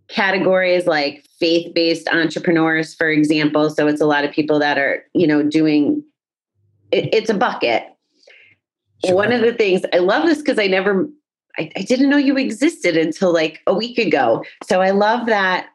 categories 0.08 0.86
like 0.86 1.24
faith-based 1.38 2.08
entrepreneurs 2.08 2.94
for 2.94 3.08
example? 3.08 3.70
So 3.70 3.86
it's 3.86 4.00
a 4.00 4.06
lot 4.06 4.24
of 4.24 4.32
people 4.32 4.58
that 4.58 4.78
are 4.78 5.04
you 5.14 5.26
know 5.26 5.42
doing 5.42 6.02
it, 6.90 7.08
it's 7.12 7.30
a 7.30 7.34
bucket. 7.34 7.84
Sure. 9.04 9.14
one 9.14 9.30
of 9.30 9.42
the 9.42 9.52
things 9.52 9.82
i 9.92 9.98
love 9.98 10.24
this 10.24 10.38
because 10.38 10.58
i 10.58 10.66
never 10.66 11.08
I, 11.58 11.70
I, 11.76 11.82
didn't 11.82 12.08
know 12.08 12.16
you 12.16 12.36
existed 12.36 12.96
until 12.96 13.32
like 13.32 13.60
a 13.66 13.74
week 13.74 13.98
ago. 13.98 14.44
So 14.64 14.80
I 14.80 14.90
love 14.90 15.26
that. 15.26 15.68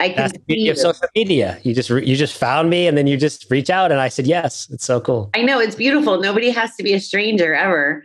I 0.00 0.08
can 0.08 0.16
That's 0.16 0.38
see 0.50 0.68
of 0.68 0.78
social 0.78 1.06
media. 1.14 1.58
You 1.62 1.74
just 1.74 1.88
you 1.88 2.16
just 2.16 2.36
found 2.36 2.70
me, 2.70 2.88
and 2.88 2.98
then 2.98 3.06
you 3.06 3.16
just 3.16 3.48
reach 3.50 3.70
out, 3.70 3.92
and 3.92 4.00
I 4.00 4.08
said 4.08 4.26
yes. 4.26 4.68
It's 4.70 4.84
so 4.84 5.00
cool. 5.00 5.30
I 5.34 5.42
know 5.42 5.60
it's 5.60 5.76
beautiful. 5.76 6.20
Nobody 6.20 6.50
has 6.50 6.74
to 6.76 6.82
be 6.82 6.92
a 6.92 7.00
stranger 7.00 7.54
ever. 7.54 8.04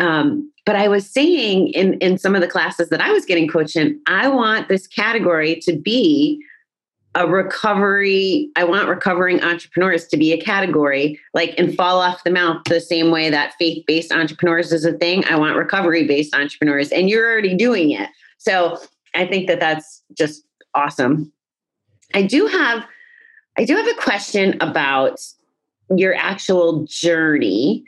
Um, 0.00 0.52
but 0.66 0.74
I 0.74 0.88
was 0.88 1.08
saying 1.08 1.68
in 1.68 1.94
in 1.94 2.18
some 2.18 2.34
of 2.34 2.40
the 2.40 2.48
classes 2.48 2.88
that 2.88 3.00
I 3.00 3.12
was 3.12 3.24
getting 3.24 3.48
coached 3.48 3.76
in, 3.76 4.00
I 4.08 4.28
want 4.28 4.68
this 4.68 4.86
category 4.88 5.60
to 5.62 5.76
be 5.76 6.42
a 7.18 7.26
recovery 7.26 8.48
i 8.54 8.62
want 8.62 8.88
recovering 8.88 9.42
entrepreneurs 9.42 10.06
to 10.06 10.16
be 10.16 10.32
a 10.32 10.40
category 10.40 11.18
like 11.34 11.52
and 11.58 11.74
fall 11.74 12.00
off 12.00 12.22
the 12.22 12.30
mouth 12.30 12.62
the 12.66 12.80
same 12.80 13.10
way 13.10 13.28
that 13.28 13.54
faith-based 13.58 14.12
entrepreneurs 14.12 14.72
is 14.72 14.84
a 14.84 14.92
thing. 14.92 15.24
I 15.26 15.36
want 15.36 15.56
recovery-based 15.56 16.32
entrepreneurs 16.32 16.92
and 16.92 17.10
you're 17.10 17.28
already 17.28 17.56
doing 17.56 17.90
it. 17.90 18.08
So 18.38 18.78
i 19.14 19.26
think 19.26 19.48
that 19.48 19.58
that's 19.58 20.02
just 20.14 20.44
awesome. 20.74 21.32
I 22.14 22.22
do 22.22 22.46
have 22.46 22.84
i 23.58 23.64
do 23.64 23.74
have 23.74 23.88
a 23.88 24.00
question 24.00 24.56
about 24.60 25.20
your 25.96 26.14
actual 26.14 26.84
journey. 26.84 27.84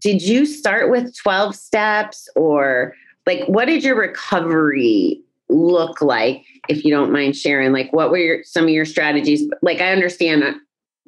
Did 0.00 0.22
you 0.22 0.46
start 0.46 0.90
with 0.90 1.16
12 1.16 1.56
steps 1.56 2.28
or 2.36 2.94
like 3.26 3.44
what 3.46 3.64
did 3.64 3.82
your 3.82 3.98
recovery 3.98 5.23
look 5.48 6.00
like 6.00 6.44
if 6.68 6.84
you 6.84 6.90
don't 6.90 7.12
mind 7.12 7.36
sharing 7.36 7.72
like 7.72 7.92
what 7.92 8.10
were 8.10 8.18
your, 8.18 8.44
some 8.44 8.64
of 8.64 8.70
your 8.70 8.84
strategies 8.84 9.48
like 9.62 9.80
i 9.80 9.92
understand 9.92 10.42
uh, 10.42 10.52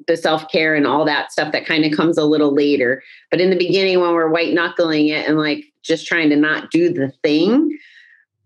the 0.07 0.17
self-care 0.17 0.75
and 0.75 0.87
all 0.87 1.05
that 1.05 1.33
stuff 1.33 1.53
that 1.53 1.65
kind 1.65 1.85
of 1.85 1.93
comes 1.93 2.19
a 2.19 2.25
little 2.25 2.55
later 2.55 3.03
but 3.31 3.41
in 3.41 3.51
the 3.51 3.57
beginning 3.57 4.01
when 4.01 4.13
we're 4.13 4.29
white 4.29 4.53
knuckling 4.53 5.09
it 5.09 5.27
and 5.27 5.39
like 5.39 5.65
just 5.83 6.07
trying 6.07 6.29
to 6.29 6.37
not 6.37 6.71
do 6.71 6.93
the 6.93 7.11
thing 7.23 7.77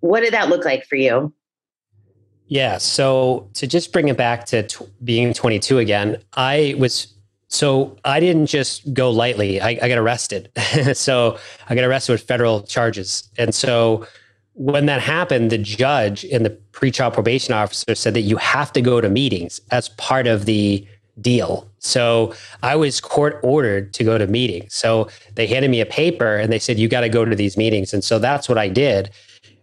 what 0.01 0.21
did 0.21 0.33
that 0.33 0.49
look 0.49 0.65
like 0.65 0.87
for 0.87 0.97
you 0.97 1.33
yeah 2.47 2.79
so 2.79 3.49
to 3.55 3.67
just 3.67 3.93
bring 3.93 4.09
it 4.09 4.17
back 4.17 4.45
to 4.47 4.63
t- 4.63 4.85
being 5.03 5.35
22 5.35 5.79
again 5.79 6.23
i 6.35 6.75
was 6.79 7.13
so 7.53 7.97
I 8.05 8.21
didn't 8.21 8.47
just 8.47 8.95
go 8.95 9.11
lightly. 9.11 9.61
I, 9.61 9.71
I 9.71 9.89
got 9.89 9.99
arrested. 9.99 10.53
so 10.93 11.37
I 11.69 11.75
got 11.75 11.83
arrested 11.83 12.13
with 12.13 12.23
federal 12.23 12.63
charges. 12.63 13.29
And 13.37 13.53
so 13.53 14.07
when 14.55 14.87
that 14.87 15.01
happened, 15.01 15.51
the 15.51 15.59
judge 15.59 16.25
and 16.25 16.45
the 16.45 16.51
pretrial 16.73 17.13
probation 17.13 17.55
officer 17.55 17.95
said 17.95 18.15
that 18.15 18.23
you 18.23 18.37
have 18.37 18.73
to 18.73 18.83
go 18.83 19.01
to 19.01 19.09
meetings 19.09 19.61
as 19.71 19.89
part 19.91 20.27
of 20.27 20.45
the 20.45 20.87
deal. 21.21 21.69
So 21.79 22.35
I 22.63 22.77
was 22.77 23.01
court 23.01 23.41
ordered 23.43 23.93
to 23.95 24.05
go 24.05 24.19
to 24.19 24.27
meetings. 24.27 24.75
So 24.75 25.09
they 25.35 25.47
handed 25.47 25.71
me 25.71 25.81
a 25.81 25.87
paper 25.87 26.37
and 26.37 26.53
they 26.53 26.59
said, 26.59 26.79
you 26.79 26.89
got 26.89 27.01
to 27.01 27.09
go 27.09 27.25
to 27.25 27.37
these 27.37 27.57
meetings. 27.57 27.93
And 27.93 28.03
so 28.03 28.19
that's 28.19 28.49
what 28.49 28.59
I 28.59 28.69
did. 28.69 29.11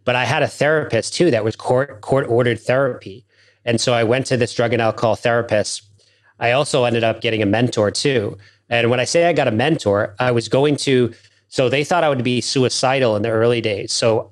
But 0.05 0.15
I 0.15 0.25
had 0.25 0.43
a 0.43 0.47
therapist 0.47 1.13
too 1.13 1.31
that 1.31 1.43
was 1.43 1.55
court 1.55 2.01
court 2.01 2.27
ordered 2.29 2.59
therapy. 2.59 3.25
And 3.65 3.81
so 3.81 3.93
I 3.93 4.03
went 4.03 4.25
to 4.27 4.37
this 4.37 4.53
drug 4.53 4.73
and 4.73 4.81
alcohol 4.81 5.15
therapist. 5.15 5.83
I 6.39 6.51
also 6.51 6.85
ended 6.85 7.03
up 7.03 7.21
getting 7.21 7.41
a 7.41 7.45
mentor 7.45 7.91
too. 7.91 8.37
And 8.69 8.89
when 8.89 8.99
I 8.99 9.05
say 9.05 9.25
I 9.25 9.33
got 9.33 9.47
a 9.47 9.51
mentor, 9.51 10.15
I 10.19 10.31
was 10.31 10.47
going 10.47 10.77
to, 10.77 11.13
so 11.49 11.69
they 11.69 11.83
thought 11.83 12.03
I 12.03 12.09
would 12.09 12.23
be 12.23 12.41
suicidal 12.41 13.15
in 13.15 13.21
the 13.21 13.29
early 13.29 13.61
days. 13.61 13.91
So 13.91 14.31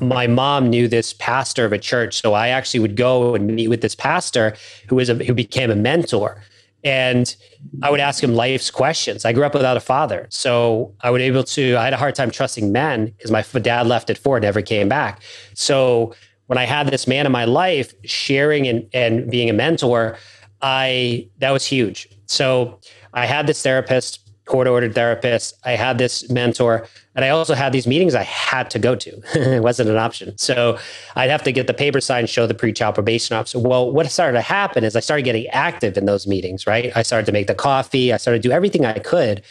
my 0.00 0.26
mom 0.26 0.70
knew 0.70 0.88
this 0.88 1.12
pastor 1.14 1.64
of 1.64 1.72
a 1.72 1.78
church, 1.78 2.20
so 2.20 2.34
I 2.34 2.48
actually 2.48 2.80
would 2.80 2.96
go 2.96 3.34
and 3.34 3.46
meet 3.46 3.68
with 3.68 3.80
this 3.80 3.94
pastor 3.94 4.56
who 4.88 4.96
was 4.96 5.08
a, 5.08 5.14
who 5.14 5.34
became 5.34 5.70
a 5.70 5.76
mentor, 5.76 6.42
and 6.84 7.34
I 7.82 7.90
would 7.90 8.00
ask 8.00 8.22
him 8.22 8.34
life's 8.34 8.70
questions. 8.70 9.24
I 9.24 9.32
grew 9.32 9.44
up 9.44 9.54
without 9.54 9.76
a 9.76 9.80
father, 9.80 10.26
so 10.30 10.94
I 11.00 11.10
would 11.10 11.20
able 11.20 11.44
to. 11.44 11.76
I 11.76 11.84
had 11.84 11.92
a 11.92 11.96
hard 11.96 12.14
time 12.14 12.30
trusting 12.30 12.72
men 12.72 13.06
because 13.06 13.30
my 13.30 13.42
dad 13.60 13.86
left 13.86 14.10
at 14.10 14.18
four, 14.18 14.40
never 14.40 14.62
came 14.62 14.88
back. 14.88 15.22
So 15.54 16.14
when 16.46 16.58
I 16.58 16.64
had 16.64 16.88
this 16.88 17.06
man 17.06 17.26
in 17.26 17.32
my 17.32 17.44
life, 17.44 17.94
sharing 18.04 18.66
and 18.66 18.88
and 18.92 19.30
being 19.30 19.48
a 19.48 19.52
mentor, 19.52 20.18
I 20.60 21.28
that 21.38 21.50
was 21.50 21.64
huge. 21.64 22.08
So 22.26 22.80
I 23.14 23.26
had 23.26 23.46
this 23.46 23.62
therapist 23.62 24.31
court 24.44 24.66
ordered 24.66 24.94
therapist. 24.94 25.54
I 25.64 25.72
had 25.72 25.98
this 25.98 26.28
mentor, 26.28 26.86
and 27.14 27.24
I 27.24 27.28
also 27.28 27.54
had 27.54 27.72
these 27.72 27.86
meetings 27.86 28.14
I 28.14 28.24
had 28.24 28.70
to 28.70 28.78
go 28.78 28.94
to. 28.96 29.10
it 29.34 29.62
wasn't 29.62 29.88
an 29.88 29.96
option. 29.96 30.36
So 30.36 30.78
I'd 31.16 31.30
have 31.30 31.42
to 31.44 31.52
get 31.52 31.66
the 31.66 31.74
paper 31.74 32.00
signed, 32.00 32.28
show 32.28 32.46
the 32.46 32.54
pretrial 32.54 32.92
probation 32.92 33.36
officer. 33.36 33.58
Well, 33.58 33.90
what 33.90 34.10
started 34.10 34.36
to 34.38 34.42
happen 34.42 34.84
is 34.84 34.96
I 34.96 35.00
started 35.00 35.22
getting 35.22 35.46
active 35.48 35.96
in 35.96 36.06
those 36.06 36.26
meetings, 36.26 36.66
right? 36.66 36.92
I 36.96 37.02
started 37.02 37.26
to 37.26 37.32
make 37.32 37.46
the 37.46 37.54
coffee, 37.54 38.12
I 38.12 38.16
started 38.16 38.42
to 38.42 38.48
do 38.48 38.52
everything 38.52 38.84
I 38.84 38.98
could. 38.98 39.42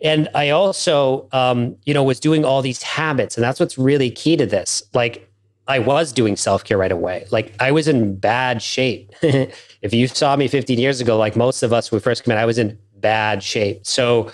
And 0.00 0.28
I 0.34 0.50
also, 0.50 1.28
um, 1.32 1.76
you 1.84 1.92
know, 1.92 2.04
was 2.04 2.20
doing 2.20 2.44
all 2.44 2.62
these 2.62 2.82
habits. 2.82 3.36
And 3.36 3.42
that's 3.42 3.58
what's 3.58 3.76
really 3.76 4.10
key 4.10 4.36
to 4.36 4.46
this. 4.46 4.82
Like, 4.94 5.28
I 5.66 5.80
was 5.80 6.12
doing 6.12 6.36
self 6.36 6.64
care 6.64 6.78
right 6.78 6.92
away. 6.92 7.26
Like, 7.30 7.52
I 7.60 7.72
was 7.72 7.88
in 7.88 8.16
bad 8.16 8.62
shape. 8.62 9.12
if 9.22 9.92
you 9.92 10.08
saw 10.08 10.34
me 10.34 10.48
15 10.48 10.78
years 10.78 11.00
ago, 11.00 11.18
like 11.18 11.36
most 11.36 11.62
of 11.62 11.72
us 11.72 11.90
when 11.90 11.98
we 11.98 12.02
first 12.02 12.24
came 12.24 12.32
in, 12.32 12.38
I 12.38 12.46
was 12.46 12.58
in 12.58 12.78
bad 13.00 13.42
shape. 13.42 13.86
So 13.86 14.30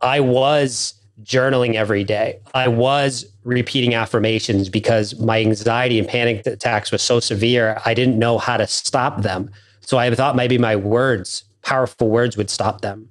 I 0.00 0.20
was 0.20 0.94
journaling 1.22 1.74
every 1.74 2.04
day. 2.04 2.40
I 2.54 2.68
was 2.68 3.26
repeating 3.44 3.94
affirmations 3.94 4.68
because 4.68 5.18
my 5.18 5.40
anxiety 5.40 5.98
and 5.98 6.08
panic 6.08 6.46
attacks 6.46 6.90
was 6.90 7.02
so 7.02 7.20
severe, 7.20 7.80
I 7.84 7.94
didn't 7.94 8.18
know 8.18 8.38
how 8.38 8.56
to 8.56 8.66
stop 8.66 9.22
them. 9.22 9.50
So 9.80 9.98
I 9.98 10.12
thought 10.14 10.36
maybe 10.36 10.58
my 10.58 10.76
words, 10.76 11.44
powerful 11.62 12.08
words, 12.08 12.36
would 12.36 12.50
stop 12.50 12.80
them. 12.80 13.08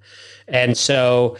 And 0.47 0.77
so 0.77 1.37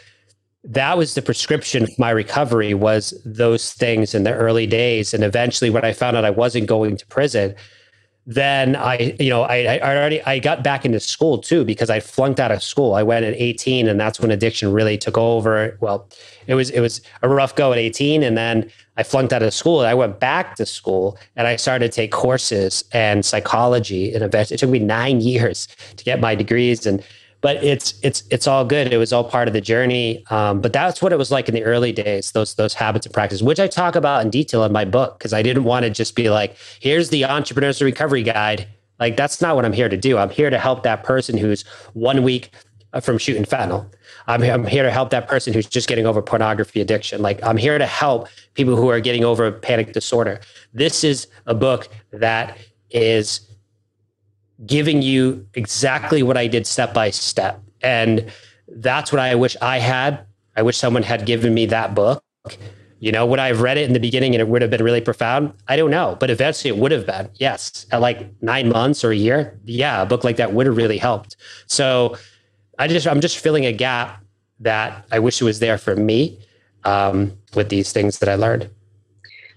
that 0.63 0.97
was 0.97 1.15
the 1.15 1.21
prescription 1.21 1.87
for 1.87 1.95
my 1.97 2.11
recovery 2.11 2.73
was 2.73 3.19
those 3.25 3.73
things 3.73 4.13
in 4.13 4.23
the 4.23 4.33
early 4.33 4.67
days. 4.67 5.13
And 5.13 5.23
eventually 5.23 5.69
when 5.69 5.83
I 5.83 5.93
found 5.93 6.15
out 6.15 6.25
I 6.25 6.29
wasn't 6.29 6.67
going 6.67 6.97
to 6.97 7.07
prison, 7.07 7.55
then 8.27 8.75
I, 8.75 9.15
you 9.19 9.29
know, 9.29 9.43
I, 9.43 9.79
I 9.81 9.95
already 9.95 10.21
I 10.23 10.39
got 10.39 10.63
back 10.63 10.85
into 10.85 10.99
school 10.99 11.39
too 11.39 11.65
because 11.65 11.89
I 11.89 11.99
flunked 11.99 12.39
out 12.39 12.51
of 12.51 12.61
school. 12.61 12.93
I 12.93 13.01
went 13.01 13.25
at 13.25 13.33
18, 13.33 13.87
and 13.87 13.99
that's 13.99 14.19
when 14.19 14.29
addiction 14.29 14.71
really 14.71 14.97
took 14.97 15.17
over. 15.17 15.77
Well, 15.81 16.07
it 16.45 16.53
was 16.53 16.69
it 16.69 16.81
was 16.81 17.01
a 17.23 17.29
rough 17.29 17.55
go 17.55 17.71
at 17.71 17.79
18, 17.79 18.21
and 18.21 18.37
then 18.37 18.71
I 18.97 19.03
flunked 19.03 19.33
out 19.33 19.41
of 19.41 19.53
school. 19.53 19.79
I 19.79 19.95
went 19.95 20.19
back 20.19 20.55
to 20.57 20.65
school 20.65 21.17
and 21.35 21.47
I 21.47 21.55
started 21.55 21.91
to 21.91 21.95
take 21.95 22.11
courses 22.11 22.83
and 22.91 23.25
psychology. 23.25 24.13
And 24.13 24.23
it 24.23 24.57
took 24.57 24.69
me 24.69 24.77
nine 24.79 25.21
years 25.31 25.67
to 25.95 26.03
get 26.03 26.19
my 26.19 26.35
degrees 26.35 26.85
and 26.85 27.03
but 27.41 27.63
it's 27.63 27.95
it's 28.03 28.23
it's 28.29 28.47
all 28.47 28.63
good. 28.63 28.93
It 28.93 28.97
was 28.97 29.11
all 29.11 29.23
part 29.23 29.47
of 29.47 29.53
the 29.53 29.61
journey. 29.61 30.23
Um, 30.29 30.61
but 30.61 30.71
that's 30.71 31.01
what 31.01 31.11
it 31.11 31.17
was 31.17 31.31
like 31.31 31.49
in 31.49 31.55
the 31.55 31.63
early 31.63 31.91
days. 31.91 32.31
Those 32.31 32.53
those 32.55 32.75
habits 32.75 33.05
and 33.05 33.13
practices, 33.13 33.43
which 33.43 33.59
I 33.59 33.67
talk 33.67 33.95
about 33.95 34.23
in 34.23 34.29
detail 34.29 34.63
in 34.63 34.71
my 34.71 34.85
book, 34.85 35.17
because 35.17 35.33
I 35.33 35.41
didn't 35.41 35.63
want 35.63 35.83
to 35.83 35.89
just 35.89 36.15
be 36.15 36.29
like, 36.29 36.55
here's 36.79 37.09
the 37.09 37.25
entrepreneur's 37.25 37.81
recovery 37.81 38.23
guide. 38.23 38.67
Like 38.99 39.17
that's 39.17 39.41
not 39.41 39.55
what 39.55 39.65
I'm 39.65 39.73
here 39.73 39.89
to 39.89 39.97
do. 39.97 40.17
I'm 40.17 40.29
here 40.29 40.51
to 40.51 40.59
help 40.59 40.83
that 40.83 41.03
person 41.03 41.37
who's 41.37 41.63
one 41.93 42.21
week 42.21 42.51
uh, 42.93 42.99
from 42.99 43.17
shooting 43.17 43.43
fentanyl. 43.43 43.91
I'm, 44.27 44.43
I'm 44.43 44.65
here 44.65 44.83
to 44.83 44.91
help 44.91 45.09
that 45.09 45.27
person 45.27 45.53
who's 45.53 45.65
just 45.65 45.87
getting 45.87 46.05
over 46.05 46.21
pornography 46.21 46.81
addiction. 46.81 47.23
Like 47.23 47.43
I'm 47.43 47.57
here 47.57 47.79
to 47.79 47.87
help 47.87 48.27
people 48.53 48.75
who 48.75 48.89
are 48.89 48.99
getting 48.99 49.23
over 49.23 49.51
panic 49.51 49.93
disorder. 49.93 50.39
This 50.73 51.03
is 51.03 51.27
a 51.47 51.55
book 51.55 51.89
that 52.11 52.57
is 52.91 53.41
giving 54.65 55.01
you 55.01 55.47
exactly 55.53 56.23
what 56.23 56.37
I 56.37 56.47
did 56.47 56.67
step 56.67 56.93
by 56.93 57.09
step. 57.09 57.61
And 57.81 58.31
that's 58.67 59.11
what 59.11 59.19
I 59.19 59.35
wish 59.35 59.57
I 59.61 59.79
had. 59.79 60.25
I 60.55 60.61
wish 60.61 60.77
someone 60.77 61.03
had 61.03 61.25
given 61.25 61.53
me 61.53 61.65
that 61.67 61.95
book 61.95 62.23
You 63.01 63.11
know, 63.11 63.25
would 63.25 63.39
I 63.39 63.47
have 63.47 63.61
read 63.61 63.77
it 63.79 63.87
in 63.87 63.93
the 63.93 63.99
beginning 63.99 64.35
and 64.35 64.41
it 64.41 64.47
would 64.47 64.61
have 64.61 64.69
been 64.69 64.83
really 64.83 65.01
profound? 65.01 65.53
I 65.67 65.75
don't 65.75 65.89
know, 65.89 66.17
but 66.19 66.29
eventually 66.29 66.69
it 66.69 66.77
would 66.77 66.91
have 66.91 67.07
been. 67.07 67.29
Yes, 67.35 67.87
at 67.91 67.99
like 67.99 68.29
nine 68.43 68.69
months 68.69 69.03
or 69.03 69.09
a 69.11 69.15
year, 69.15 69.59
yeah, 69.65 70.03
a 70.03 70.05
book 70.05 70.23
like 70.23 70.37
that 70.37 70.53
would 70.53 70.67
have 70.67 70.77
really 70.77 70.99
helped. 70.99 71.35
So 71.65 72.15
I 72.77 72.87
just 72.87 73.07
I'm 73.07 73.19
just 73.19 73.39
filling 73.39 73.65
a 73.65 73.73
gap 73.73 74.23
that 74.59 75.03
I 75.11 75.17
wish 75.17 75.41
it 75.41 75.45
was 75.45 75.57
there 75.57 75.79
for 75.79 75.95
me 75.95 76.39
um, 76.83 77.35
with 77.55 77.69
these 77.69 77.91
things 77.91 78.19
that 78.19 78.29
I 78.29 78.35
learned. 78.35 78.69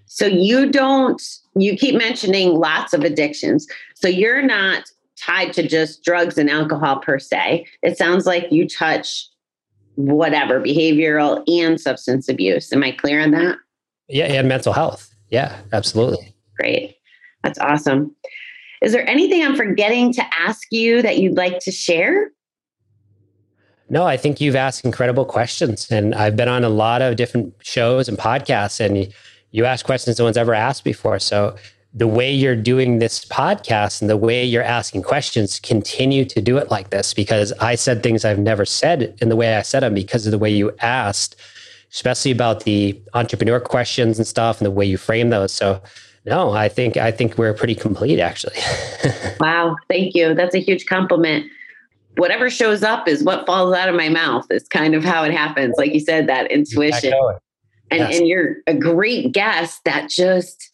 So 0.07 0.25
you 0.25 0.71
don't 0.71 1.23
you 1.55 1.77
keep 1.77 1.97
mentioning 1.97 2.55
lots 2.55 2.95
of 2.95 3.03
addictions. 3.03 3.67
So 3.95 4.09
you're 4.09 4.43
not 4.43 4.91
tied 5.25 5.53
to 5.55 5.67
just 5.67 6.03
drugs 6.03 6.39
and 6.39 6.51
alcohol 6.51 6.99
per 6.99 7.19
se. 7.19 7.67
It 7.83 7.97
sounds 7.97 8.27
like 8.27 8.51
you 8.51 8.69
touch 8.69 9.29
whatever 9.97 10.61
behavioral 10.61 11.43
and 11.47 11.81
substance 11.81 12.29
abuse. 12.29 12.73
Am 12.73 12.83
I 12.83 12.93
clear 12.93 13.21
on 13.21 13.31
that? 13.31 13.57
Yeah, 14.09 14.27
and 14.27 14.49
mental 14.49 14.73
health. 14.73 15.15
Yeah, 15.31 15.57
absolutely. 15.73 16.35
Great. 16.59 16.97
That's 17.43 17.59
awesome. 17.59 18.15
Is 18.83 18.93
there 18.93 19.09
anything 19.09 19.43
I'm 19.43 19.57
forgetting 19.57 20.13
to 20.15 20.23
ask 20.39 20.67
you 20.71 21.01
that 21.03 21.19
you'd 21.19 21.37
like 21.37 21.59
to 21.61 21.71
share? 21.71 22.31
No, 23.89 24.05
I 24.05 24.17
think 24.17 24.41
you've 24.41 24.57
asked 24.57 24.85
incredible 24.85 25.25
questions. 25.25 25.91
And 25.91 26.15
I've 26.15 26.37
been 26.37 26.49
on 26.49 26.65
a 26.65 26.69
lot 26.69 27.03
of 27.03 27.17
different 27.17 27.55
shows 27.63 28.09
and 28.09 28.19
podcasts, 28.19 28.81
and 28.81 29.13
you 29.53 29.65
ask 29.65 29.87
questions 29.87 30.19
no 30.19 30.25
one's 30.25 30.37
ever 30.37 30.55
asked 30.55 30.85
before. 30.85 31.19
So 31.19 31.57
the 31.97 32.09
way 32.09 32.33
you're 32.33 32.57
doing 32.57 32.99
this 32.99 33.25
podcast 33.25 34.01
and 34.01 34.11
the 34.11 34.17
way 34.17 34.45
you're 34.45 34.65
asking 34.65 35.03
questions, 35.03 35.61
continue 35.61 36.25
to 36.25 36.41
do 36.41 36.59
it 36.59 36.69
like 36.69 36.91
this 36.91 37.15
because 37.15 37.53
I 37.61 37.77
said 37.77 38.03
things 38.03 38.25
I've 38.25 38.39
never 38.39 38.65
said 38.65 39.17
in 39.23 39.29
the 39.29 39.37
way 39.37 39.55
I 39.55 39.63
said 39.63 39.85
them 39.85 39.95
because 39.95 40.27
of 40.27 40.33
the 40.33 40.39
way 40.39 40.51
you 40.51 40.75
asked, 40.81 41.37
especially 41.93 42.33
about 42.33 42.65
the 42.65 43.01
entrepreneur 43.15 43.61
questions 43.61 44.19
and 44.19 44.27
stuff 44.27 44.59
and 44.59 44.67
the 44.67 44.73
way 44.73 44.85
you 44.85 44.99
frame 44.99 45.31
those. 45.31 45.53
So 45.53 45.81
no, 46.27 46.51
I 46.51 46.69
think 46.69 46.97
I 46.97 47.13
think 47.13 47.39
we're 47.39 47.55
pretty 47.55 47.77
complete 47.77 48.19
actually. 48.19 48.59
wow, 49.41 49.77
thank 49.89 50.17
you. 50.17 50.35
That's 50.35 50.55
a 50.57 50.61
huge 50.61 50.87
compliment. 50.87 51.47
Whatever 52.17 52.51
shows 52.51 52.83
up 52.83 53.07
is 53.07 53.23
what 53.23 53.47
falls 53.47 53.73
out 53.73 53.89
of 53.89 53.95
my 53.95 54.09
mouth. 54.09 54.47
Is 54.51 54.67
kind 54.67 54.97
of 54.97 55.05
how 55.05 55.23
it 55.23 55.33
happens. 55.33 55.75
Like 55.79 55.95
you 55.95 56.01
said, 56.01 56.29
that 56.29 56.51
intuition. 56.51 57.13
And 57.91 58.01
yes. 58.01 58.19
and 58.19 58.27
you're 58.27 58.57
a 58.67 58.75
great 58.75 59.33
guest 59.33 59.81
that 59.85 60.09
just 60.09 60.73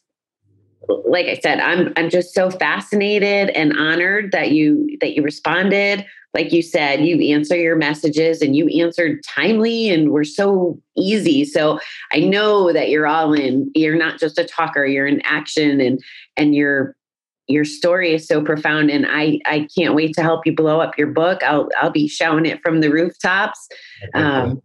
like 0.89 1.27
I 1.27 1.35
said, 1.35 1.61
I'm 1.61 1.93
I'm 1.97 2.11
just 2.11 2.35
so 2.35 2.51
fascinated 2.51 3.51
and 3.51 3.77
honored 3.79 4.33
that 4.33 4.53
you 4.53 4.97
that 5.01 5.15
you 5.15 5.23
responded. 5.23 6.07
Like 6.33 6.53
you 6.53 6.63
said, 6.63 7.05
you 7.05 7.35
answer 7.35 7.57
your 7.57 7.77
messages 7.77 8.41
and 8.41 8.55
you 8.55 8.69
answered 8.69 9.23
timely 9.25 9.91
and 9.91 10.13
were 10.13 10.25
so 10.25 10.81
easy. 10.97 11.45
So 11.45 11.81
I 12.13 12.21
know 12.21 12.73
that 12.73 12.89
you're 12.89 13.09
all 13.09 13.33
in. 13.33 13.71
You're 13.75 13.97
not 13.97 14.21
just 14.21 14.39
a 14.39 14.45
talker, 14.45 14.87
you're 14.87 15.09
in 15.09 15.21
action 15.23 15.81
and 15.81 16.01
and 16.37 16.55
your 16.55 16.95
your 17.49 17.65
story 17.65 18.15
is 18.15 18.29
so 18.29 18.43
profound 18.43 18.91
and 18.91 19.07
I 19.09 19.41
I 19.45 19.67
can't 19.77 19.95
wait 19.95 20.15
to 20.15 20.23
help 20.23 20.47
you 20.47 20.55
blow 20.55 20.81
up 20.81 20.97
your 20.97 21.09
book. 21.09 21.43
I'll 21.43 21.69
I'll 21.81 21.91
be 21.91 22.09
shouting 22.09 22.47
it 22.47 22.63
from 22.63 22.81
the 22.81 22.91
rooftops. 22.91 23.69
Um, 24.15 24.63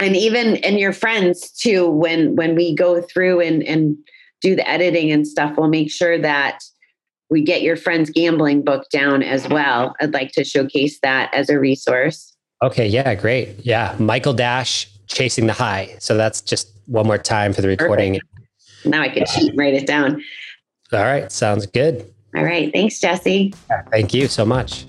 and 0.00 0.16
even 0.16 0.56
and 0.56 0.78
your 0.78 0.92
friends 0.92 1.50
too 1.50 1.88
when 1.88 2.36
when 2.36 2.54
we 2.54 2.74
go 2.74 3.00
through 3.02 3.40
and 3.40 3.62
and 3.62 3.96
do 4.40 4.56
the 4.56 4.68
editing 4.68 5.10
and 5.10 5.26
stuff, 5.26 5.56
we'll 5.56 5.68
make 5.68 5.90
sure 5.90 6.18
that 6.18 6.60
we 7.30 7.42
get 7.42 7.62
your 7.62 7.76
friend's 7.76 8.10
gambling 8.10 8.62
book 8.62 8.88
down 8.90 9.22
as 9.22 9.48
well. 9.48 9.94
I'd 10.00 10.14
like 10.14 10.32
to 10.32 10.44
showcase 10.44 11.00
that 11.00 11.32
as 11.34 11.50
a 11.50 11.58
resource. 11.58 12.34
Okay, 12.62 12.86
yeah, 12.86 13.14
great. 13.14 13.64
Yeah, 13.64 13.94
Michael 13.98 14.32
Dash, 14.32 14.88
Chasing 15.08 15.46
the 15.46 15.52
High. 15.52 15.96
So 15.98 16.16
that's 16.16 16.40
just 16.40 16.70
one 16.86 17.06
more 17.06 17.18
time 17.18 17.52
for 17.52 17.62
the 17.62 17.68
recording. 17.68 18.14
Perfect. 18.14 18.86
Now 18.86 19.02
I 19.02 19.08
can 19.08 19.26
cheat 19.26 19.50
and 19.50 19.58
write 19.58 19.74
it 19.74 19.86
down. 19.86 20.22
All 20.92 21.00
right, 21.00 21.30
sounds 21.32 21.66
good. 21.66 22.12
All 22.36 22.44
right, 22.44 22.72
thanks, 22.72 23.00
Jesse. 23.00 23.52
Yeah, 23.70 23.82
thank 23.90 24.14
you 24.14 24.28
so 24.28 24.44
much. 24.44 24.84